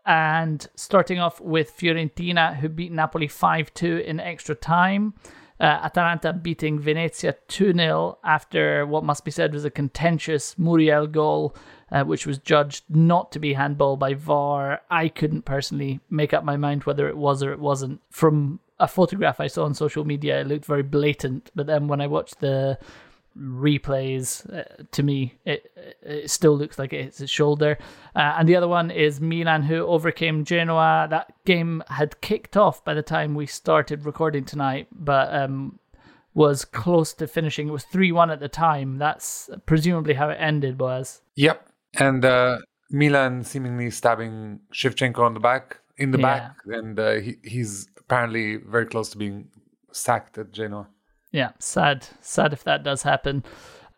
and 0.07 0.67
starting 0.75 1.19
off 1.19 1.39
with 1.39 1.77
Fiorentina, 1.77 2.55
who 2.55 2.69
beat 2.69 2.93
Napoli 2.93 3.27
5 3.27 3.73
2 3.73 3.97
in 3.97 4.19
extra 4.21 4.55
time. 4.55 5.13
Uh, 5.59 5.81
Atalanta 5.83 6.33
beating 6.33 6.79
Venezia 6.79 7.35
2 7.47 7.73
0 7.73 8.17
after 8.23 8.85
what 8.85 9.03
must 9.03 9.25
be 9.25 9.31
said 9.31 9.53
was 9.53 9.65
a 9.65 9.69
contentious 9.69 10.57
Muriel 10.57 11.07
goal, 11.07 11.55
uh, 11.91 12.03
which 12.03 12.25
was 12.25 12.37
judged 12.37 12.83
not 12.89 13.31
to 13.31 13.39
be 13.39 13.53
handball 13.53 13.97
by 13.97 14.13
VAR. 14.13 14.81
I 14.89 15.07
couldn't 15.09 15.43
personally 15.43 15.99
make 16.09 16.33
up 16.33 16.43
my 16.43 16.57
mind 16.57 16.83
whether 16.83 17.07
it 17.07 17.17
was 17.17 17.41
or 17.43 17.51
it 17.51 17.59
wasn't. 17.59 18.01
From 18.09 18.59
a 18.79 18.87
photograph 18.87 19.39
I 19.39 19.47
saw 19.47 19.65
on 19.65 19.73
social 19.73 20.05
media, 20.05 20.41
it 20.41 20.47
looked 20.47 20.65
very 20.65 20.83
blatant, 20.83 21.51
but 21.55 21.67
then 21.67 21.87
when 21.87 22.01
I 22.01 22.07
watched 22.07 22.39
the 22.39 22.77
replays, 23.39 24.51
uh, 24.53 24.83
to 24.91 25.03
me, 25.03 25.35
it, 25.45 25.71
it 26.01 26.29
still 26.29 26.57
looks 26.57 26.79
like 26.79 26.93
it 26.93 27.03
hits 27.03 27.19
his 27.19 27.29
shoulder. 27.29 27.77
Uh, 28.15 28.35
and 28.37 28.49
the 28.49 28.55
other 28.55 28.67
one 28.67 28.91
is 28.91 29.21
Milan, 29.21 29.63
who 29.63 29.85
overcame 29.85 30.43
Genoa. 30.43 31.07
That 31.09 31.33
game 31.45 31.83
had 31.87 32.19
kicked 32.21 32.57
off 32.57 32.83
by 32.83 32.93
the 32.93 33.01
time 33.01 33.35
we 33.35 33.45
started 33.45 34.05
recording 34.05 34.45
tonight, 34.45 34.87
but 34.91 35.33
um, 35.33 35.79
was 36.33 36.65
close 36.65 37.13
to 37.13 37.27
finishing. 37.27 37.67
It 37.67 37.71
was 37.71 37.83
3 37.85 38.11
1 38.11 38.31
at 38.31 38.39
the 38.39 38.49
time. 38.49 38.97
That's 38.97 39.49
presumably 39.65 40.15
how 40.15 40.29
it 40.29 40.37
ended, 40.39 40.79
was. 40.79 41.21
Yep. 41.35 41.66
And 41.93 42.23
uh, 42.25 42.59
Milan 42.89 43.43
seemingly 43.43 43.89
stabbing 43.89 44.59
Shevchenko 44.73 45.19
on 45.19 45.33
the 45.33 45.39
back, 45.39 45.77
in 45.97 46.11
the 46.11 46.19
yeah. 46.19 46.39
back, 46.39 46.55
and 46.67 46.99
uh, 46.99 47.13
he, 47.15 47.37
he's 47.43 47.87
apparently 47.97 48.57
very 48.57 48.85
close 48.85 49.09
to 49.09 49.17
being 49.17 49.49
sacked 49.91 50.37
at 50.37 50.51
Genoa. 50.51 50.87
Yeah, 51.31 51.51
sad. 51.59 52.07
Sad 52.21 52.53
if 52.53 52.63
that 52.63 52.83
does 52.83 53.03
happen. 53.03 53.43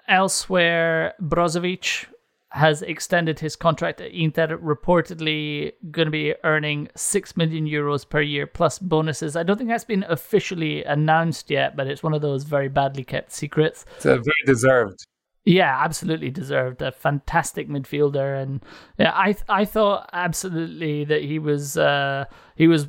Elsewhere, 0.07 1.13
Brozovic 1.21 2.07
has 2.51 2.81
extended 2.81 3.39
his 3.39 3.55
contract 3.55 4.01
at 4.01 4.11
Inter, 4.11 4.57
reportedly 4.57 5.71
going 5.91 6.07
to 6.07 6.11
be 6.11 6.33
earning 6.43 6.87
6 6.95 7.37
million 7.37 7.67
euros 7.67 8.09
per 8.09 8.21
year 8.21 8.47
plus 8.47 8.79
bonuses. 8.79 9.35
I 9.35 9.43
don't 9.43 9.57
think 9.57 9.69
that's 9.69 9.83
been 9.83 10.03
officially 10.09 10.83
announced 10.83 11.51
yet, 11.51 11.75
but 11.75 11.85
it's 11.85 12.01
one 12.01 12.15
of 12.15 12.21
those 12.21 12.43
very 12.43 12.67
badly 12.67 13.03
kept 13.03 13.31
secrets. 13.31 13.85
It's 13.97 14.05
uh, 14.07 14.15
very 14.15 14.43
deserved. 14.45 15.05
Yeah, 15.49 15.75
absolutely 15.83 16.29
deserved. 16.29 16.83
A 16.83 16.91
fantastic 16.91 17.67
midfielder, 17.67 18.39
and 18.39 18.63
yeah, 18.99 19.11
I 19.15 19.35
I 19.49 19.65
thought 19.65 20.07
absolutely 20.13 21.05
that 21.05 21.23
he 21.23 21.39
was 21.39 21.75
uh, 21.75 22.25
he 22.55 22.67
was 22.67 22.87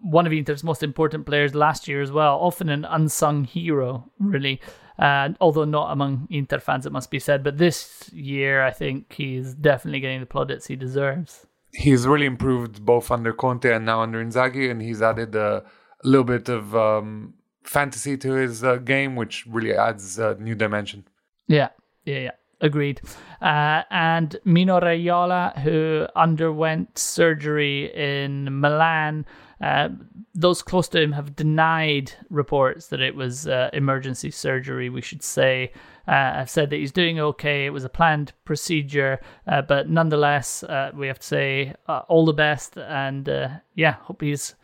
one 0.00 0.26
of 0.26 0.32
Inter's 0.32 0.64
most 0.64 0.82
important 0.82 1.24
players 1.24 1.54
last 1.54 1.86
year 1.86 2.02
as 2.02 2.10
well. 2.10 2.36
Often 2.40 2.68
an 2.68 2.84
unsung 2.84 3.44
hero, 3.44 4.10
really. 4.18 4.60
Uh, 4.98 5.28
although 5.40 5.64
not 5.64 5.92
among 5.92 6.26
Inter 6.30 6.58
fans, 6.58 6.84
it 6.84 6.90
must 6.90 7.12
be 7.12 7.20
said. 7.20 7.44
But 7.44 7.58
this 7.58 8.10
year, 8.12 8.64
I 8.64 8.72
think 8.72 9.12
he's 9.12 9.54
definitely 9.54 10.00
getting 10.00 10.18
the 10.18 10.26
plaudits 10.26 10.66
he 10.66 10.74
deserves. 10.74 11.46
He's 11.72 12.08
really 12.08 12.26
improved 12.26 12.84
both 12.84 13.12
under 13.12 13.32
Conte 13.32 13.72
and 13.72 13.86
now 13.86 14.02
under 14.02 14.20
Inzaghi, 14.20 14.68
and 14.68 14.82
he's 14.82 15.00
added 15.00 15.36
a, 15.36 15.62
a 16.02 16.08
little 16.08 16.24
bit 16.24 16.48
of 16.48 16.74
um, 16.74 17.34
fantasy 17.62 18.16
to 18.16 18.32
his 18.32 18.64
uh, 18.64 18.78
game, 18.78 19.14
which 19.14 19.46
really 19.46 19.76
adds 19.76 20.18
a 20.18 20.34
new 20.40 20.56
dimension. 20.56 21.06
Yeah, 21.46 21.68
yeah, 22.04 22.18
yeah. 22.18 22.30
Agreed. 22.62 23.00
Uh, 23.40 23.84
and 23.90 24.36
Mino 24.44 24.80
Raiola, 24.80 25.58
who 25.60 26.06
underwent 26.14 26.98
surgery 26.98 27.90
in 27.94 28.60
Milan, 28.60 29.24
uh, 29.62 29.88
those 30.34 30.62
close 30.62 30.88
to 30.88 31.00
him 31.00 31.12
have 31.12 31.36
denied 31.36 32.12
reports 32.28 32.88
that 32.88 33.00
it 33.00 33.14
was 33.14 33.46
uh, 33.48 33.70
emergency 33.72 34.30
surgery, 34.30 34.90
we 34.90 35.00
should 35.00 35.22
say. 35.22 35.72
Uh, 36.06 36.34
have 36.34 36.50
said 36.50 36.70
that 36.70 36.76
he's 36.76 36.92
doing 36.92 37.20
okay. 37.20 37.66
It 37.66 37.70
was 37.70 37.84
a 37.84 37.88
planned 37.88 38.32
procedure, 38.44 39.20
uh, 39.46 39.62
but 39.62 39.88
nonetheless, 39.88 40.62
uh, 40.62 40.90
we 40.94 41.06
have 41.06 41.18
to 41.18 41.26
say 41.26 41.74
uh, 41.88 42.02
all 42.08 42.24
the 42.26 42.32
best. 42.32 42.76
And 42.76 43.28
yeah, 43.74 43.92
hope 43.92 44.20
he's 44.20 44.54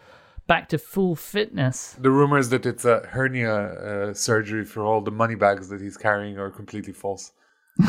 back 0.46 0.68
to 0.70 0.78
full 0.78 1.16
fitness. 1.16 1.96
The 1.98 2.10
rumors 2.10 2.48
that 2.50 2.66
it's 2.66 2.84
a 2.84 3.00
hernia 3.06 4.12
surgery 4.14 4.64
for 4.64 4.84
all 4.84 5.00
the 5.00 5.10
money 5.10 5.34
bags 5.34 5.68
that 5.68 5.80
he's 5.80 5.96
carrying 5.96 6.38
are 6.38 6.50
completely 6.50 6.92
false. 6.92 7.32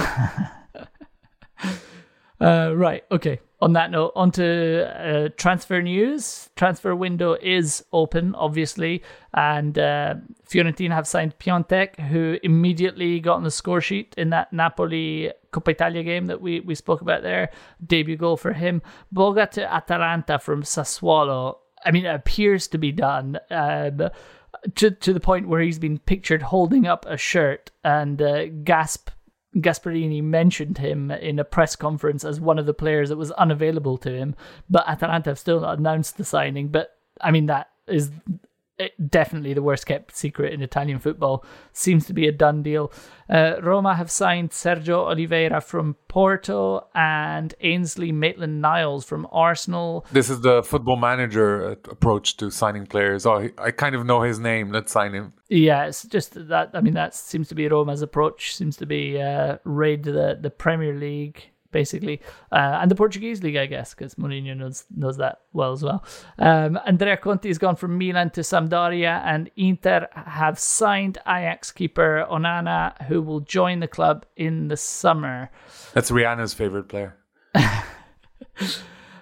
right, 2.40 3.04
okay. 3.12 3.40
on 3.60 3.74
that 3.74 3.90
note, 3.92 4.12
onto 4.16 4.44
uh, 4.44 5.30
transfer 5.38 5.82
news. 5.82 6.50
Transfer 6.56 6.96
window 6.96 7.38
is 7.42 7.84
open, 7.92 8.36
obviously, 8.36 9.02
and 9.34 9.78
uh, 9.80 10.16
Fiorentina 10.48 10.92
have 10.92 11.08
signed 11.08 11.38
Piątek, 11.40 12.00
who 12.00 12.38
immediately 12.44 13.20
got 13.20 13.38
on 13.38 13.44
the 13.44 13.52
score 13.52 13.82
sheet 13.82 14.14
in 14.18 14.30
that 14.30 14.54
Napoli 14.54 15.32
Coppa 15.52 15.72
Italia 15.72 16.04
game 16.04 16.28
that 16.28 16.42
we, 16.42 16.60
we 16.60 16.76
spoke 16.76 17.02
about 17.02 17.24
there. 17.24 17.50
Debut 17.86 18.18
goal 18.18 18.38
for 18.38 18.54
him. 18.54 18.82
Boga 19.14 19.50
to 19.52 19.74
Atalanta 19.74 20.38
from 20.38 20.64
Sassuolo. 20.64 21.58
I 21.86 21.92
mean, 21.92 22.06
appears 22.06 22.68
to 22.70 22.78
be 22.78 22.92
done. 22.92 23.40
Um, 23.50 24.10
to 24.76 24.92
to 24.92 25.14
the 25.14 25.20
point 25.20 25.48
where 25.48 25.62
he's 25.62 25.80
been 25.80 26.00
pictured 26.00 26.42
holding 26.42 26.88
up 26.88 27.06
a 27.08 27.18
shirt 27.18 27.72
and 27.84 28.22
uh, 28.22 28.48
gasp 28.48 29.10
Gasperini 29.56 30.22
mentioned 30.22 30.78
him 30.78 31.10
in 31.12 31.40
a 31.40 31.44
press 31.44 31.76
conference 31.76 32.24
as 32.24 32.40
one 32.40 32.60
of 32.60 32.66
the 32.66 32.74
players 32.74 33.10
that 33.10 33.18
was 33.18 33.32
unavailable 33.32 33.98
to 34.00 34.12
him, 34.12 34.36
but 34.70 34.88
Atalanta 34.88 35.32
have 35.32 35.40
still 35.40 35.62
not 35.62 35.80
announced 35.80 36.18
the 36.18 36.26
signing. 36.26 36.68
But 36.68 36.98
I 37.22 37.32
mean, 37.32 37.48
that 37.48 37.70
is 37.88 38.12
definitely 39.10 39.54
the 39.54 39.62
worst 39.62 39.86
kept 39.86 40.16
secret 40.16 40.54
in 40.54 40.62
Italian 40.62 41.00
football. 41.00 41.44
Seems 41.74 42.06
to 42.08 42.14
be 42.14 42.28
a 42.28 42.32
done 42.32 42.64
deal. 42.64 42.92
Uh, 43.30 43.56
Roma 43.62 43.96
have 43.96 44.10
signed 44.10 44.52
Sergio 44.52 45.10
Oliveira 45.10 45.62
from 45.62 45.96
Porto 46.08 46.88
and 46.96 47.54
Ainsley 47.62 48.12
Maitland 48.12 48.62
Niles 48.62 49.04
from 49.04 49.28
Arsenal. 49.32 50.06
This 50.12 50.30
is 50.30 50.42
the 50.42 50.64
football 50.64 50.96
manager 50.96 51.72
uh, 51.72 51.72
approach 51.92 52.38
to 52.38 52.50
signing 52.50 52.86
players. 52.86 53.26
Oh, 53.26 53.50
I 53.58 53.72
kind 53.72 53.96
of 53.96 54.06
know 54.06 54.22
his 54.22 54.40
name. 54.40 54.72
Let's 54.72 54.92
sign 54.92 55.14
him. 55.14 55.34
Yeah, 55.50 55.86
it's 55.86 56.04
just 56.04 56.48
that. 56.50 56.72
I 56.74 56.82
mean, 56.82 56.94
that 56.94 57.16
seems 57.16 57.48
to 57.50 57.56
be 57.56 57.68
Roma's 57.68 58.02
approach. 58.02 58.56
Seems 58.56 58.78
to 58.78 58.86
be 58.86 59.22
uh, 59.22 59.58
raid 59.64 60.04
the 60.04 60.38
the 60.40 60.50
Premier 60.50 60.94
League 60.94 61.50
basically, 61.72 62.22
uh, 62.52 62.80
and 62.82 62.92
the 62.92 62.96
Portuguese 62.96 63.44
league, 63.44 63.56
I 63.56 63.66
guess, 63.66 63.94
because 63.94 64.16
Mourinho 64.16 64.56
knows 64.56 64.86
knows 64.96 65.18
that 65.18 65.42
well 65.54 65.72
as 65.72 65.84
well. 65.84 66.04
Um, 66.40 66.80
Andrea 66.86 67.18
Conti 67.18 67.50
has 67.50 67.58
gone 67.58 67.76
from 67.76 67.98
Milan 67.98 68.32
to 68.32 68.42
Sampdoria, 68.42 69.22
and 69.26 69.50
Inter 69.56 70.08
have 70.14 70.60
signed 70.60 71.18
Ajax 71.28 71.72
keeper 71.72 72.26
Onana, 72.30 73.02
who 73.04 73.22
will 73.22 73.42
join 73.42 73.80
the 73.80 73.88
club 73.88 74.26
in 74.36 74.68
the 74.68 74.78
summer. 74.78 75.50
That's 75.94 76.12
Rihanna's 76.12 76.54
favorite 76.54 76.88
player. 76.88 77.16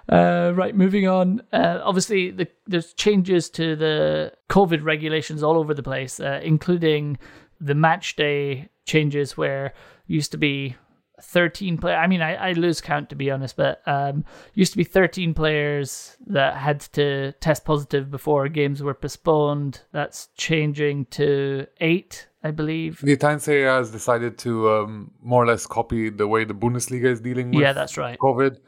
Uh, 0.08 0.52
right, 0.54 0.76
moving 0.76 1.08
on. 1.08 1.42
Uh, 1.52 1.80
obviously, 1.82 2.30
the, 2.30 2.46
there's 2.66 2.92
changes 2.92 3.50
to 3.50 3.74
the 3.74 4.32
COVID 4.48 4.84
regulations 4.84 5.42
all 5.42 5.56
over 5.56 5.74
the 5.74 5.82
place, 5.82 6.20
uh, 6.20 6.40
including 6.44 7.18
the 7.60 7.74
match 7.74 8.14
day 8.16 8.68
changes 8.84 9.36
where 9.36 9.74
used 10.06 10.30
to 10.30 10.38
be 10.38 10.76
13 11.22 11.78
player 11.78 11.96
i 11.96 12.06
mean 12.06 12.20
I, 12.20 12.50
I 12.50 12.52
lose 12.52 12.80
count 12.80 13.08
to 13.08 13.16
be 13.16 13.30
honest 13.30 13.56
but 13.56 13.80
um 13.86 14.24
used 14.54 14.72
to 14.72 14.76
be 14.76 14.84
13 14.84 15.34
players 15.34 16.16
that 16.26 16.56
had 16.56 16.80
to 16.92 17.32
test 17.40 17.64
positive 17.64 18.10
before 18.10 18.48
games 18.48 18.82
were 18.82 18.94
postponed. 18.94 19.80
That's 19.92 20.28
changing 20.36 21.06
to 21.06 21.66
eight 21.80 22.26
i 22.42 22.50
believe. 22.50 23.00
The 23.00 23.12
italian 23.12 23.40
serie 23.40 23.64
has 23.64 23.90
decided 23.90 24.38
to 24.38 24.70
um, 24.70 25.10
more 25.22 25.42
or 25.42 25.46
less 25.46 25.66
copy 25.66 26.10
the 26.10 26.28
way 26.28 26.44
the 26.44 26.54
bundesliga 26.54 27.06
is 27.06 27.20
dealing 27.20 27.50
with 27.50 27.62
yeah 27.62 27.72
that's 27.72 27.96
right. 27.96 28.18
Covid. 28.18 28.58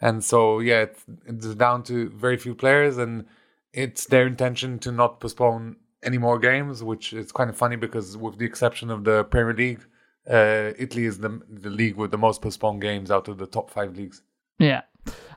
And 0.00 0.22
so 0.22 0.60
yeah 0.60 0.82
it's, 0.82 1.04
it's 1.26 1.54
down 1.54 1.82
to 1.84 2.08
very 2.10 2.36
few 2.36 2.54
players 2.54 2.98
and 2.98 3.26
it's 3.72 4.06
their 4.06 4.26
intention 4.26 4.78
to 4.80 4.92
not 4.92 5.20
postpone 5.20 5.76
any 6.02 6.18
more 6.18 6.38
games 6.38 6.82
which 6.82 7.12
is 7.12 7.32
kind 7.32 7.50
of 7.50 7.56
funny 7.56 7.76
because 7.76 8.16
with 8.16 8.38
the 8.38 8.46
exception 8.46 8.90
of 8.90 9.04
the 9.04 9.24
premier 9.24 9.54
league 9.54 9.84
uh, 10.28 10.72
Italy 10.78 11.04
is 11.04 11.18
the 11.18 11.40
the 11.48 11.70
league 11.70 11.96
with 11.96 12.10
the 12.10 12.18
most 12.18 12.42
postponed 12.42 12.82
games 12.82 13.10
out 13.10 13.28
of 13.28 13.38
the 13.38 13.46
top 13.46 13.70
five 13.70 13.96
leagues. 13.96 14.22
Yeah. 14.58 14.82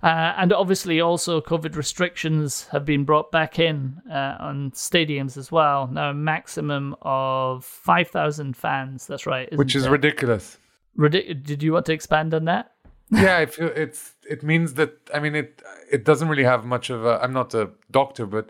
Uh, 0.03 0.33
and 0.37 0.51
obviously, 0.51 0.99
also 0.99 1.39
COVID 1.39 1.75
restrictions 1.75 2.67
have 2.71 2.83
been 2.83 3.05
brought 3.05 3.31
back 3.31 3.59
in 3.59 4.01
uh, 4.09 4.35
on 4.39 4.71
stadiums 4.71 5.37
as 5.37 5.51
well. 5.51 5.87
Now, 5.87 6.09
a 6.09 6.13
maximum 6.13 6.95
of 7.03 7.63
five 7.63 8.09
thousand 8.09 8.57
fans. 8.57 9.07
That's 9.07 9.25
right, 9.25 9.55
which 9.55 9.75
is 9.75 9.85
it? 9.85 9.91
ridiculous. 9.91 10.57
Ridic- 10.97 11.43
Did 11.43 11.63
you 11.63 11.73
want 11.73 11.85
to 11.85 11.93
expand 11.93 12.33
on 12.33 12.45
that? 12.45 12.73
yeah, 13.11 13.37
I 13.37 13.45
feel 13.45 13.67
it's 13.67 14.15
it 14.27 14.43
means 14.43 14.73
that 14.73 14.97
I 15.13 15.19
mean 15.19 15.35
it 15.35 15.61
it 15.89 16.03
doesn't 16.03 16.27
really 16.27 16.43
have 16.43 16.65
much 16.65 16.89
of 16.89 17.05
a. 17.05 17.19
I'm 17.21 17.33
not 17.33 17.53
a 17.53 17.69
doctor, 17.91 18.25
but 18.25 18.49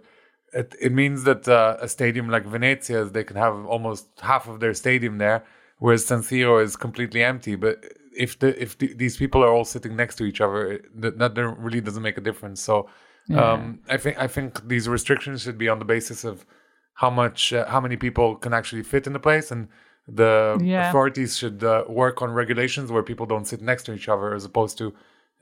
it 0.54 0.73
it 0.82 0.91
means 0.93 1.23
that 1.25 1.47
uh, 1.47 1.77
a 1.80 1.88
stadium 1.88 2.30
like 2.30 2.45
Venezia, 2.45 3.06
they 3.06 3.23
can 3.23 3.36
have 3.36 3.65
almost 3.65 4.08
half 4.21 4.47
of 4.47 4.60
their 4.60 4.73
stadium 4.73 5.17
there 5.17 5.43
whereas 5.81 6.05
San 6.05 6.19
Siro 6.19 6.63
is 6.63 6.75
completely 6.75 7.23
empty. 7.23 7.55
But 7.55 7.83
if 8.15 8.37
the 8.39 8.49
if 8.61 8.77
the, 8.77 8.93
these 8.93 9.17
people 9.17 9.43
are 9.43 9.51
all 9.51 9.65
sitting 9.65 9.95
next 9.95 10.15
to 10.17 10.25
each 10.25 10.39
other, 10.39 10.79
that, 10.95 11.17
that 11.17 11.33
really 11.57 11.81
doesn't 11.81 12.03
make 12.03 12.17
a 12.17 12.21
difference. 12.21 12.61
So 12.61 12.87
yeah. 13.27 13.53
um, 13.53 13.79
I 13.89 13.97
think 13.97 14.19
I 14.19 14.27
think 14.27 14.67
these 14.67 14.87
restrictions 14.87 15.41
should 15.41 15.57
be 15.57 15.69
on 15.69 15.79
the 15.79 15.85
basis 15.85 16.23
of 16.23 16.45
how 16.93 17.09
much 17.09 17.51
uh, 17.51 17.65
how 17.67 17.81
many 17.81 17.97
people 17.97 18.35
can 18.35 18.53
actually 18.53 18.83
fit 18.83 19.07
in 19.07 19.13
the 19.13 19.19
place 19.19 19.51
and 19.51 19.67
the 20.07 20.59
yeah. 20.61 20.89
authorities 20.89 21.37
should 21.37 21.63
uh, 21.63 21.83
work 21.87 22.21
on 22.21 22.31
regulations 22.31 22.91
where 22.91 23.03
people 23.03 23.25
don't 23.25 23.45
sit 23.45 23.61
next 23.61 23.83
to 23.83 23.93
each 23.93 24.07
other 24.07 24.35
as 24.35 24.45
opposed 24.45 24.77
to 24.77 24.93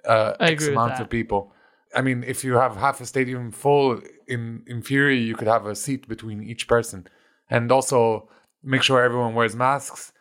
uh, 0.06 0.34
x 0.40 0.68
amount 0.68 1.00
of 1.00 1.10
people 1.10 1.52
i 1.96 2.02
mean 2.02 2.24
if 2.28 2.44
you 2.44 2.54
have 2.54 2.76
half 2.76 3.02
a 3.02 3.06
stadium 3.06 3.52
full 3.52 4.00
in 4.28 4.64
in 4.68 4.82
theory 4.82 5.18
you 5.18 5.36
could 5.36 5.48
have 5.48 5.66
a 5.66 5.76
seat 5.76 6.08
between 6.08 6.44
each 6.44 6.68
person 6.68 7.08
and 7.50 7.72
also 7.72 8.30
make 8.64 8.84
sure 8.84 9.02
everyone 9.02 9.34
wears 9.34 9.56
masks 9.56 10.12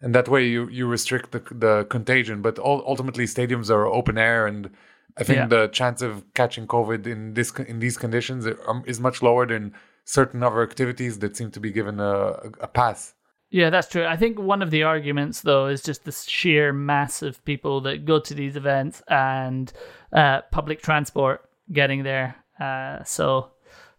and 0.00 0.14
that 0.14 0.28
way 0.28 0.46
you 0.46 0.68
you 0.68 0.86
restrict 0.86 1.32
the 1.32 1.40
the 1.50 1.86
contagion. 1.90 2.42
But 2.42 2.58
ultimately, 2.58 3.24
stadiums 3.24 3.70
are 3.70 3.86
open 3.86 4.18
air, 4.18 4.46
and 4.46 4.70
I 5.16 5.24
think 5.24 5.38
yeah. 5.38 5.46
the 5.46 5.68
chance 5.68 6.02
of 6.02 6.24
catching 6.34 6.66
COVID 6.66 7.06
in 7.06 7.34
this 7.34 7.52
in 7.52 7.80
these 7.80 7.96
conditions 7.96 8.46
um, 8.66 8.82
is 8.86 9.00
much 9.00 9.22
lower 9.22 9.46
than 9.46 9.74
certain 10.04 10.42
other 10.42 10.62
activities 10.62 11.18
that 11.18 11.36
seem 11.36 11.50
to 11.50 11.60
be 11.60 11.70
given 11.70 12.00
a, 12.00 12.30
a 12.60 12.68
pass. 12.68 13.14
Yeah, 13.50 13.70
that's 13.70 13.88
true. 13.88 14.04
I 14.04 14.16
think 14.16 14.38
one 14.38 14.60
of 14.60 14.70
the 14.70 14.82
arguments, 14.82 15.40
though, 15.40 15.68
is 15.68 15.82
just 15.82 16.04
the 16.04 16.12
sheer 16.12 16.72
mass 16.72 17.22
of 17.22 17.42
people 17.44 17.80
that 17.82 18.04
go 18.04 18.18
to 18.20 18.34
these 18.34 18.56
events 18.56 19.02
and 19.08 19.72
uh, 20.12 20.42
public 20.50 20.82
transport 20.82 21.48
getting 21.72 22.02
there. 22.02 22.36
Uh, 22.60 23.02
so 23.04 23.50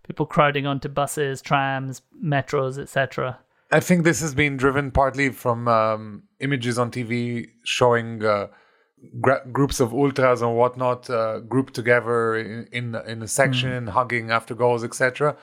people 0.05 0.27
crowding 0.27 0.67
onto 0.67 0.88
buses, 0.88 1.41
trams, 1.41 2.03
metros, 2.23 2.79
etc. 2.79 3.39
I 3.71 3.79
think 3.79 4.03
this 4.03 4.21
has 4.21 4.34
been 4.34 4.58
driven 4.58 4.91
partly 4.91 5.29
from 5.29 5.67
um, 5.67 6.23
images 6.39 6.79
on 6.79 6.89
TV 6.89 7.49
showing 7.63 8.23
uh, 8.23 8.47
gra- 9.21 9.45
groups 9.51 9.79
of 9.79 9.93
ultras 9.93 10.41
and 10.41 10.55
whatnot 10.55 11.10
uh, 11.10 11.39
grouped 11.39 11.73
together 11.73 12.36
in 12.36 12.67
in, 12.71 12.95
in 13.08 13.21
a 13.21 13.27
section, 13.27 13.86
mm. 13.86 13.89
hugging 13.89 14.32
after 14.32 14.55
goals, 14.55 14.84
etc. 14.84 15.36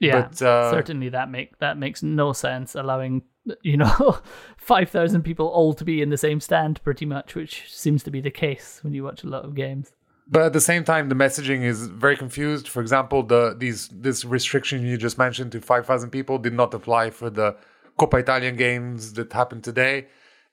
Yeah, 0.00 0.22
but, 0.22 0.42
uh, 0.42 0.70
certainly 0.70 1.08
that 1.10 1.30
make 1.30 1.58
that 1.58 1.78
makes 1.78 2.02
no 2.02 2.32
sense. 2.32 2.74
Allowing 2.74 3.22
you 3.62 3.76
know 3.76 4.18
five 4.56 4.88
thousand 4.90 5.22
people 5.22 5.46
all 5.48 5.74
to 5.74 5.84
be 5.84 6.00
in 6.00 6.10
the 6.10 6.16
same 6.16 6.40
stand, 6.40 6.82
pretty 6.84 7.04
much, 7.04 7.34
which 7.34 7.70
seems 7.70 8.02
to 8.04 8.10
be 8.10 8.20
the 8.20 8.30
case 8.30 8.80
when 8.82 8.94
you 8.94 9.04
watch 9.04 9.24
a 9.24 9.28
lot 9.28 9.44
of 9.44 9.54
games. 9.54 9.92
But 10.26 10.42
at 10.42 10.52
the 10.54 10.60
same 10.60 10.84
time, 10.84 11.10
the 11.10 11.14
messaging 11.14 11.64
is 11.64 11.86
very 11.86 12.16
confused. 12.16 12.66
For 12.68 12.80
example, 12.80 13.22
the 13.22 13.54
these 13.56 13.88
this 13.88 14.24
restriction 14.24 14.86
you 14.86 14.96
just 14.96 15.18
mentioned 15.18 15.52
to 15.52 15.60
five 15.60 15.86
thousand 15.86 16.10
people 16.10 16.38
did 16.38 16.54
not 16.54 16.72
apply 16.72 17.10
for 17.10 17.28
the 17.28 17.56
Coppa 17.98 18.20
Italian 18.20 18.56
games 18.56 19.12
that 19.14 19.32
happened 19.32 19.64
today, 19.64 20.06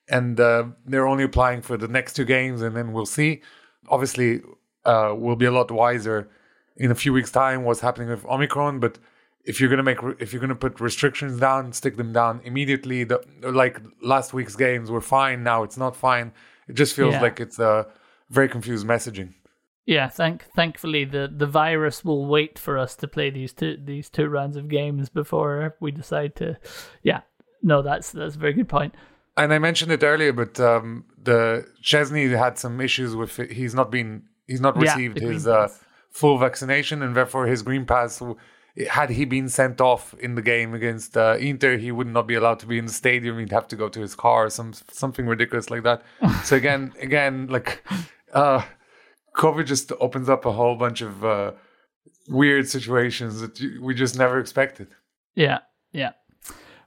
and 0.08 0.38
uh, 0.38 0.64
they're 0.86 1.06
only 1.06 1.24
applying 1.24 1.62
for 1.62 1.76
the 1.76 1.88
next 1.88 2.14
two 2.14 2.24
games, 2.24 2.62
and 2.62 2.76
then 2.76 2.92
we'll 2.92 3.06
see. 3.06 3.42
Obviously, 3.88 4.40
uh, 4.84 5.14
we'll 5.16 5.36
be 5.36 5.46
a 5.46 5.52
lot 5.52 5.70
wiser 5.70 6.28
in 6.76 6.90
a 6.90 6.94
few 6.94 7.12
weeks' 7.12 7.30
time 7.30 7.64
what's 7.64 7.80
happening 7.80 8.08
with 8.08 8.24
Omicron, 8.26 8.80
but 8.80 8.98
if 9.44 9.60
you're 9.60 9.70
gonna 9.70 9.82
make 9.82 9.98
if 10.18 10.32
you're 10.32 10.40
gonna 10.40 10.54
put 10.54 10.80
restrictions 10.80 11.40
down, 11.40 11.72
stick 11.72 11.96
them 11.96 12.12
down 12.12 12.40
immediately. 12.44 13.04
The, 13.04 13.20
like 13.42 13.80
last 14.00 14.32
week's 14.32 14.56
games 14.56 14.90
were 14.90 15.00
fine, 15.00 15.42
now 15.42 15.62
it's 15.62 15.76
not 15.76 15.96
fine. 15.96 16.32
It 16.68 16.74
just 16.74 16.94
feels 16.94 17.14
yeah. 17.14 17.22
like 17.22 17.40
it's 17.40 17.58
a 17.58 17.86
very 18.30 18.48
confused 18.48 18.86
messaging. 18.86 19.34
Yeah, 19.84 20.08
thank 20.08 20.44
thankfully 20.54 21.04
the, 21.04 21.32
the 21.34 21.46
virus 21.46 22.04
will 22.04 22.26
wait 22.26 22.56
for 22.56 22.78
us 22.78 22.94
to 22.96 23.08
play 23.08 23.30
these 23.30 23.52
two 23.52 23.76
these 23.82 24.08
two 24.08 24.28
rounds 24.28 24.56
of 24.56 24.68
games 24.68 25.08
before 25.08 25.76
we 25.80 25.90
decide 25.90 26.36
to 26.36 26.56
yeah, 27.02 27.22
no, 27.62 27.82
that's 27.82 28.12
that's 28.12 28.36
a 28.36 28.38
very 28.38 28.52
good 28.52 28.68
point. 28.68 28.94
And 29.36 29.52
I 29.52 29.58
mentioned 29.58 29.90
it 29.92 30.02
earlier, 30.02 30.32
but 30.32 30.60
um, 30.60 31.04
the 31.22 31.66
Szczesny 31.82 32.36
had 32.36 32.58
some 32.58 32.80
issues 32.80 33.16
with 33.16 33.38
it. 33.38 33.52
He's 33.52 33.74
not 33.74 33.90
been 33.90 34.24
he's 34.46 34.60
not 34.60 34.76
received 34.76 35.20
yeah, 35.20 35.28
his 35.28 35.46
uh, 35.46 35.68
full 36.10 36.38
vaccination, 36.38 37.02
and 37.02 37.16
therefore 37.16 37.46
his 37.46 37.62
green 37.62 37.86
pass. 37.86 38.22
Had 38.88 39.10
he 39.10 39.26
been 39.26 39.50
sent 39.50 39.82
off 39.82 40.14
in 40.14 40.34
the 40.34 40.40
game 40.40 40.72
against 40.72 41.14
uh, 41.16 41.36
Inter, 41.38 41.76
he 41.76 41.92
would 41.92 42.06
not 42.06 42.26
be 42.26 42.34
allowed 42.34 42.58
to 42.60 42.66
be 42.66 42.78
in 42.78 42.86
the 42.86 42.92
stadium. 42.92 43.38
He'd 43.38 43.52
have 43.52 43.68
to 43.68 43.76
go 43.76 43.88
to 43.90 44.00
his 44.00 44.14
car, 44.14 44.48
some 44.48 44.72
something 44.90 45.26
ridiculous 45.26 45.70
like 45.70 45.82
that. 45.82 46.02
so 46.44 46.56
again, 46.56 46.92
again, 47.00 47.48
like 47.48 47.86
uh, 48.32 48.62
COVID 49.36 49.66
just 49.66 49.92
opens 50.00 50.28
up 50.28 50.46
a 50.46 50.52
whole 50.52 50.76
bunch 50.76 51.00
of 51.02 51.24
uh, 51.24 51.52
weird 52.28 52.68
situations 52.68 53.40
that 53.40 53.60
we 53.80 53.94
just 53.94 54.18
never 54.18 54.38
expected. 54.38 54.88
Yeah, 55.34 55.60
yeah. 55.92 56.12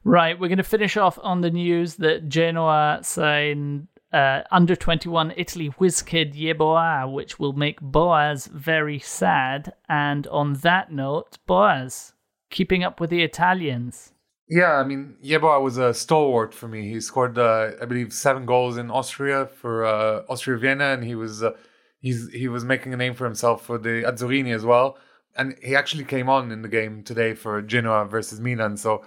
Right, 0.08 0.40
we're 0.40 0.50
going 0.50 0.60
to 0.60 0.64
finish 0.64 0.98
off 0.98 1.18
on 1.24 1.42
the 1.42 1.50
news 1.50 1.96
that 1.96 2.30
Genoa 2.30 3.00
signed 3.02 3.88
uh, 4.14 4.42
under 4.52 4.76
21 4.76 5.34
Italy 5.36 5.68
whiz 5.80 6.04
kid 6.04 6.36
Yeboah, 6.36 7.12
which 7.12 7.40
will 7.40 7.54
make 7.54 7.82
Boaz 7.82 8.46
very 8.46 9.00
sad. 9.00 9.74
And 9.90 10.28
on 10.28 10.54
that 10.62 10.92
note, 10.92 11.40
Boaz, 11.48 12.14
keeping 12.52 12.84
up 12.84 13.00
with 13.00 13.10
the 13.10 13.24
Italians. 13.24 14.14
Yeah, 14.48 14.74
I 14.74 14.84
mean, 14.84 15.16
Yeboah 15.24 15.64
was 15.64 15.80
a 15.80 15.92
stalwart 15.92 16.54
for 16.54 16.68
me. 16.68 16.88
He 16.88 17.02
scored, 17.02 17.40
uh, 17.40 17.72
I 17.82 17.86
believe, 17.86 18.14
seven 18.14 18.46
goals 18.46 18.78
in 18.78 18.92
Austria 18.92 19.48
for 19.48 19.86
uh, 19.86 20.22
Austria 20.30 20.60
Vienna, 20.60 20.94
and 20.94 21.04
he 21.04 21.16
was 21.16 21.42
uh, 21.42 21.54
he's 22.00 22.32
he 22.32 22.48
was 22.48 22.64
making 22.64 22.94
a 22.94 22.98
name 22.98 23.16
for 23.16 23.26
himself 23.26 23.66
for 23.66 23.80
the 23.80 24.04
Azzurrini 24.04 24.54
as 24.54 24.64
well. 24.64 25.00
And 25.36 25.56
he 25.64 25.76
actually 25.76 26.06
came 26.06 26.30
on 26.30 26.52
in 26.52 26.62
the 26.62 26.70
game 26.70 27.02
today 27.02 27.34
for 27.34 27.60
Genoa 27.64 28.06
versus 28.06 28.40
Milan. 28.40 28.78
So 28.78 29.04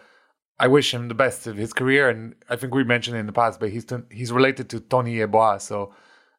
I 0.60 0.66
wish 0.68 0.92
him 0.92 1.08
the 1.08 1.14
best 1.14 1.46
of 1.46 1.56
his 1.56 1.72
career. 1.72 2.08
And 2.08 2.34
I 2.48 2.56
think 2.56 2.74
we 2.74 2.84
mentioned 2.84 3.16
in 3.16 3.26
the 3.26 3.32
past, 3.32 3.60
but 3.60 3.70
he's 3.70 3.86
he's 4.10 4.32
related 4.32 4.68
to 4.70 4.80
Tony 4.80 5.16
Yeboah, 5.16 5.60
so 5.60 5.94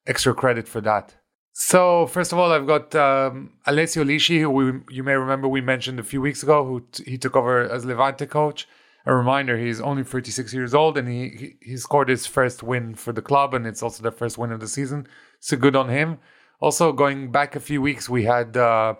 extra 0.08 0.34
credit 0.34 0.67
for 0.67 0.82
that. 0.82 1.15
So 1.53 2.08
first 2.08 2.32
of 2.32 2.39
all, 2.39 2.51
I've 2.51 2.67
got 2.67 2.95
um, 2.95 3.51
Alessio 3.65 4.03
Lisci, 4.03 4.39
who 4.39 4.49
we, 4.49 4.79
you 4.89 5.03
may 5.03 5.13
remember 5.13 5.47
we 5.47 5.62
mentioned 5.62 5.99
a 5.99 6.03
few 6.03 6.21
weeks 6.21 6.41
ago, 6.43 6.65
who 6.65 6.86
t- 6.91 7.03
he 7.12 7.17
took 7.17 7.36
over 7.36 7.69
as 7.69 7.86
Levante 7.86 8.25
coach 8.25 8.67
a 9.05 9.15
reminder 9.15 9.58
he's 9.58 9.82
only 9.82 10.03
36 10.03 10.53
years 10.53 10.73
old 10.73 10.97
and 10.97 11.08
he, 11.08 11.29
he, 11.29 11.55
he 11.62 11.77
scored 11.77 12.10
his 12.10 12.25
first 12.25 12.62
win 12.63 12.93
for 12.95 13.12
the 13.12 13.21
club 13.21 13.53
and 13.53 13.65
it's 13.65 13.82
also 13.82 14.03
the 14.03 14.12
first 14.12 14.38
win 14.38 14.51
of 14.51 14.60
the 14.60 14.67
season 14.67 15.08
so 15.39 15.58
good 15.58 15.75
on 15.75 15.89
him 15.89 16.19
also 16.60 16.91
going 16.91 17.32
back 17.32 17.55
a 17.55 17.60
few 17.60 17.82
weeks 17.82 18.10
we 18.10 18.25
had 18.25 18.55
uh, 18.55 18.93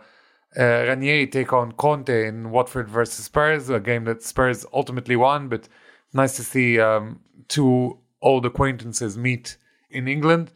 uh, 0.57 0.85
Ranieri 0.88 1.27
take 1.27 1.53
on 1.53 1.71
Conte 1.73 2.27
in 2.27 2.51
Watford 2.51 2.89
versus 2.89 3.25
Spurs 3.25 3.69
a 3.69 3.79
game 3.79 4.05
that 4.05 4.23
Spurs 4.23 4.65
ultimately 4.73 5.15
won 5.15 5.47
but 5.47 5.67
nice 6.13 6.35
to 6.38 6.43
see 6.43 6.79
um, 6.79 7.19
two 7.47 7.97
old 8.21 8.45
acquaintances 8.45 9.17
meet 9.17 9.57
in 9.89 10.07
England 10.07 10.51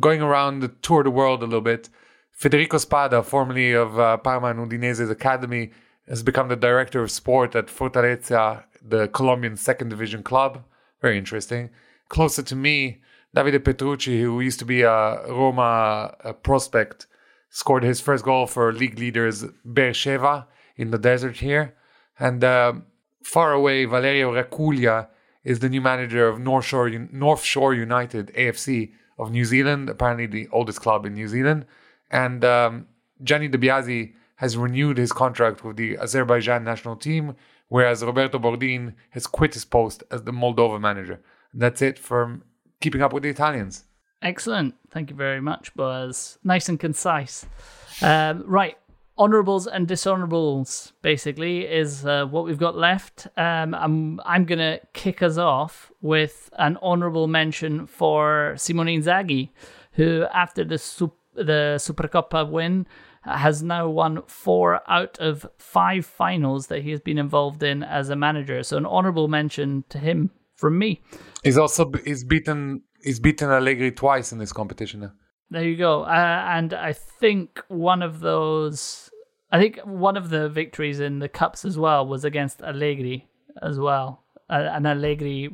going 0.00 0.22
around 0.22 0.60
the 0.60 0.68
tour 0.68 1.00
of 1.00 1.04
the 1.04 1.10
world 1.10 1.42
a 1.42 1.46
little 1.46 1.60
bit 1.60 1.88
Federico 2.34 2.78
Spada 2.78 3.22
formerly 3.22 3.72
of 3.72 3.98
uh, 3.98 4.16
Parma 4.16 4.48
and 4.48 4.58
Udinese's 4.58 5.08
academy 5.08 5.70
has 6.08 6.22
become 6.22 6.48
the 6.48 6.56
director 6.56 7.00
of 7.02 7.10
sport 7.10 7.54
at 7.54 7.66
Fortaleza 7.66 8.64
the 8.82 9.08
Colombian 9.08 9.56
second 9.56 9.88
division 9.88 10.22
club. 10.22 10.62
Very 11.00 11.16
interesting. 11.16 11.70
Closer 12.08 12.42
to 12.42 12.54
me, 12.56 13.00
Davide 13.34 13.64
Petrucci, 13.64 14.20
who 14.20 14.40
used 14.40 14.58
to 14.58 14.64
be 14.64 14.82
a 14.82 15.26
Roma 15.26 16.14
a 16.20 16.34
prospect, 16.34 17.06
scored 17.54 17.84
his 17.84 18.00
first 18.00 18.24
goal 18.24 18.48
for 18.48 18.72
league 18.72 18.98
leaders 18.98 19.44
Beersheva 19.64 20.46
in 20.76 20.90
the 20.90 20.98
desert 20.98 21.36
here. 21.36 21.76
And 22.18 22.42
uh, 22.42 22.72
far 23.22 23.52
away, 23.52 23.84
Valerio 23.84 24.32
Reculia 24.32 25.06
is 25.44 25.60
the 25.60 25.68
new 25.68 25.80
manager 25.80 26.26
of 26.26 26.40
North 26.40 26.64
Shore, 26.64 26.90
North 27.12 27.44
Shore 27.44 27.72
United 27.72 28.32
AFC 28.34 28.90
of 29.20 29.30
New 29.30 29.44
Zealand, 29.44 29.88
apparently 29.88 30.26
the 30.26 30.48
oldest 30.50 30.80
club 30.80 31.06
in 31.06 31.14
New 31.14 31.28
Zealand. 31.28 31.64
And 32.10 32.44
um, 32.44 32.88
Gianni 33.22 33.46
De 33.46 33.56
Biasi 33.56 34.14
has 34.36 34.56
renewed 34.56 34.98
his 34.98 35.12
contract 35.12 35.62
with 35.62 35.76
the 35.76 35.96
Azerbaijan 35.96 36.64
national 36.64 36.96
team, 36.96 37.36
whereas 37.68 38.02
Roberto 38.02 38.40
Bordin 38.40 38.94
has 39.10 39.28
quit 39.28 39.54
his 39.54 39.64
post 39.64 40.02
as 40.10 40.24
the 40.24 40.32
Moldova 40.32 40.80
manager. 40.80 41.20
That's 41.52 41.82
it 41.82 42.00
from 42.00 42.42
keeping 42.80 43.00
up 43.00 43.12
with 43.12 43.22
the 43.22 43.28
Italians. 43.28 43.84
Excellent. 44.24 44.74
Thank 44.90 45.10
you 45.10 45.16
very 45.16 45.40
much, 45.40 45.74
Buzz. 45.74 46.38
Nice 46.42 46.68
and 46.70 46.80
concise. 46.80 47.46
Um, 48.02 48.42
right. 48.46 48.76
Honorables 49.16 49.68
and 49.68 49.86
dishonorables, 49.86 50.90
basically, 51.02 51.60
is 51.66 52.04
uh, 52.04 52.26
what 52.26 52.44
we've 52.44 52.58
got 52.58 52.76
left. 52.76 53.28
Um, 53.36 53.72
I'm 53.74 54.20
I'm 54.24 54.44
gonna 54.44 54.80
kick 54.92 55.22
us 55.22 55.38
off 55.38 55.92
with 56.00 56.50
an 56.58 56.78
honorable 56.82 57.28
mention 57.28 57.86
for 57.86 58.54
Simone 58.56 58.86
Inzaghi, 58.86 59.50
who 59.92 60.26
after 60.34 60.64
the 60.64 60.78
Sup- 60.78 61.16
the 61.34 61.76
Supercoppa 61.78 62.48
win 62.48 62.88
has 63.22 63.62
now 63.62 63.88
won 63.88 64.22
four 64.26 64.80
out 64.90 65.16
of 65.18 65.46
five 65.58 66.04
finals 66.04 66.66
that 66.66 66.82
he 66.82 66.90
has 66.90 67.00
been 67.00 67.18
involved 67.18 67.62
in 67.62 67.84
as 67.84 68.10
a 68.10 68.16
manager. 68.16 68.64
So 68.64 68.76
an 68.76 68.86
honourable 68.86 69.28
mention 69.28 69.84
to 69.90 69.98
him 69.98 70.30
from 70.56 70.76
me. 70.78 71.02
He's 71.44 71.58
also 71.58 71.92
he's 72.04 72.24
beaten 72.24 72.82
he's 73.04 73.20
beaten 73.20 73.50
Allegri 73.50 73.92
twice 73.92 74.32
in 74.32 74.38
this 74.38 74.52
competition. 74.52 75.12
There 75.50 75.62
you 75.62 75.76
go. 75.76 76.02
Uh, 76.02 76.44
and 76.48 76.74
I 76.74 76.92
think 76.92 77.62
one 77.68 78.02
of 78.02 78.20
those, 78.20 79.10
I 79.52 79.60
think 79.60 79.78
one 79.84 80.16
of 80.16 80.30
the 80.30 80.48
victories 80.48 81.00
in 81.00 81.18
the 81.20 81.28
cups 81.28 81.64
as 81.64 81.78
well 81.78 82.06
was 82.06 82.24
against 82.24 82.62
Allegri 82.62 83.28
as 83.62 83.78
well. 83.78 84.24
Uh, 84.50 84.68
an 84.72 84.86
Allegri 84.86 85.50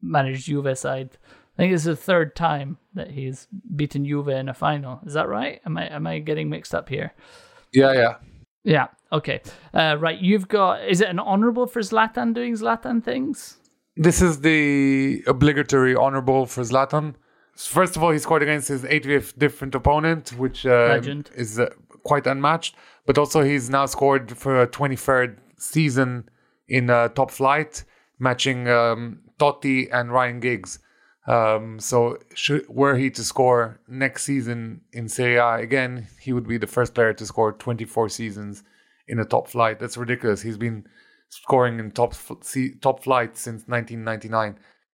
managed 0.00 0.46
Juve 0.46 0.78
side. 0.78 1.18
I 1.58 1.62
think 1.62 1.72
it's 1.72 1.84
the 1.84 1.96
third 1.96 2.36
time 2.36 2.78
that 2.94 3.10
he's 3.10 3.48
beaten 3.74 4.04
Juve 4.04 4.28
in 4.28 4.48
a 4.48 4.54
final. 4.54 5.00
Is 5.06 5.14
that 5.14 5.28
right? 5.28 5.60
Am 5.64 5.76
I 5.76 5.86
am 5.86 6.06
I 6.06 6.18
getting 6.18 6.50
mixed 6.50 6.74
up 6.74 6.88
here? 6.88 7.14
Yeah, 7.72 7.92
yeah. 7.92 8.14
Yeah. 8.64 8.88
Okay. 9.12 9.40
Uh, 9.72 9.96
right. 9.98 10.20
You've 10.20 10.48
got. 10.48 10.86
Is 10.86 11.00
it 11.00 11.08
an 11.08 11.20
honourable 11.20 11.66
for 11.66 11.80
Zlatan 11.80 12.34
doing 12.34 12.54
Zlatan 12.54 13.02
things? 13.02 13.58
This 13.96 14.20
is 14.20 14.40
the 14.40 15.24
obligatory 15.26 15.96
honourable 15.96 16.44
for 16.46 16.62
Zlatan. 16.62 17.14
First 17.56 17.96
of 17.96 18.02
all, 18.02 18.10
he 18.10 18.18
scored 18.18 18.42
against 18.42 18.68
his 18.68 18.82
80th 18.82 19.38
different 19.38 19.74
opponent, 19.74 20.34
which 20.36 20.66
uh, 20.66 21.00
is 21.34 21.58
uh, 21.58 21.70
quite 22.02 22.26
unmatched. 22.26 22.76
But 23.06 23.16
also, 23.16 23.42
he's 23.42 23.70
now 23.70 23.86
scored 23.86 24.36
for 24.36 24.60
a 24.60 24.66
23rd 24.66 25.38
season 25.56 26.28
in 26.68 26.90
uh, 26.90 27.08
top 27.08 27.30
flight, 27.30 27.84
matching 28.18 28.68
um, 28.68 29.20
Totti 29.38 29.88
and 29.90 30.12
Ryan 30.12 30.40
Giggs. 30.40 30.78
Um, 31.26 31.80
so, 31.80 32.18
should, 32.34 32.68
were 32.68 32.96
he 32.96 33.08
to 33.10 33.24
score 33.24 33.80
next 33.88 34.24
season 34.24 34.82
in 34.92 35.08
Serie 35.08 35.36
A 35.36 35.54
again, 35.54 36.06
he 36.20 36.34
would 36.34 36.46
be 36.46 36.58
the 36.58 36.66
first 36.66 36.94
player 36.94 37.14
to 37.14 37.24
score 37.24 37.52
24 37.52 38.10
seasons 38.10 38.62
in 39.08 39.18
a 39.18 39.24
top 39.24 39.48
flight. 39.48 39.78
That's 39.78 39.96
ridiculous. 39.96 40.42
He's 40.42 40.58
been 40.58 40.86
scoring 41.28 41.78
in 41.78 41.90
top 41.90 42.14
top 42.80 43.02
flight 43.02 43.36
since 43.36 43.66
1999. 43.66 44.58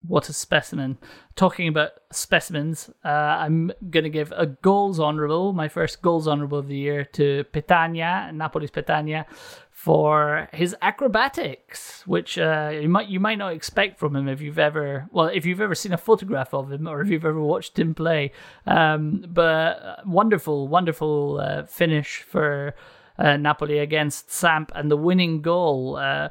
What 0.08 0.28
a 0.28 0.32
specimen. 0.32 0.98
Talking 1.34 1.66
about 1.66 1.90
specimens, 2.12 2.90
uh, 3.04 3.08
I'm 3.08 3.72
going 3.90 4.04
to 4.04 4.10
give 4.10 4.32
a 4.36 4.46
goals 4.46 5.00
honourable, 5.00 5.52
my 5.52 5.68
first 5.68 6.00
goals 6.00 6.28
honourable 6.28 6.58
of 6.58 6.68
the 6.68 6.76
year, 6.76 7.04
to 7.14 7.44
Petagna, 7.52 8.32
Napoli's 8.32 8.70
Petagna, 8.70 9.24
for 9.72 10.48
his 10.52 10.76
acrobatics, 10.80 12.06
which 12.06 12.38
uh, 12.38 12.70
you 12.72 12.88
might 12.88 13.08
you 13.08 13.20
might 13.20 13.38
not 13.38 13.52
expect 13.52 13.98
from 13.98 14.14
him 14.14 14.28
if 14.28 14.40
you've 14.40 14.58
ever 14.58 15.08
well 15.10 15.26
if 15.26 15.44
you've 15.44 15.60
ever 15.60 15.74
seen 15.74 15.92
a 15.92 15.98
photograph 15.98 16.54
of 16.54 16.70
him 16.70 16.86
or 16.86 17.00
if 17.00 17.08
you've 17.08 17.24
ever 17.24 17.40
watched 17.40 17.78
him 17.78 17.94
play. 17.94 18.32
Um, 18.66 19.24
but 19.28 19.82
uh, 19.82 19.96
wonderful, 20.06 20.68
wonderful 20.68 21.40
uh, 21.40 21.64
finish 21.66 22.22
for 22.22 22.74
uh, 23.18 23.37
Napoli 23.37 23.79
against 23.79 24.31
Samp 24.31 24.72
and 24.74 24.90
the 24.90 24.96
winning 24.96 25.42
goal. 25.42 25.96
Uh, 25.96 26.29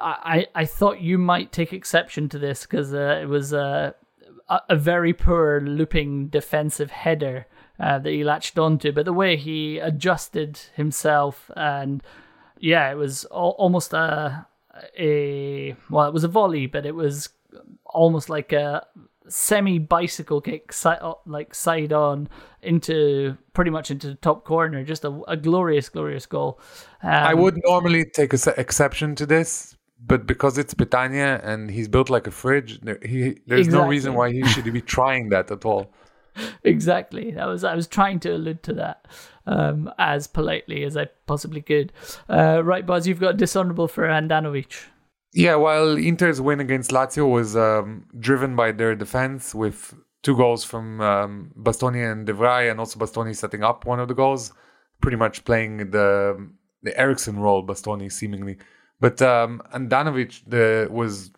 I 0.00 0.46
I 0.54 0.64
thought 0.64 1.00
you 1.00 1.18
might 1.18 1.50
take 1.50 1.72
exception 1.72 2.28
to 2.28 2.38
this 2.38 2.62
because 2.62 2.94
uh, 2.94 3.18
it 3.20 3.26
was 3.26 3.52
a 3.52 3.94
a 4.68 4.76
very 4.76 5.12
poor 5.12 5.60
looping 5.60 6.28
defensive 6.28 6.90
header. 6.90 7.46
that 7.78 8.06
he 8.06 8.24
latched 8.24 8.58
onto, 8.58 8.92
but 8.92 9.04
the 9.04 9.12
way 9.12 9.36
he 9.36 9.78
adjusted 9.78 10.58
himself 10.74 11.50
and 11.56 12.02
yeah, 12.60 12.90
it 12.90 12.96
was 12.96 13.26
al- 13.30 13.56
almost 13.58 13.92
a 13.92 14.46
a 14.98 15.76
well, 15.90 16.08
it 16.08 16.12
was 16.14 16.24
a 16.24 16.28
volley, 16.28 16.66
but 16.66 16.86
it 16.86 16.94
was 16.94 17.28
almost 17.84 18.28
like 18.28 18.52
a 18.52 18.86
semi 19.28 19.78
bicycle 19.78 20.40
kick, 20.40 20.72
si- 20.72 20.88
uh, 20.88 21.14
like 21.26 21.54
side 21.54 21.92
on 21.92 22.28
into 22.62 23.36
pretty 23.52 23.70
much 23.70 23.90
into 23.90 24.08
the 24.08 24.14
top 24.16 24.44
corner. 24.44 24.84
Just 24.84 25.04
a, 25.04 25.20
a 25.28 25.36
glorious, 25.36 25.88
glorious 25.88 26.26
goal. 26.26 26.60
Um, 27.02 27.10
I 27.10 27.34
would 27.34 27.60
normally 27.64 28.04
take 28.04 28.32
an 28.32 28.40
exception 28.56 29.14
to 29.16 29.26
this, 29.26 29.76
but 30.04 30.26
because 30.26 30.58
it's 30.58 30.74
Petagna 30.74 31.44
and 31.44 31.70
he's 31.70 31.88
built 31.88 32.10
like 32.10 32.26
a 32.26 32.30
fridge, 32.30 32.80
there, 32.80 32.98
he, 33.02 33.38
there's 33.46 33.66
exactly. 33.66 33.72
no 33.72 33.86
reason 33.88 34.14
why 34.14 34.32
he 34.32 34.44
should 34.46 34.72
be 34.72 34.80
trying 34.80 35.28
that 35.30 35.50
at 35.50 35.64
all. 35.64 35.92
exactly. 36.64 37.30
That 37.32 37.46
was 37.46 37.64
I 37.64 37.74
was 37.74 37.86
trying 37.86 38.20
to 38.20 38.34
allude 38.34 38.62
to 38.64 38.72
that 38.74 39.06
um, 39.46 39.90
as 39.98 40.26
politely 40.26 40.84
as 40.84 40.96
I 40.96 41.06
possibly 41.26 41.62
could. 41.62 41.92
Uh, 42.28 42.62
right, 42.64 42.86
Buzz, 42.86 43.06
you've 43.06 43.20
got 43.20 43.36
dishonorable 43.36 43.88
for 43.88 44.06
Handanovic. 44.06 44.84
Yeah, 45.34 45.56
while 45.56 45.96
Inter's 45.96 46.40
win 46.40 46.60
against 46.60 46.90
Lazio 46.90 47.30
was 47.30 47.56
um, 47.56 48.06
driven 48.18 48.56
by 48.56 48.72
their 48.72 48.94
defense 48.94 49.54
with 49.54 49.94
two 50.22 50.36
goals 50.36 50.64
from 50.64 51.00
um, 51.00 51.52
Bastoni 51.56 52.10
and 52.10 52.26
De 52.26 52.32
Vrij, 52.32 52.70
and 52.70 52.80
also 52.80 52.98
Bastoni 52.98 53.36
setting 53.36 53.62
up 53.62 53.84
one 53.84 54.00
of 54.00 54.08
the 54.08 54.14
goals, 54.14 54.52
pretty 55.00 55.16
much 55.16 55.44
playing 55.44 55.90
the 55.90 56.50
the 56.82 56.98
Eriksen 56.98 57.38
role, 57.38 57.66
Bastoni 57.66 58.10
seemingly. 58.10 58.56
But 59.00 59.20
um, 59.20 59.62
Handanovic 59.72 60.42
the, 60.46 60.88
was 60.90 61.30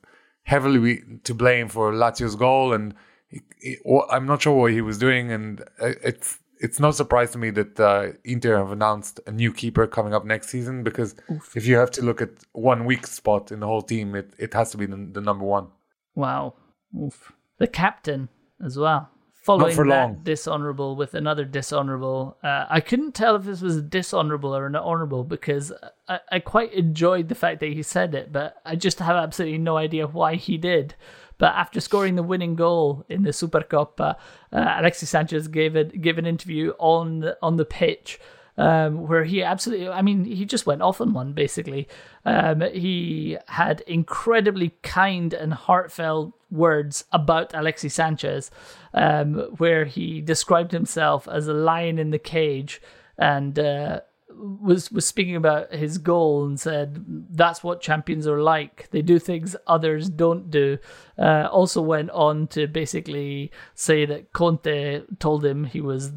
heavily 0.45 1.03
to 1.25 1.35
blame 1.35 1.69
for 1.69 1.93
Lazio's 1.93 2.37
goal, 2.37 2.73
and 2.73 2.95
he, 3.29 3.41
he, 3.61 3.77
I'm 4.11 4.27
not 4.27 4.43
sure 4.43 4.57
what 4.57 4.73
he 4.73 4.81
was 4.83 4.99
doing, 4.99 5.33
and 5.33 5.61
uh, 5.81 5.93
it's 6.03 6.39
it's 6.61 6.79
no 6.79 6.91
surprise 6.91 7.33
to 7.33 7.39
me 7.39 7.51
that 7.51 7.81
uh, 7.81 8.09
Inter 8.25 8.59
have 8.59 8.71
announced 8.71 9.19
a 9.27 9.33
new 9.33 9.53
keeper 9.53 9.87
coming 9.87 10.15
up 10.15 10.25
next 10.25 10.51
season 10.51 10.83
because 10.83 11.15
Oof. 11.31 11.57
if 11.57 11.67
you 11.67 11.77
have 11.77 11.91
to 11.93 12.03
look 12.03 12.21
at 12.21 12.31
one 12.53 12.85
weak 12.85 13.07
spot 13.07 13.51
in 13.51 13.61
the 13.61 13.67
whole 13.67 13.83
team, 13.83 14.15
it, 14.15 14.33
it 14.39 14.53
has 14.55 14.71
to 14.73 14.77
be 14.77 14.87
the, 14.87 15.09
the 15.13 15.21
number 15.21 15.45
one. 15.45 15.69
Wow. 16.15 16.55
Oof. 16.97 17.33
The 17.59 17.67
captain. 17.67 18.29
as 18.65 18.77
well. 18.77 19.09
Following 19.43 19.75
for 19.75 19.89
that 19.89 20.03
long. 20.05 20.21
dishonorable 20.23 20.97
with 20.97 21.15
another 21.15 21.47
dishonorable, 21.47 22.37
uh, 22.45 22.67
I 22.69 22.81
couldn't 22.81 23.15
tell 23.15 23.37
if 23.37 23.45
this 23.45 23.63
was 23.63 23.77
a 23.77 23.83
dishonorable 23.83 24.55
or 24.55 24.67
an 24.67 24.77
honorable 24.77 25.25
because 25.25 25.73
I, 26.07 26.21
I 26.31 26.39
quite 26.41 26.75
enjoyed 26.75 27.31
the 27.31 27.35
fact 27.35 27.61
that 27.61 27.73
he 27.73 27.83
said 27.83 28.15
it, 28.15 28.33
but 28.33 28.57
I 28.67 28.77
just 28.77 28.99
have 28.99 29.17
absolutely 29.17 29.57
no 29.57 29.79
idea 29.79 30.07
why 30.07 30.35
he 30.35 30.59
did. 30.59 30.95
But 31.41 31.55
after 31.55 31.81
scoring 31.81 32.15
the 32.17 32.23
winning 32.23 32.55
goal 32.55 33.05
in 33.09 33.23
the 33.23 33.31
Supercoppa, 33.31 34.17
uh, 34.53 34.75
Alexis 34.79 35.09
Sanchez 35.09 35.49
gave 35.49 35.75
it 35.75 36.01
gave 36.01 36.19
an 36.19 36.27
interview 36.27 36.75
on 36.79 37.21
the, 37.21 37.39
on 37.43 37.57
the 37.57 37.65
pitch 37.65 38.21
um, 38.59 39.09
where 39.09 39.25
he 39.25 39.43
absolutely, 39.43 39.89
I 39.89 40.03
mean, 40.03 40.27
he 40.27 40.45
just 40.45 40.67
went 40.67 40.83
off 40.83 41.01
on 41.01 41.15
one 41.15 41.33
basically. 41.33 41.89
Um, 42.27 42.61
he 42.61 43.39
had 43.49 43.81
incredibly 43.87 44.75
kind 44.83 45.33
and 45.33 45.55
heartfelt 45.55 46.35
words 46.51 47.05
about 47.11 47.55
Alexis 47.55 47.95
Sanchez, 47.95 48.51
um, 48.93 49.37
where 49.57 49.87
he 49.87 50.21
described 50.21 50.73
himself 50.73 51.27
as 51.27 51.49
a 51.49 51.55
lion 51.55 51.99
in 51.99 52.11
the 52.11 52.19
cage 52.19 52.83
and 53.17 53.59
uh, 53.59 54.01
was 54.41 54.91
was 54.91 55.07
speaking 55.07 55.37
about 55.37 55.73
his 55.73 55.99
goal 55.99 56.45
and 56.45 56.59
said 56.59 57.05
that's 57.31 57.63
what 57.63 57.81
champions 57.81 58.27
are 58.27 58.43
like. 58.43 58.89
They 58.91 59.03
do 59.03 59.19
things 59.19 59.57
others 59.67 60.09
don't 60.09 60.51
do. 60.51 60.79
Uh, 61.19 61.49
also 61.51 61.83
went 61.83 62.11
on 62.11 62.47
to 62.49 62.67
basically 62.67 63.53
say 63.75 64.07
that 64.07 64.33
Conte 64.33 65.03
told 65.19 65.45
him 65.45 65.65
he 65.65 65.81
was 65.81 66.13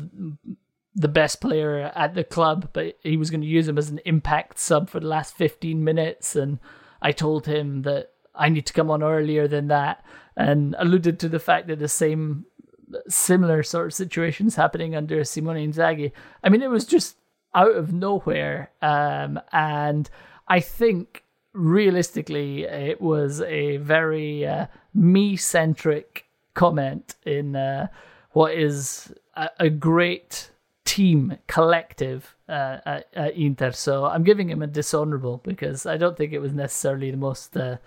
the 0.96 1.08
best 1.08 1.42
player 1.42 1.92
at 1.96 2.14
the 2.14 2.24
club, 2.24 2.70
but 2.74 2.98
he 3.02 3.18
was 3.18 3.30
going 3.30 3.42
to 3.42 3.48
use 3.48 3.68
him 3.68 3.78
as 3.78 3.90
an 3.90 4.00
impact 4.06 4.60
sub 4.60 4.90
for 4.90 5.00
the 5.00 5.08
last 5.08 5.36
15 5.36 5.84
minutes. 5.84 6.36
And 6.36 6.60
I 7.02 7.12
told 7.12 7.48
him 7.48 7.82
that 7.82 8.12
I 8.36 8.50
need 8.50 8.66
to 8.68 8.74
come 8.74 8.92
on 8.92 9.04
earlier 9.04 9.48
than 9.48 9.68
that, 9.68 10.04
and 10.36 10.76
alluded 10.80 11.20
to 11.20 11.30
the 11.30 11.40
fact 11.40 11.68
that 11.68 11.80
the 11.80 11.88
same 11.88 12.46
similar 13.08 13.64
sort 13.64 13.88
of 13.88 13.94
situations 13.94 14.56
happening 14.56 14.96
under 14.96 15.24
Simone 15.24 15.58
Inzaghi. 15.58 16.12
I 16.44 16.50
mean, 16.50 16.62
it 16.62 16.70
was 16.70 16.86
just 16.86 17.18
out 17.56 17.76
of 17.76 17.94
nowhere, 17.94 18.72
um, 18.82 19.40
and 19.52 20.10
I 20.48 20.60
think 20.60 21.24
realistically, 21.54 22.64
it 22.64 23.00
was 23.00 23.42
a 23.42 23.78
very 23.78 24.46
uh, 24.46 24.68
me-centric 24.94 26.26
comment 26.54 27.16
in 27.26 27.56
uh, 27.56 27.88
what 28.32 28.54
is 28.54 29.14
a, 29.36 29.50
a 29.60 29.70
great 29.70 30.52
team 30.86 31.38
collective 31.48 32.36
uh, 32.50 32.78
at, 32.86 33.08
at, 33.14 33.36
Inter. 33.36 33.72
So 33.72 34.06
I'm 34.06 34.24
giving 34.24 34.50
him 34.50 34.62
a 34.62 34.68
dishonorable 34.68 35.42
because 35.44 35.86
I 35.86 35.98
don't 35.98 36.18
think 36.18 36.34
it 36.34 36.40
was 36.40 36.54
necessarily 36.54 37.12
the 37.12 37.18
most 37.18 37.56
uh, 37.56 37.78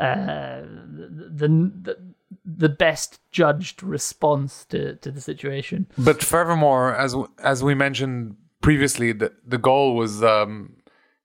uh, 0.00 0.60
the, 0.60 1.72
the 1.82 1.98
the 2.44 2.68
best 2.68 3.20
judged 3.30 3.82
response 3.82 4.64
to, 4.66 4.96
to 4.96 5.10
the 5.10 5.20
situation. 5.20 5.86
But 5.96 6.22
furthermore, 6.22 6.94
as 6.94 7.14
as 7.38 7.62
we 7.62 7.74
mentioned 7.74 8.36
previously, 8.60 9.12
the 9.12 9.32
the 9.46 9.58
goal 9.58 9.96
was. 9.96 10.22
Um, 10.22 10.76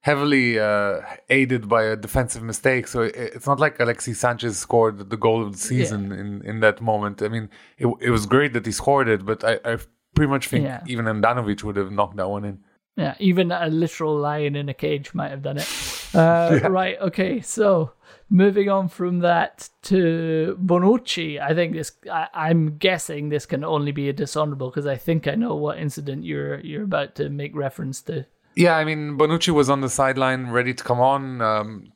heavily 0.02 0.58
uh, 0.58 1.00
aided 1.30 1.68
by 1.68 1.84
a 1.84 1.96
defensive 1.96 2.42
mistake. 2.42 2.88
So 2.88 3.02
it, 3.02 3.14
it's 3.14 3.46
not 3.46 3.60
like 3.60 3.78
Alexis 3.80 4.18
Sanchez 4.18 4.58
scored 4.58 5.10
the 5.10 5.16
goal 5.16 5.46
of 5.46 5.52
the 5.52 5.58
season 5.58 6.10
yeah. 6.10 6.18
in, 6.18 6.42
in 6.44 6.60
that 6.60 6.80
moment. 6.80 7.22
I 7.22 7.28
mean, 7.28 7.48
it, 7.78 7.86
it 8.00 8.10
was 8.10 8.26
great 8.26 8.52
that 8.52 8.66
he 8.66 8.72
scored 8.72 9.08
it, 9.08 9.24
but 9.24 9.44
I, 9.44 9.60
I 9.64 9.78
pretty 10.14 10.30
much 10.30 10.48
think 10.48 10.64
yeah. 10.64 10.82
even 10.86 11.06
Handanovic 11.06 11.62
would 11.62 11.76
have 11.76 11.90
knocked 11.90 12.16
that 12.16 12.28
one 12.28 12.44
in. 12.44 12.58
Yeah, 12.96 13.14
even 13.20 13.50
a 13.52 13.68
literal 13.68 14.18
lion 14.18 14.54
in 14.54 14.68
a 14.68 14.74
cage 14.74 15.14
might 15.14 15.30
have 15.30 15.42
done 15.42 15.56
it. 15.56 15.68
Uh, 16.14 16.58
yeah. 16.60 16.66
Right, 16.66 17.00
okay, 17.00 17.40
so 17.40 17.92
moving 18.32 18.68
on 18.68 18.88
from 18.88 19.20
that 19.20 19.68
to 19.82 20.58
Bonucci, 20.60 21.40
I 21.40 21.54
think 21.54 21.74
this. 21.74 21.92
I, 22.10 22.50
am 22.50 22.78
guessing 22.78 23.28
this 23.28 23.46
can 23.46 23.62
only 23.62 23.92
be 23.92 24.08
a 24.08 24.12
dishonorable 24.12 24.70
because 24.70 24.86
I 24.86 24.96
think 24.96 25.28
I 25.28 25.34
know 25.34 25.54
what 25.54 25.78
incident 25.78 26.24
you're 26.24 26.58
you're 26.60 26.84
about 26.84 27.14
to 27.16 27.28
make 27.28 27.54
reference 27.54 28.00
to. 28.02 28.26
Yeah, 28.56 28.76
I 28.76 28.84
mean 28.84 29.18
Bonucci 29.18 29.50
was 29.50 29.70
on 29.70 29.82
the 29.82 29.88
sideline, 29.88 30.48
ready 30.50 30.74
to 30.74 30.82
come 30.82 31.00
on, 31.00 31.40
um, 31.42 31.92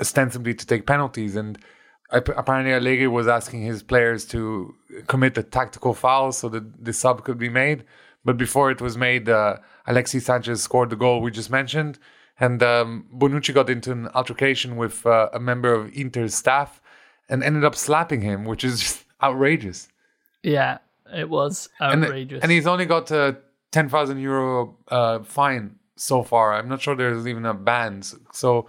ostensibly 0.00 0.54
to 0.54 0.66
take 0.66 0.86
penalties, 0.86 1.34
and 1.36 1.58
apparently 2.10 2.72
Allegri 2.72 3.08
was 3.08 3.26
asking 3.26 3.62
his 3.62 3.82
players 3.82 4.24
to 4.26 4.74
commit 5.06 5.38
a 5.38 5.42
tactical 5.42 5.94
foul 5.94 6.32
so 6.32 6.48
that 6.50 6.84
the 6.84 6.92
sub 6.92 7.24
could 7.24 7.38
be 7.38 7.48
made. 7.48 7.84
But 8.24 8.36
before 8.36 8.70
it 8.70 8.80
was 8.80 8.96
made, 8.96 9.28
uh, 9.28 9.58
Alexis 9.86 10.26
Sanchez 10.26 10.62
scored 10.62 10.90
the 10.90 10.96
goal 10.96 11.20
we 11.20 11.30
just 11.30 11.50
mentioned, 11.50 11.98
and 12.38 12.62
um, 12.62 13.06
Bonucci 13.14 13.54
got 13.54 13.70
into 13.70 13.92
an 13.92 14.08
altercation 14.14 14.76
with 14.76 15.06
uh, 15.06 15.28
a 15.32 15.40
member 15.40 15.72
of 15.72 15.92
Inter's 15.94 16.34
staff 16.34 16.80
and 17.28 17.42
ended 17.42 17.64
up 17.64 17.74
slapping 17.74 18.20
him, 18.20 18.44
which 18.44 18.64
is 18.64 18.80
just 18.80 19.04
outrageous. 19.22 19.88
Yeah, 20.42 20.78
it 21.12 21.28
was 21.28 21.68
outrageous. 21.80 22.36
And, 22.36 22.44
and 22.44 22.52
he's 22.52 22.66
only 22.66 22.86
got 22.86 23.10
a 23.10 23.38
10,000 23.72 24.18
euro 24.18 24.76
uh, 24.88 25.20
fine 25.20 25.76
so 25.96 26.22
far. 26.22 26.54
I'm 26.54 26.68
not 26.68 26.80
sure 26.80 26.94
there's 26.94 27.26
even 27.26 27.46
a 27.46 27.54
ban. 27.54 28.02
So, 28.32 28.68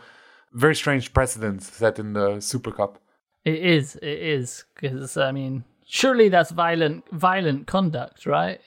very 0.53 0.75
strange 0.75 1.13
precedent 1.13 1.61
set 1.61 1.99
in 1.99 2.13
the 2.13 2.39
Super 2.39 2.71
Cup. 2.71 2.99
It 3.45 3.55
is. 3.55 3.95
It 3.97 4.19
is 4.19 4.65
because 4.75 5.17
I 5.17 5.31
mean, 5.31 5.63
surely 5.85 6.29
that's 6.29 6.51
violent, 6.51 7.07
violent 7.11 7.67
conduct, 7.67 8.25
right? 8.25 8.59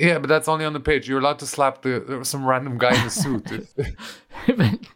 Yeah, 0.00 0.18
but 0.18 0.28
that's 0.28 0.48
only 0.48 0.64
on 0.64 0.72
the 0.72 0.80
pitch. 0.80 1.06
You're 1.06 1.18
allowed 1.18 1.40
to 1.40 1.46
slap 1.46 1.82
the 1.82 2.20
some 2.22 2.46
random 2.46 2.78
guy 2.78 2.98
in 2.98 3.06
a 3.06 3.10
suit. 3.10 3.50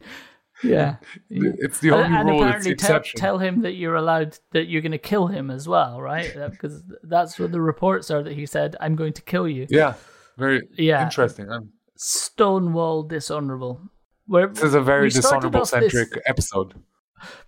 yeah, 0.62 0.96
it's 1.28 1.80
the 1.80 1.90
only 1.90 2.16
and, 2.16 2.26
rule. 2.26 2.42
apparently, 2.42 2.74
tell, 2.74 3.02
tell, 3.14 3.38
him 3.38 3.60
that 3.62 3.72
you're 3.72 3.96
allowed 3.96 4.38
that 4.52 4.68
you're 4.68 4.80
going 4.80 4.92
to 4.92 4.98
kill 4.98 5.26
him 5.26 5.50
as 5.50 5.68
well, 5.68 6.00
right? 6.00 6.34
Because 6.50 6.82
that's 7.02 7.38
what 7.38 7.52
the 7.52 7.60
reports 7.60 8.10
are. 8.10 8.22
That 8.22 8.32
he 8.32 8.46
said, 8.46 8.76
"I'm 8.80 8.96
going 8.96 9.12
to 9.12 9.20
kill 9.20 9.46
you." 9.46 9.66
Yeah, 9.68 9.92
very 10.38 10.62
yeah. 10.78 11.04
interesting. 11.04 11.50
I'm... 11.50 11.72
Stonewall 11.96 13.02
dishonorable. 13.02 13.82
Where, 14.26 14.46
this 14.46 14.64
is 14.64 14.74
a 14.74 14.80
very 14.80 15.10
dishonorable 15.10 15.66
centric 15.66 16.12
this, 16.12 16.22
episode 16.24 16.82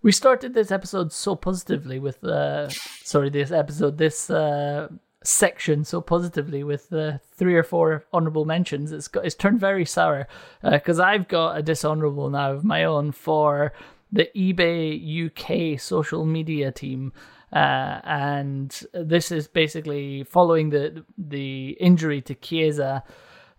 we 0.02 0.12
started 0.12 0.54
this 0.54 0.70
episode 0.70 1.12
so 1.12 1.36
positively 1.36 1.98
with 1.98 2.22
uh 2.24 2.68
sorry 2.68 3.28
this 3.28 3.50
episode 3.50 3.98
this 3.98 4.30
uh 4.30 4.88
section 5.26 5.84
so 5.84 6.00
positively 6.00 6.62
with 6.62 6.92
uh, 6.92 7.18
three 7.32 7.54
or 7.54 7.62
four 7.62 8.04
honorable 8.12 8.44
mentions 8.44 8.92
it's 8.92 9.08
got 9.08 9.24
it's 9.24 9.34
turned 9.34 9.60
very 9.60 9.84
sour 9.84 10.26
because 10.62 11.00
uh, 11.00 11.04
i've 11.04 11.28
got 11.28 11.56
a 11.56 11.62
dishonorable 11.62 12.30
now 12.30 12.52
of 12.52 12.64
my 12.64 12.84
own 12.84 13.12
for 13.12 13.72
the 14.12 14.28
ebay 14.36 15.26
uk 15.26 15.80
social 15.80 16.24
media 16.24 16.70
team 16.70 17.12
uh, 17.52 18.00
and 18.04 18.82
this 18.92 19.30
is 19.30 19.46
basically 19.48 20.24
following 20.24 20.70
the 20.70 21.04
the 21.16 21.70
injury 21.80 22.20
to 22.20 22.34
Chiesa 22.34 23.02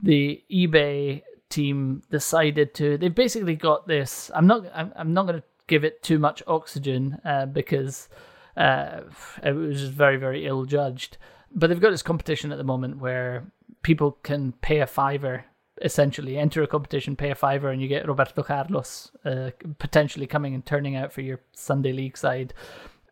the 0.02 0.44
ebay 0.52 1.24
team 1.50 2.02
decided 2.12 2.74
to 2.74 2.98
they've 2.98 3.16
basically 3.16 3.56
got 3.56 3.88
this 3.88 4.30
i'm 4.36 4.46
not 4.46 4.66
i'm, 4.74 4.92
I'm 4.96 5.14
not 5.14 5.26
going 5.28 5.40
to 5.40 5.48
give 5.68 5.84
it 5.84 6.02
too 6.02 6.18
much 6.18 6.42
oxygen 6.48 7.20
uh, 7.24 7.46
because 7.46 8.10
uh, 8.58 9.02
it 9.44 9.52
was 9.52 9.80
just 9.80 9.94
very, 9.94 10.18
very 10.18 10.46
ill 10.46 10.66
judged. 10.66 11.18
But 11.54 11.68
they've 11.68 11.80
got 11.80 11.92
this 11.92 12.02
competition 12.04 12.52
at 12.52 12.58
the 12.58 12.64
moment 12.64 13.00
where 13.00 13.52
people 13.82 14.12
can 14.24 14.52
pay 14.54 14.80
a 14.80 14.88
fiver, 14.88 15.46
essentially 15.82 16.38
enter 16.38 16.62
a 16.62 16.68
competition, 16.68 17.16
pay 17.16 17.32
a 17.32 17.36
fiver, 17.36 17.70
and 17.70 17.82
you 17.82 17.88
get 17.88 18.08
Roberto 18.08 18.44
Carlos 18.44 19.12
uh, 19.26 19.52
potentially 19.80 20.28
coming 20.28 20.54
and 20.54 20.66
turning 20.66 20.96
out 20.96 21.14
for 21.14 21.22
your 21.22 21.40
Sunday 21.54 21.94
League 21.94 22.18
side. 22.18 22.54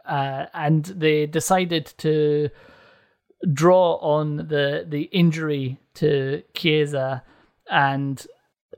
Uh, 0.05 0.45
and 0.53 0.85
they 0.85 1.25
decided 1.25 1.85
to 1.97 2.49
draw 3.53 3.95
on 3.95 4.37
the 4.37 4.85
the 4.87 5.03
injury 5.11 5.77
to 5.95 6.43
Chiesa 6.53 7.23
and 7.69 8.25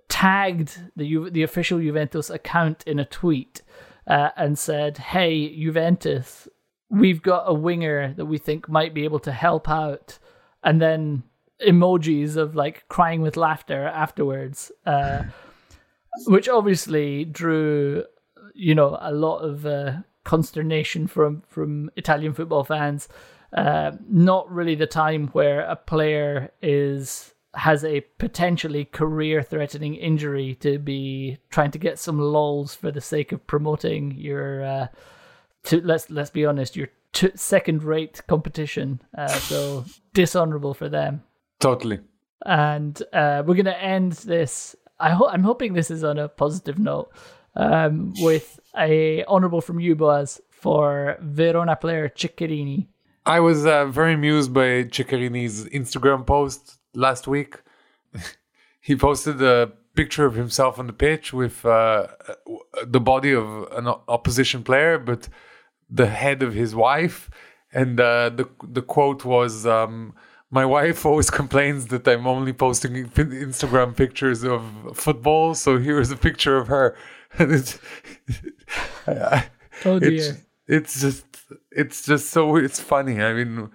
tagged 0.09 0.81
the 0.95 1.29
the 1.29 1.43
official 1.43 1.79
Juventus 1.79 2.29
account 2.29 2.83
in 2.87 2.99
a 2.99 3.05
tweet 3.05 3.61
uh, 4.07 4.29
and 4.37 4.57
said, 4.57 4.97
"Hey, 4.97 5.55
Juventus, 5.55 6.47
we've 6.89 7.21
got 7.21 7.43
a 7.45 7.53
winger 7.53 8.13
that 8.13 8.25
we 8.25 8.37
think 8.37 8.69
might 8.69 8.93
be 8.93 9.03
able 9.03 9.19
to 9.19 9.31
help 9.31 9.69
out," 9.69 10.19
and 10.63 10.81
then 10.81 11.23
emojis 11.65 12.35
of 12.35 12.55
like 12.55 12.87
crying 12.87 13.21
with 13.21 13.37
laughter 13.37 13.87
afterwards, 13.87 14.71
uh, 14.85 15.23
which 16.27 16.47
obviously 16.47 17.25
drew, 17.25 18.03
you 18.53 18.75
know, 18.75 18.97
a 19.01 19.11
lot 19.11 19.39
of 19.39 19.65
uh, 19.65 19.93
consternation 20.23 21.07
from 21.07 21.43
from 21.47 21.89
Italian 21.95 22.33
football 22.33 22.63
fans. 22.63 23.07
Uh, 23.53 23.91
not 24.09 24.51
really 24.51 24.75
the 24.75 24.85
time 24.85 25.27
where 25.27 25.61
a 25.61 25.75
player 25.75 26.51
is 26.61 27.33
has 27.55 27.83
a 27.83 28.01
potentially 28.19 28.85
career 28.85 29.41
threatening 29.41 29.95
injury 29.95 30.53
to 30.55 30.77
be 30.77 31.37
trying 31.49 31.71
to 31.71 31.79
get 31.79 31.97
some 31.97 32.19
lols 32.19 32.75
for 32.75 32.91
the 32.91 33.01
sake 33.01 33.31
of 33.31 33.47
promoting 33.47 34.11
your 34.11 34.63
uh, 34.63 34.87
to 35.63 35.81
let's 35.81 36.09
let's 36.09 36.29
be 36.29 36.45
honest 36.45 36.75
your 36.75 36.89
t- 37.13 37.31
second 37.35 37.83
rate 37.83 38.21
competition 38.27 39.01
uh, 39.17 39.27
so 39.27 39.85
dishonorable 40.13 40.73
for 40.73 40.89
them. 40.89 41.23
Totally. 41.59 41.99
And 42.45 43.01
uh, 43.13 43.43
we're 43.45 43.55
gonna 43.55 43.71
end 43.71 44.13
this 44.13 44.75
I 44.99 45.11
ho- 45.11 45.27
I'm 45.27 45.43
hoping 45.43 45.73
this 45.73 45.91
is 45.91 46.03
on 46.03 46.17
a 46.17 46.27
positive 46.27 46.79
note 46.79 47.11
um, 47.55 48.13
with 48.19 48.59
a 48.77 49.23
honorable 49.25 49.61
from 49.61 49.79
you 49.79 49.95
Boaz 49.95 50.41
for 50.49 51.17
Verona 51.21 51.75
player 51.75 52.09
Ceccherini. 52.09 52.87
I 53.25 53.39
was 53.41 53.65
uh, 53.65 53.85
very 53.85 54.13
amused 54.13 54.53
by 54.53 54.85
Ceccherini's 54.85 55.65
Instagram 55.65 56.25
post 56.25 56.77
last 56.93 57.27
week. 57.27 57.61
he 58.81 58.95
posted 58.95 59.41
a 59.41 59.71
picture 59.95 60.25
of 60.25 60.35
himself 60.35 60.79
on 60.79 60.87
the 60.87 60.93
pitch 60.93 61.33
with 61.33 61.65
uh, 61.65 62.07
the 62.85 62.99
body 62.99 63.33
of 63.33 63.67
an 63.73 63.87
opposition 64.07 64.63
player, 64.63 64.97
but 64.97 65.27
the 65.89 66.07
head 66.07 66.43
of 66.43 66.53
his 66.53 66.75
wife. 66.75 67.29
And 67.73 67.99
uh, 67.99 68.29
the 68.29 68.49
the 68.63 68.81
quote 68.81 69.25
was, 69.25 69.65
um, 69.65 70.13
"My 70.49 70.65
wife 70.65 71.05
always 71.05 71.29
complains 71.29 71.87
that 71.87 72.07
I'm 72.07 72.25
only 72.25 72.53
posting 72.53 72.93
Instagram 72.93 73.95
pictures 73.95 74.43
of 74.43 74.63
football, 74.93 75.53
so 75.53 75.77
here's 75.77 76.11
a 76.11 76.17
picture 76.17 76.57
of 76.57 76.67
her." 76.67 76.95
And 77.39 77.51
it's, 77.51 77.77
oh 79.85 79.99
dear. 79.99 80.09
It's, 80.09 80.37
it's 80.67 81.01
just 81.01 81.25
it's 81.71 82.05
just 82.05 82.29
so 82.29 82.55
it's 82.55 82.79
funny. 82.79 83.21
I 83.21 83.33
mean, 83.33 83.69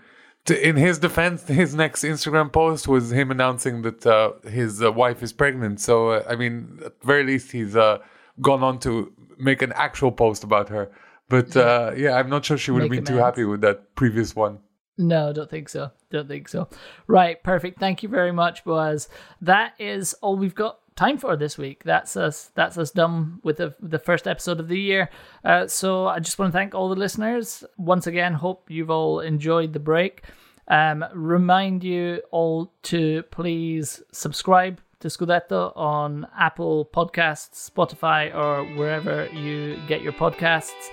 to, 0.46 0.68
in 0.68 0.76
his 0.76 0.98
defense, 0.98 1.46
his 1.46 1.74
next 1.74 2.02
Instagram 2.02 2.52
post 2.52 2.88
was 2.88 3.12
him 3.12 3.30
announcing 3.30 3.82
that 3.82 4.06
uh, 4.06 4.32
his 4.48 4.82
uh, 4.82 4.90
wife 4.90 5.22
is 5.22 5.32
pregnant. 5.32 5.80
So 5.80 6.10
uh, 6.10 6.24
I 6.28 6.34
mean, 6.34 6.80
at 6.84 6.94
very 7.02 7.24
least, 7.24 7.52
he's 7.52 7.76
uh, 7.76 7.98
gone 8.40 8.62
on 8.62 8.78
to 8.80 9.12
make 9.38 9.62
an 9.62 9.72
actual 9.74 10.12
post 10.12 10.44
about 10.44 10.68
her. 10.68 10.90
But 11.32 11.56
uh, 11.56 11.92
yeah, 11.96 12.12
I'm 12.18 12.28
not 12.28 12.44
sure 12.44 12.58
she 12.58 12.72
would 12.72 12.82
have 12.82 12.90
been 12.90 13.06
too 13.06 13.16
happy 13.16 13.44
with 13.44 13.62
that 13.62 13.94
previous 13.94 14.36
one. 14.36 14.58
No, 14.98 15.32
don't 15.32 15.48
think 15.48 15.70
so. 15.70 15.90
Don't 16.10 16.28
think 16.28 16.46
so. 16.46 16.68
Right, 17.06 17.42
perfect. 17.42 17.80
Thank 17.80 18.02
you 18.02 18.10
very 18.10 18.32
much, 18.32 18.64
Boaz. 18.64 19.08
That 19.40 19.72
is 19.78 20.12
all 20.20 20.36
we've 20.36 20.54
got 20.54 20.80
time 20.94 21.16
for 21.16 21.34
this 21.34 21.56
week. 21.56 21.84
That's 21.84 22.18
us. 22.18 22.50
That's 22.54 22.76
us 22.76 22.90
done 22.90 23.40
with 23.42 23.56
the 23.56 23.74
the 23.80 23.98
first 23.98 24.28
episode 24.28 24.60
of 24.60 24.68
the 24.68 24.78
year. 24.78 25.08
Uh, 25.42 25.66
so 25.68 26.06
I 26.06 26.18
just 26.18 26.38
want 26.38 26.52
to 26.52 26.58
thank 26.58 26.74
all 26.74 26.90
the 26.90 26.96
listeners 26.96 27.64
once 27.78 28.06
again. 28.06 28.34
Hope 28.34 28.70
you've 28.70 28.90
all 28.90 29.20
enjoyed 29.20 29.72
the 29.72 29.80
break. 29.80 30.24
Um, 30.68 31.02
remind 31.14 31.82
you 31.82 32.20
all 32.30 32.74
to 32.82 33.22
please 33.30 34.02
subscribe 34.12 34.82
to 35.00 35.08
Scudetto 35.08 35.74
on 35.74 36.26
Apple 36.38 36.90
Podcasts, 36.94 37.70
Spotify, 37.70 38.34
or 38.34 38.64
wherever 38.76 39.24
you 39.28 39.80
get 39.88 40.02
your 40.02 40.12
podcasts. 40.12 40.90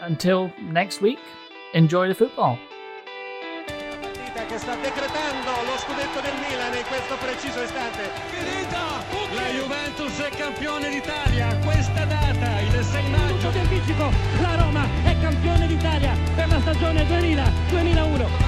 Until 0.00 0.52
next 0.60 1.00
week, 1.00 1.18
enjoy 1.74 2.08
the 2.08 2.14
football. 2.14 2.58
che 4.48 4.56
sta 4.56 4.74
decretando 4.76 5.50
lo 5.66 5.76
scudetto 5.76 6.20
del 6.20 6.32
Milan 6.40 6.72
in 6.72 6.84
questo 6.88 7.16
preciso 7.16 7.60
istante. 7.60 8.08
Finita! 8.30 9.04
La 9.34 9.48
Juventus 9.50 10.18
è 10.20 10.30
campione 10.30 10.88
d'Italia, 10.88 11.54
questa 11.62 12.04
data, 12.04 12.60
il 12.60 12.82
6 12.82 13.10
maggio. 13.10 13.50
La 14.40 14.54
Roma 14.56 14.86
è 15.04 15.16
campione 15.20 15.66
d'Italia 15.66 16.16
per 16.34 16.48
la 16.48 16.60
stagione 16.60 17.04
2000-2001. 17.04 18.47